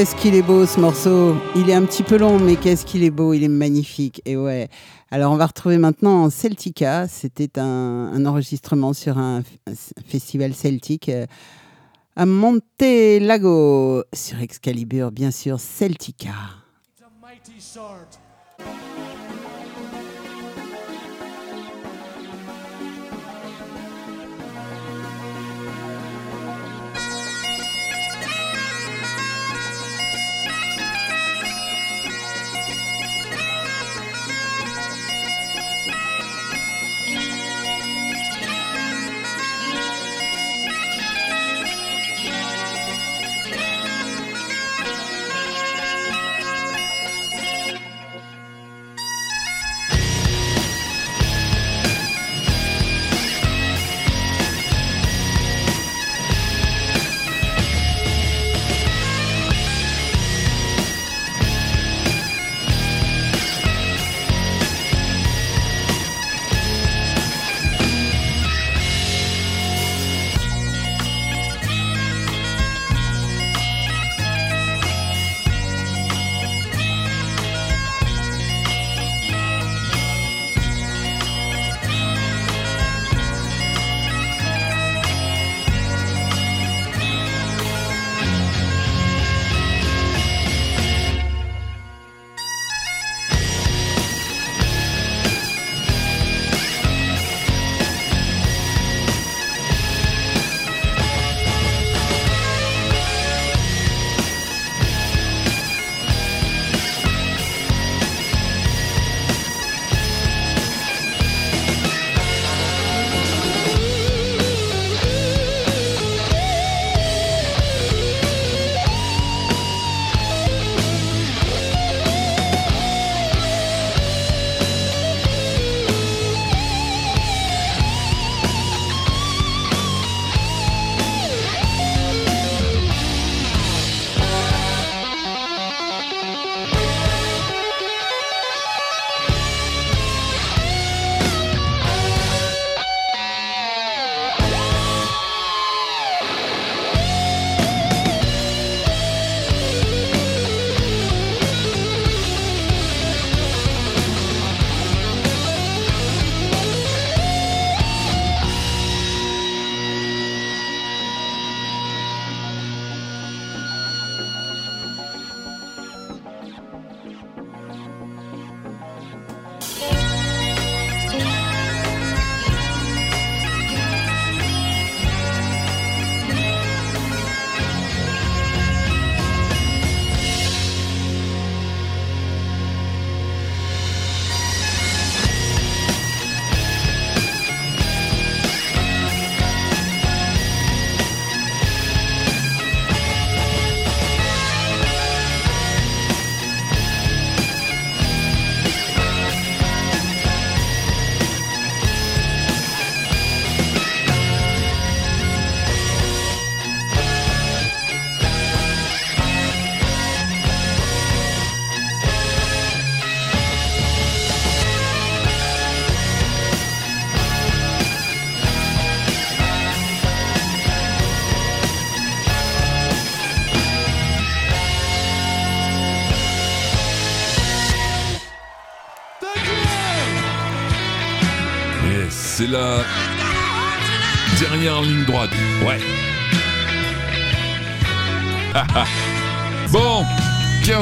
qu'est-ce 0.00 0.16
qu'il 0.16 0.34
est 0.34 0.40
beau 0.40 0.64
ce 0.64 0.80
morceau 0.80 1.36
Il 1.54 1.68
est 1.68 1.74
un 1.74 1.84
petit 1.84 2.02
peu 2.02 2.16
long, 2.16 2.38
mais 2.38 2.56
qu'est-ce 2.56 2.86
qu'il 2.86 3.04
est 3.04 3.10
beau, 3.10 3.34
il 3.34 3.44
est 3.44 3.48
magnifique. 3.48 4.22
Et 4.24 4.34
ouais. 4.34 4.70
Alors 5.10 5.30
on 5.30 5.36
va 5.36 5.44
retrouver 5.44 5.76
maintenant 5.76 6.30
Celtica. 6.30 7.06
C'était 7.06 7.58
un, 7.58 8.24
enregistrement 8.24 8.94
sur 8.94 9.18
un, 9.18 9.42
festival 10.06 10.54
celtique 10.54 11.10
euh, 11.10 11.26
à 12.16 12.24
Monte 12.24 12.62
Lago, 12.80 14.02
sur 14.14 14.40
Excalibur, 14.40 15.12
bien 15.12 15.30
sûr, 15.30 15.60
Celtica. 15.60 16.32
It's 17.62 17.76
a. 17.76 18.19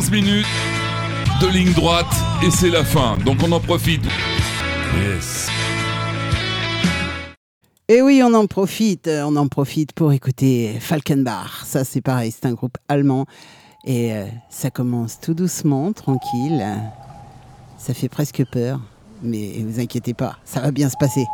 15 0.09 0.11
minutes 0.11 0.47
de 1.41 1.49
ligne 1.49 1.73
droite 1.73 2.07
et 2.43 2.51
c'est 2.51 2.71
la 2.71 2.85
fin. 2.85 3.17
Donc 3.25 3.39
on 3.45 3.53
en 3.53 3.61
profite. 3.61 4.03
Et 7.89 8.01
oui, 8.03 8.23
on 8.25 8.33
en 8.35 8.47
profite, 8.47 9.09
on 9.09 9.37
en 9.37 9.49
profite 9.49 9.93
pour 9.93 10.13
écouter 10.13 10.77
Falkenbach. 10.81 11.65
Ça, 11.65 11.85
c'est 11.85 12.01
pareil, 12.01 12.31
c'est 12.31 12.47
un 12.47 12.53
groupe 12.53 12.79
allemand. 12.89 13.27
Et 13.85 14.13
euh, 14.13 14.27
ça 14.51 14.71
commence 14.71 15.21
tout 15.21 15.35
doucement, 15.35 15.93
tranquille. 15.93 16.65
Ça 17.79 17.93
fait 17.93 18.09
presque 18.09 18.43
peur. 18.51 18.81
Mais 19.23 19.63
vous 19.67 19.81
inquiétez 19.81 20.15
pas, 20.15 20.39
ça 20.45 20.61
va 20.61 20.71
bien 20.71 20.89
se 20.89 20.97
passer. 20.99 21.25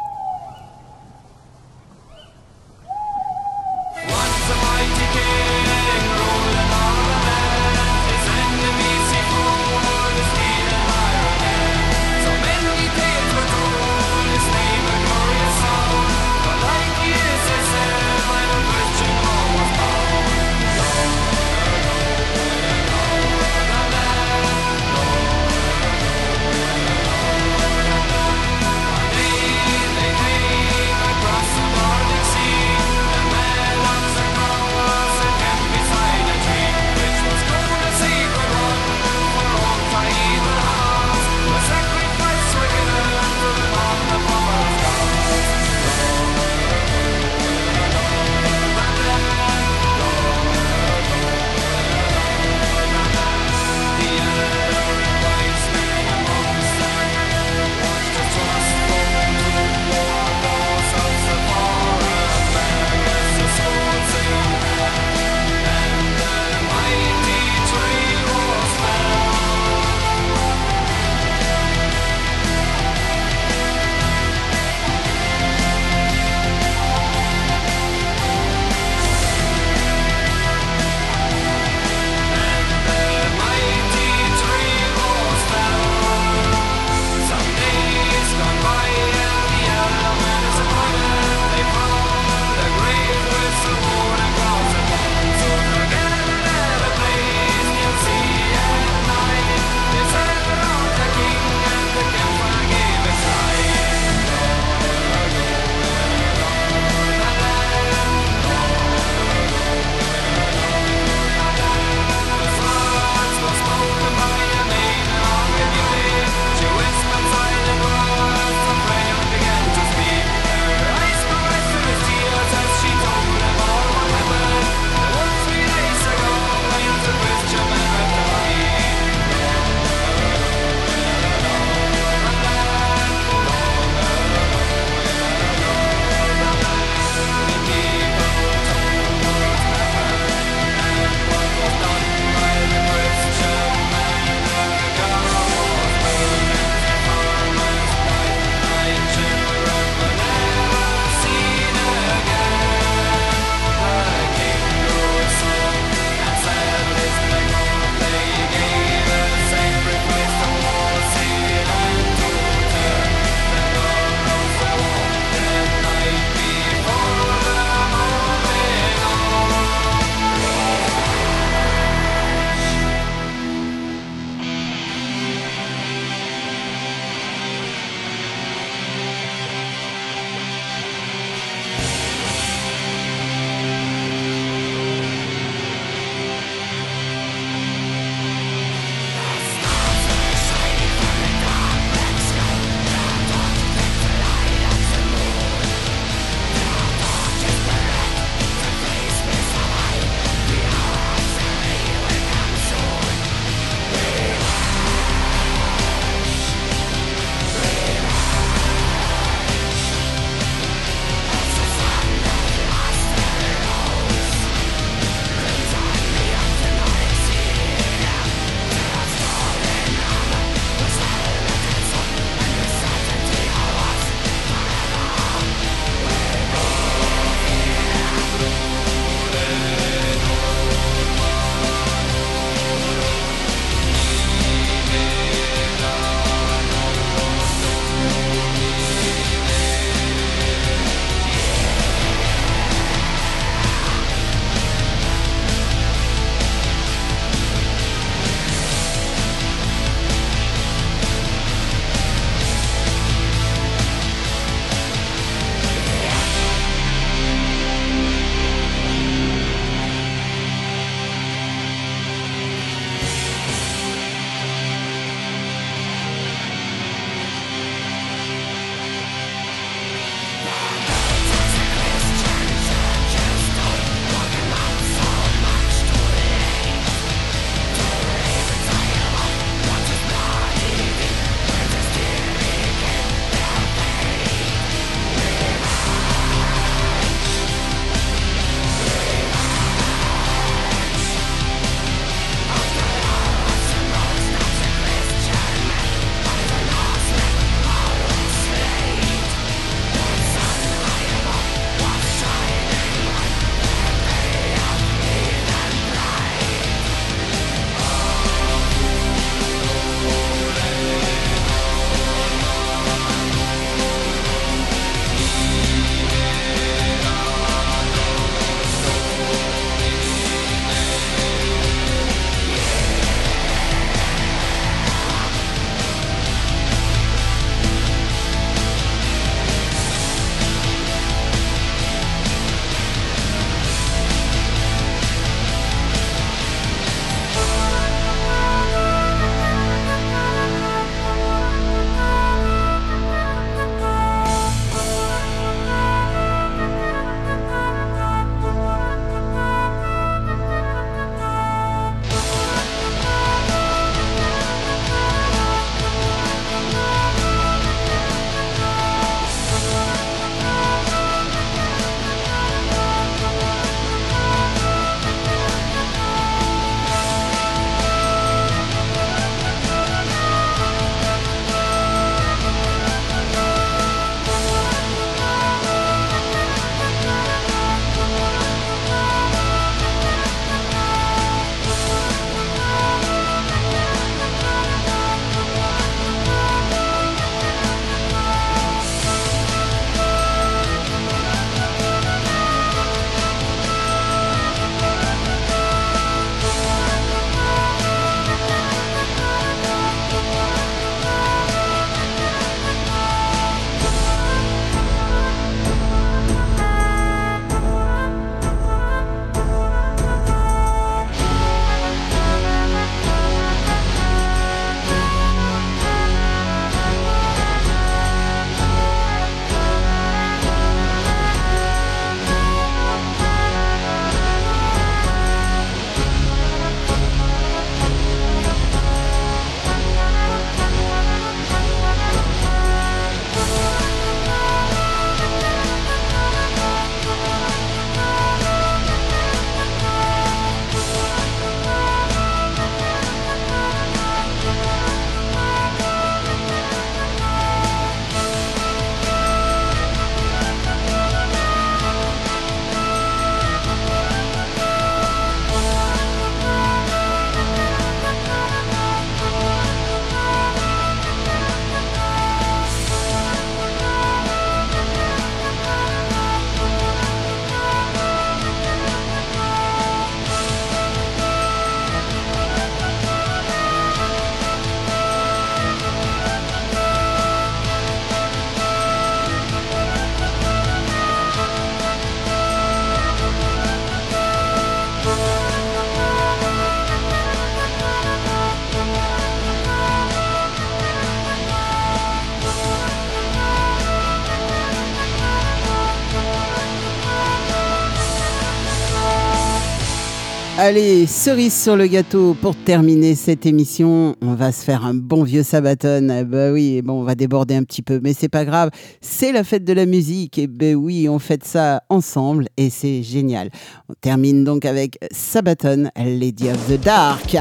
Allez, 500.67 501.05
cerise 501.05 501.53
sur 501.53 501.77
le 501.77 501.87
gâteau 501.87 502.35
pour 502.41 502.57
terminer 502.57 503.15
cette 503.17 503.45
émission. 503.45 504.17
On 504.23 504.33
va 504.33 504.51
se 504.51 504.65
faire 504.65 504.87
un 504.87 504.95
bon 504.95 505.23
vieux 505.23 505.43
sabaton. 505.43 506.25
Bah 506.27 506.53
oui, 506.53 506.81
bon, 506.81 507.03
on 507.03 507.03
va 507.03 507.15
déborder 507.15 507.55
un 507.55 507.65
petit 507.65 507.83
peu, 507.83 508.01
mais 508.03 508.15
c'est 508.15 508.31
pas 508.31 508.47
grave. 508.47 508.71
C'est 509.03 509.33
la 509.33 509.45
fête 509.45 509.67
de 509.67 509.75
la 509.75 509.85
musique. 509.85 510.39
Et 510.39 510.47
ben 510.47 510.75
oui, 510.75 511.07
on 511.07 511.19
fête 511.19 511.45
ça 511.45 511.83
ensemble 511.91 512.47
et 512.57 512.71
c'est 512.71 513.03
génial. 513.03 513.51
On 513.91 513.95
termine 514.01 514.43
donc 514.43 514.65
avec 514.65 514.99
Sabaton, 515.11 515.91
Lady 515.99 516.49
of 516.49 516.57
the 516.67 516.83
Dark. 516.83 517.37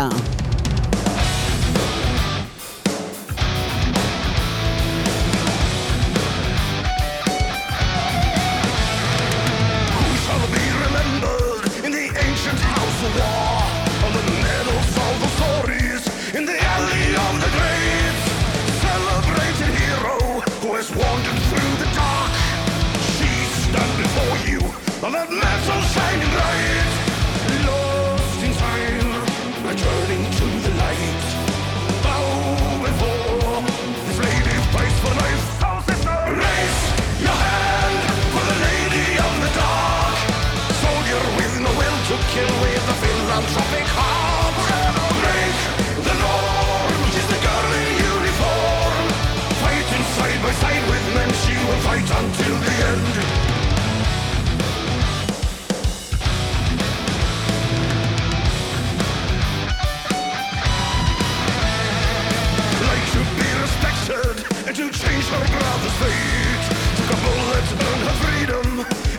to. 65.42 66.62
Took 66.98 67.12
a 67.12 67.20
bullet 67.26 67.66
to 67.70 67.76
earn 67.90 68.02
her 68.08 68.18
freedom 68.24 68.68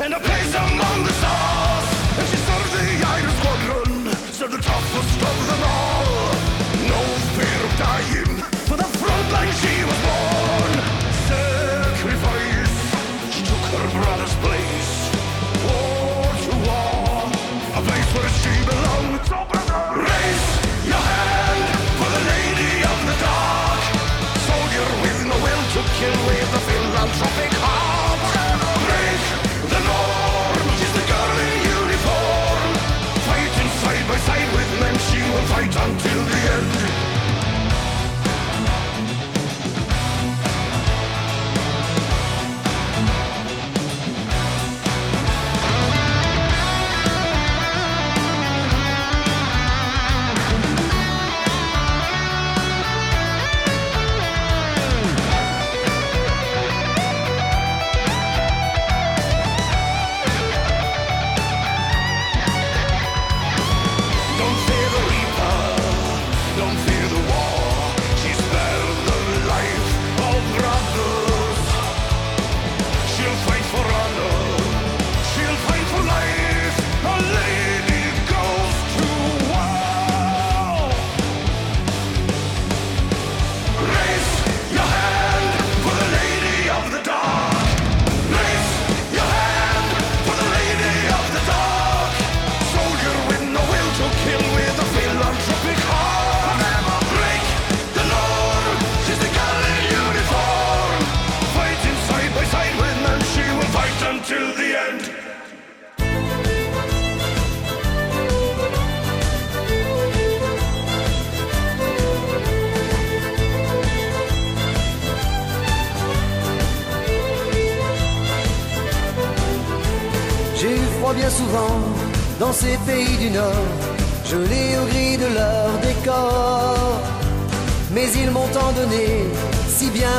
and 0.00 0.14
a 0.14 0.33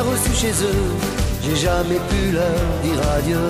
reçu 0.02 0.34
chez 0.34 0.52
eux, 0.52 0.88
j'ai 1.44 1.56
jamais 1.56 2.00
pu 2.10 2.32
leur 2.32 2.62
dire 2.84 3.02
adieu. 3.18 3.50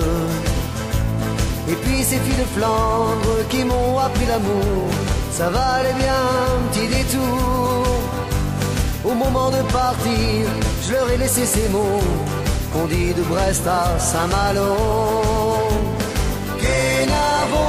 Et 1.68 1.74
puis 1.74 2.02
ces 2.02 2.18
filles 2.18 2.40
de 2.44 2.48
Flandre 2.56 3.48
qui 3.48 3.64
m'ont 3.64 3.98
appris 3.98 4.26
l'amour, 4.26 4.88
ça 5.32 5.48
valait 5.50 5.94
bien 5.94 6.14
un 6.14 6.72
petit 6.72 6.88
détour. 6.88 7.86
Au 9.04 9.14
moment 9.14 9.50
de 9.50 9.62
partir, 9.72 10.46
je 10.84 10.92
leur 10.92 11.10
ai 11.10 11.16
laissé 11.16 11.44
ces 11.46 11.68
mots 11.68 12.02
qu'on 12.72 12.86
dit 12.86 13.14
de 13.14 13.22
Brest 13.22 13.66
à 13.66 13.98
Saint-Malo. 13.98 14.74
Kenavo, 16.60 17.66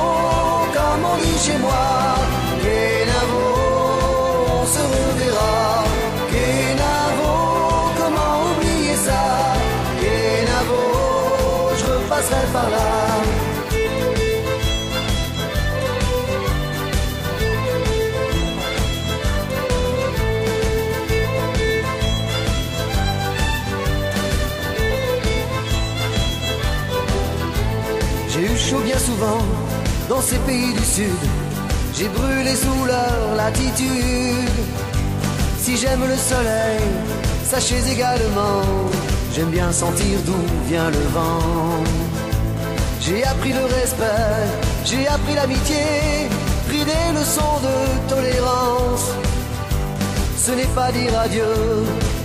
comme 0.74 1.04
on 1.14 1.18
dit 1.24 1.40
chez 1.46 1.58
moi, 1.60 2.18
je 12.18 12.24
repasserai 12.24 12.48
par 12.54 12.70
là. 12.70 12.78
J'ai 28.30 28.42
eu 28.42 28.58
chaud 28.58 28.80
bien 28.86 28.98
souvent 28.98 29.40
dans 30.10 30.22
ces 30.22 30.38
pays 30.40 30.74
du 30.74 30.84
Sud. 30.84 31.06
J'ai 31.98 32.08
brûlé 32.10 32.56
sous 32.56 32.86
leur 32.86 33.36
latitude. 33.36 34.50
Si 35.60 35.76
j'aime 35.78 36.02
le 36.08 36.16
soleil, 36.16 36.80
sachez 37.44 37.82
également, 37.92 38.62
j'aime 39.34 39.50
bien 39.50 39.72
sentir 39.72 40.20
d'où 40.26 40.38
vient 40.70 40.90
le 40.90 41.00
vent. 41.14 42.07
J'ai 43.08 43.24
appris 43.24 43.54
le 43.54 43.64
respect, 43.64 44.44
j'ai 44.84 45.08
appris 45.08 45.34
l'amitié, 45.34 46.28
pris 46.68 46.84
des 46.84 47.18
leçons 47.18 47.58
de 47.68 48.10
tolérance. 48.10 49.12
Ce 50.38 50.52
n'est 50.52 50.74
pas 50.76 50.92
dire 50.92 51.18
adieu 51.18 51.54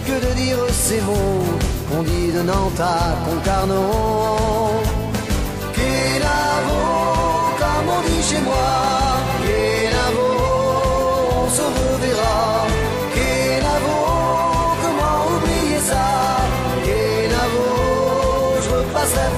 que 0.06 0.12
de 0.26 0.34
dire 0.34 0.58
ces 0.72 1.00
mots 1.02 1.44
qu'on 1.88 2.02
dit 2.02 2.32
de 2.32 2.42
Nantes 2.42 2.80
à 2.80 3.14
Concarneau. 3.24 4.82
Qu'est-ce 5.72 6.22
comme 7.60 7.88
on 7.96 8.00
dit 8.08 8.22
chez 8.28 8.40
moi. 8.40 8.82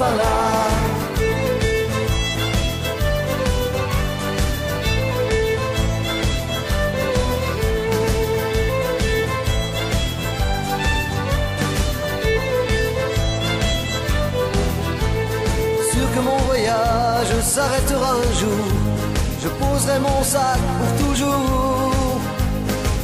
falar. 0.04 0.43
Kenavo, 16.15 16.55
un 16.55 18.39
jour, 18.39 18.65
je 19.43 19.49
poserai 19.49 19.99
mon 19.99 20.23
sac 20.23 20.61
pour 20.78 21.07
toujours 21.07 21.91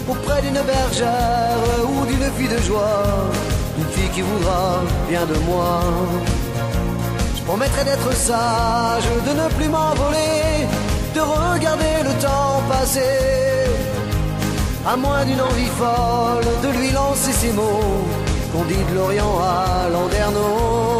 auprès 0.09 0.41
d'une 0.43 0.63
bergère 0.63 1.59
ou 1.89 2.07
d'une 2.07 2.31
fille 2.37 2.49
de 2.49 2.63
joie, 2.63 3.31
une 3.79 3.85
fille 3.87 4.11
qui 4.15 4.23
voudra 4.23 4.83
bien 5.09 5.27
de 5.27 5.37
moi. 5.51 5.81
Je 7.37 7.43
promettrai 7.43 7.83
d'être 7.85 8.13
sage, 8.15 9.09
de 9.27 9.33
ne 9.41 9.49
plus 9.57 9.69
m'envoler, 9.69 10.69
de 11.17 11.21
regarder 11.21 11.95
le 12.05 12.13
temps 12.23 12.63
passer, 12.69 13.71
à 14.87 14.97
moins 14.97 15.25
d'une 15.25 15.41
envie 15.41 15.73
folle 15.81 16.47
de 16.63 16.79
lui 16.79 16.91
lancer 16.93 17.33
ces 17.33 17.53
mots 17.53 18.05
qu'on 18.53 18.65
dit 18.65 18.85
de 18.89 18.95
l'Orient 18.95 19.39
à 19.41 19.89
Landerneau. 19.89 21.00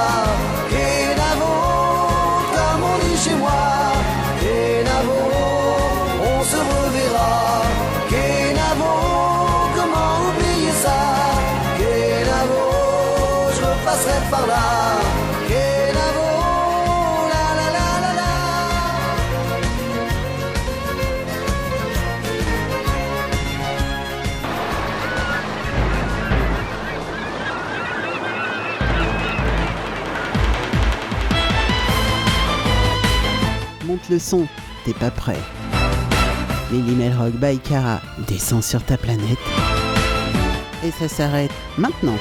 son, 34.17 34.47
t'es 34.85 34.93
pas 34.93 35.11
prêt. 35.11 35.39
Lily 36.71 36.95
Melrock 36.95 37.33
by 37.33 37.59
Cara 37.59 38.01
descend 38.27 38.63
sur 38.63 38.83
ta 38.83 38.97
planète. 38.97 39.37
Et 40.85 40.91
ça 40.91 41.07
s'arrête 41.07 41.51
maintenant. 41.77 42.17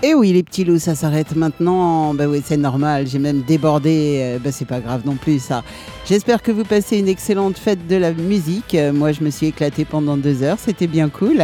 Et 0.00 0.14
oui, 0.14 0.32
les 0.32 0.44
petits 0.44 0.64
loups, 0.64 0.78
ça 0.78 0.94
s'arrête 0.94 1.34
maintenant. 1.34 2.14
Bah 2.14 2.26
oui, 2.28 2.40
c'est 2.44 2.56
normal. 2.56 3.08
J'ai 3.08 3.18
même 3.18 3.42
débordé. 3.42 4.20
Euh, 4.22 4.38
Bah 4.38 4.52
c'est 4.52 4.64
pas 4.64 4.78
grave 4.80 5.02
non 5.04 5.16
plus, 5.16 5.42
ça. 5.42 5.64
J'espère 6.08 6.40
que 6.40 6.52
vous 6.52 6.62
passez 6.64 6.98
une 6.98 7.08
excellente 7.08 7.58
fête 7.58 7.84
de 7.88 7.96
la 7.96 8.12
musique. 8.12 8.76
Euh, 8.76 8.92
Moi, 8.92 9.10
je 9.10 9.22
me 9.24 9.30
suis 9.30 9.48
éclaté 9.48 9.84
pendant 9.84 10.16
deux 10.16 10.42
heures. 10.44 10.58
C'était 10.64 10.86
bien 10.86 11.08
cool. 11.08 11.42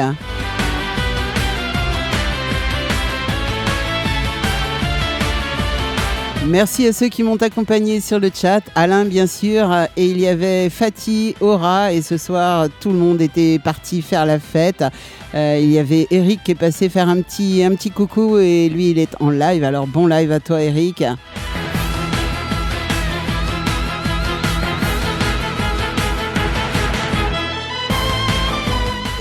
Merci 6.46 6.86
à 6.86 6.92
ceux 6.92 7.08
qui 7.08 7.22
m'ont 7.22 7.36
accompagné 7.36 8.00
sur 8.00 8.20
le 8.20 8.30
chat. 8.32 8.60
Alain, 8.74 9.06
bien 9.06 9.26
sûr. 9.26 9.74
Et 9.96 10.06
il 10.06 10.20
y 10.20 10.26
avait 10.26 10.68
Fatih, 10.68 11.34
Aura. 11.40 11.92
Et 11.92 12.02
ce 12.02 12.18
soir, 12.18 12.68
tout 12.80 12.90
le 12.90 12.98
monde 12.98 13.22
était 13.22 13.58
parti 13.58 14.02
faire 14.02 14.26
la 14.26 14.38
fête. 14.38 14.84
Euh, 15.34 15.58
il 15.60 15.72
y 15.72 15.78
avait 15.78 16.06
Eric 16.10 16.40
qui 16.44 16.52
est 16.52 16.56
passé 16.56 16.90
faire 16.90 17.08
un 17.08 17.22
petit, 17.22 17.64
un 17.64 17.74
petit 17.74 17.90
coucou. 17.90 18.36
Et 18.36 18.68
lui, 18.68 18.90
il 18.90 18.98
est 18.98 19.16
en 19.20 19.30
live. 19.30 19.64
Alors, 19.64 19.86
bon 19.86 20.06
live 20.06 20.32
à 20.32 20.40
toi, 20.40 20.60
Eric. 20.60 21.02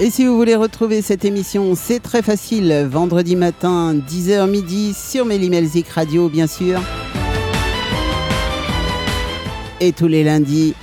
Et 0.03 0.09
si 0.09 0.25
vous 0.25 0.35
voulez 0.35 0.57
retrouver 0.57 1.01
cette 1.01 1.23
émission, 1.23 1.75
c'est 1.75 2.01
très 2.01 2.21
facile. 2.21 2.89
Vendredi 2.91 3.37
matin, 3.37 3.95
10h 3.95 4.49
midi, 4.49 4.93
sur 4.93 5.23
Mélimelzik 5.23 5.87
Radio, 5.87 6.27
bien 6.27 6.45
sûr. 6.45 6.81
Et 9.79 9.93
tous 9.93 10.07
les 10.07 10.25
lundis, 10.25 10.73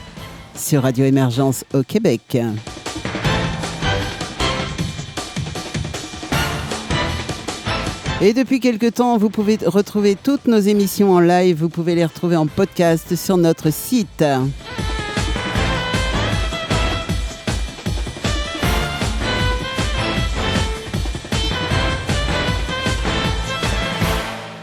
sur 0.55 0.85
Radio 0.85 1.05
Émergence 1.05 1.67
au 1.75 1.83
Québec. 1.83 2.39
Et 8.23 8.33
depuis 8.33 8.59
quelques 8.59 8.95
temps, 8.95 9.19
vous 9.19 9.29
pouvez 9.29 9.59
retrouver 9.67 10.17
toutes 10.17 10.47
nos 10.47 10.61
émissions 10.61 11.13
en 11.13 11.21
live. 11.21 11.59
Vous 11.59 11.69
pouvez 11.69 11.95
les 11.95 12.07
retrouver 12.07 12.37
en 12.37 12.47
podcast 12.47 13.15
sur 13.17 13.37
notre 13.37 13.71
site. 13.71 14.25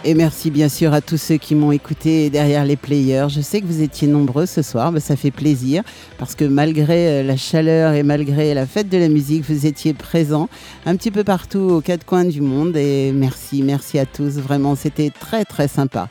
Et 0.10 0.14
merci 0.14 0.52
bien 0.52 0.70
sûr 0.70 0.94
à 0.94 1.02
tous 1.02 1.18
ceux 1.18 1.36
qui 1.36 1.54
m'ont 1.54 1.74
écouté 1.74 2.30
derrière 2.30 2.64
les 2.64 2.78
players. 2.78 3.28
Je 3.28 3.42
sais 3.42 3.60
que 3.60 3.66
vous 3.66 3.82
étiez 3.82 4.08
nombreux 4.08 4.46
ce 4.46 4.62
soir, 4.62 4.94
mais 4.94 5.02
ça 5.02 5.18
fait 5.18 5.32
plaisir 5.32 5.84
parce 6.18 6.34
que 6.34 6.46
malgré 6.46 7.10
euh, 7.10 7.24
la 7.24 7.36
chaleur 7.36 7.94
et 7.94 8.04
malgré 8.04 8.54
la 8.54 8.66
fête 8.66 8.88
de 8.88 8.98
la 8.98 9.10
musique, 9.10 9.44
vous 9.44 9.66
étiez 9.66 9.94
présents 9.94 10.48
un 10.86 10.96
petit 10.96 11.12
peu 11.12 11.26
partout 11.26 11.60
aux 11.60 11.82
quatre 11.82 12.06
coins 12.06 12.24
du 12.24 12.40
monde. 12.40 12.78
Et 12.78 13.12
merci, 13.12 13.64
merci 13.64 14.00
à 14.00 14.06
tous. 14.06 14.38
Vraiment, 14.38 14.76
c'était 14.76 15.10
très 15.10 15.44
très 15.44 15.68
sympa. 15.68 16.08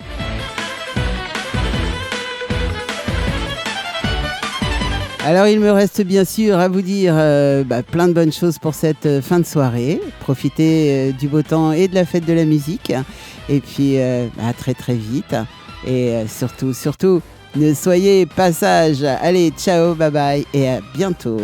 Alors 5.27 5.49
il 5.49 5.59
me 5.59 5.73
reste 5.73 6.03
bien 6.03 6.25
sûr 6.25 6.61
à 6.61 6.69
vous 6.69 6.83
dire 6.83 7.13
euh, 7.17 7.65
bah, 7.65 7.83
plein 7.83 8.07
de 8.07 8.13
bonnes 8.13 8.33
choses 8.33 8.61
pour 8.61 8.75
cette 8.75 9.07
euh, 9.07 9.21
fin 9.21 9.41
de 9.41 9.45
soirée. 9.45 10.01
Profitez 10.21 11.11
euh, 11.11 11.11
du 11.11 11.27
beau 11.27 11.43
temps 11.43 11.73
et 11.73 11.89
de 11.89 11.97
la 11.97 12.05
fête 12.05 12.25
de 12.25 12.33
la 12.33 12.45
musique. 12.45 12.93
Et 13.49 13.59
puis 13.59 13.99
à 13.99 14.53
très 14.57 14.75
très 14.75 14.95
vite. 14.95 15.35
Et 15.85 16.15
surtout, 16.29 16.73
surtout, 16.73 17.23
ne 17.57 17.75
soyez 17.75 18.27
pas 18.27 18.53
sages. 18.53 19.03
Allez, 19.03 19.53
ciao, 19.57 19.97
bye 19.97 20.11
bye 20.13 20.47
et 20.55 20.69
à 20.69 20.81
bientôt. 20.95 21.41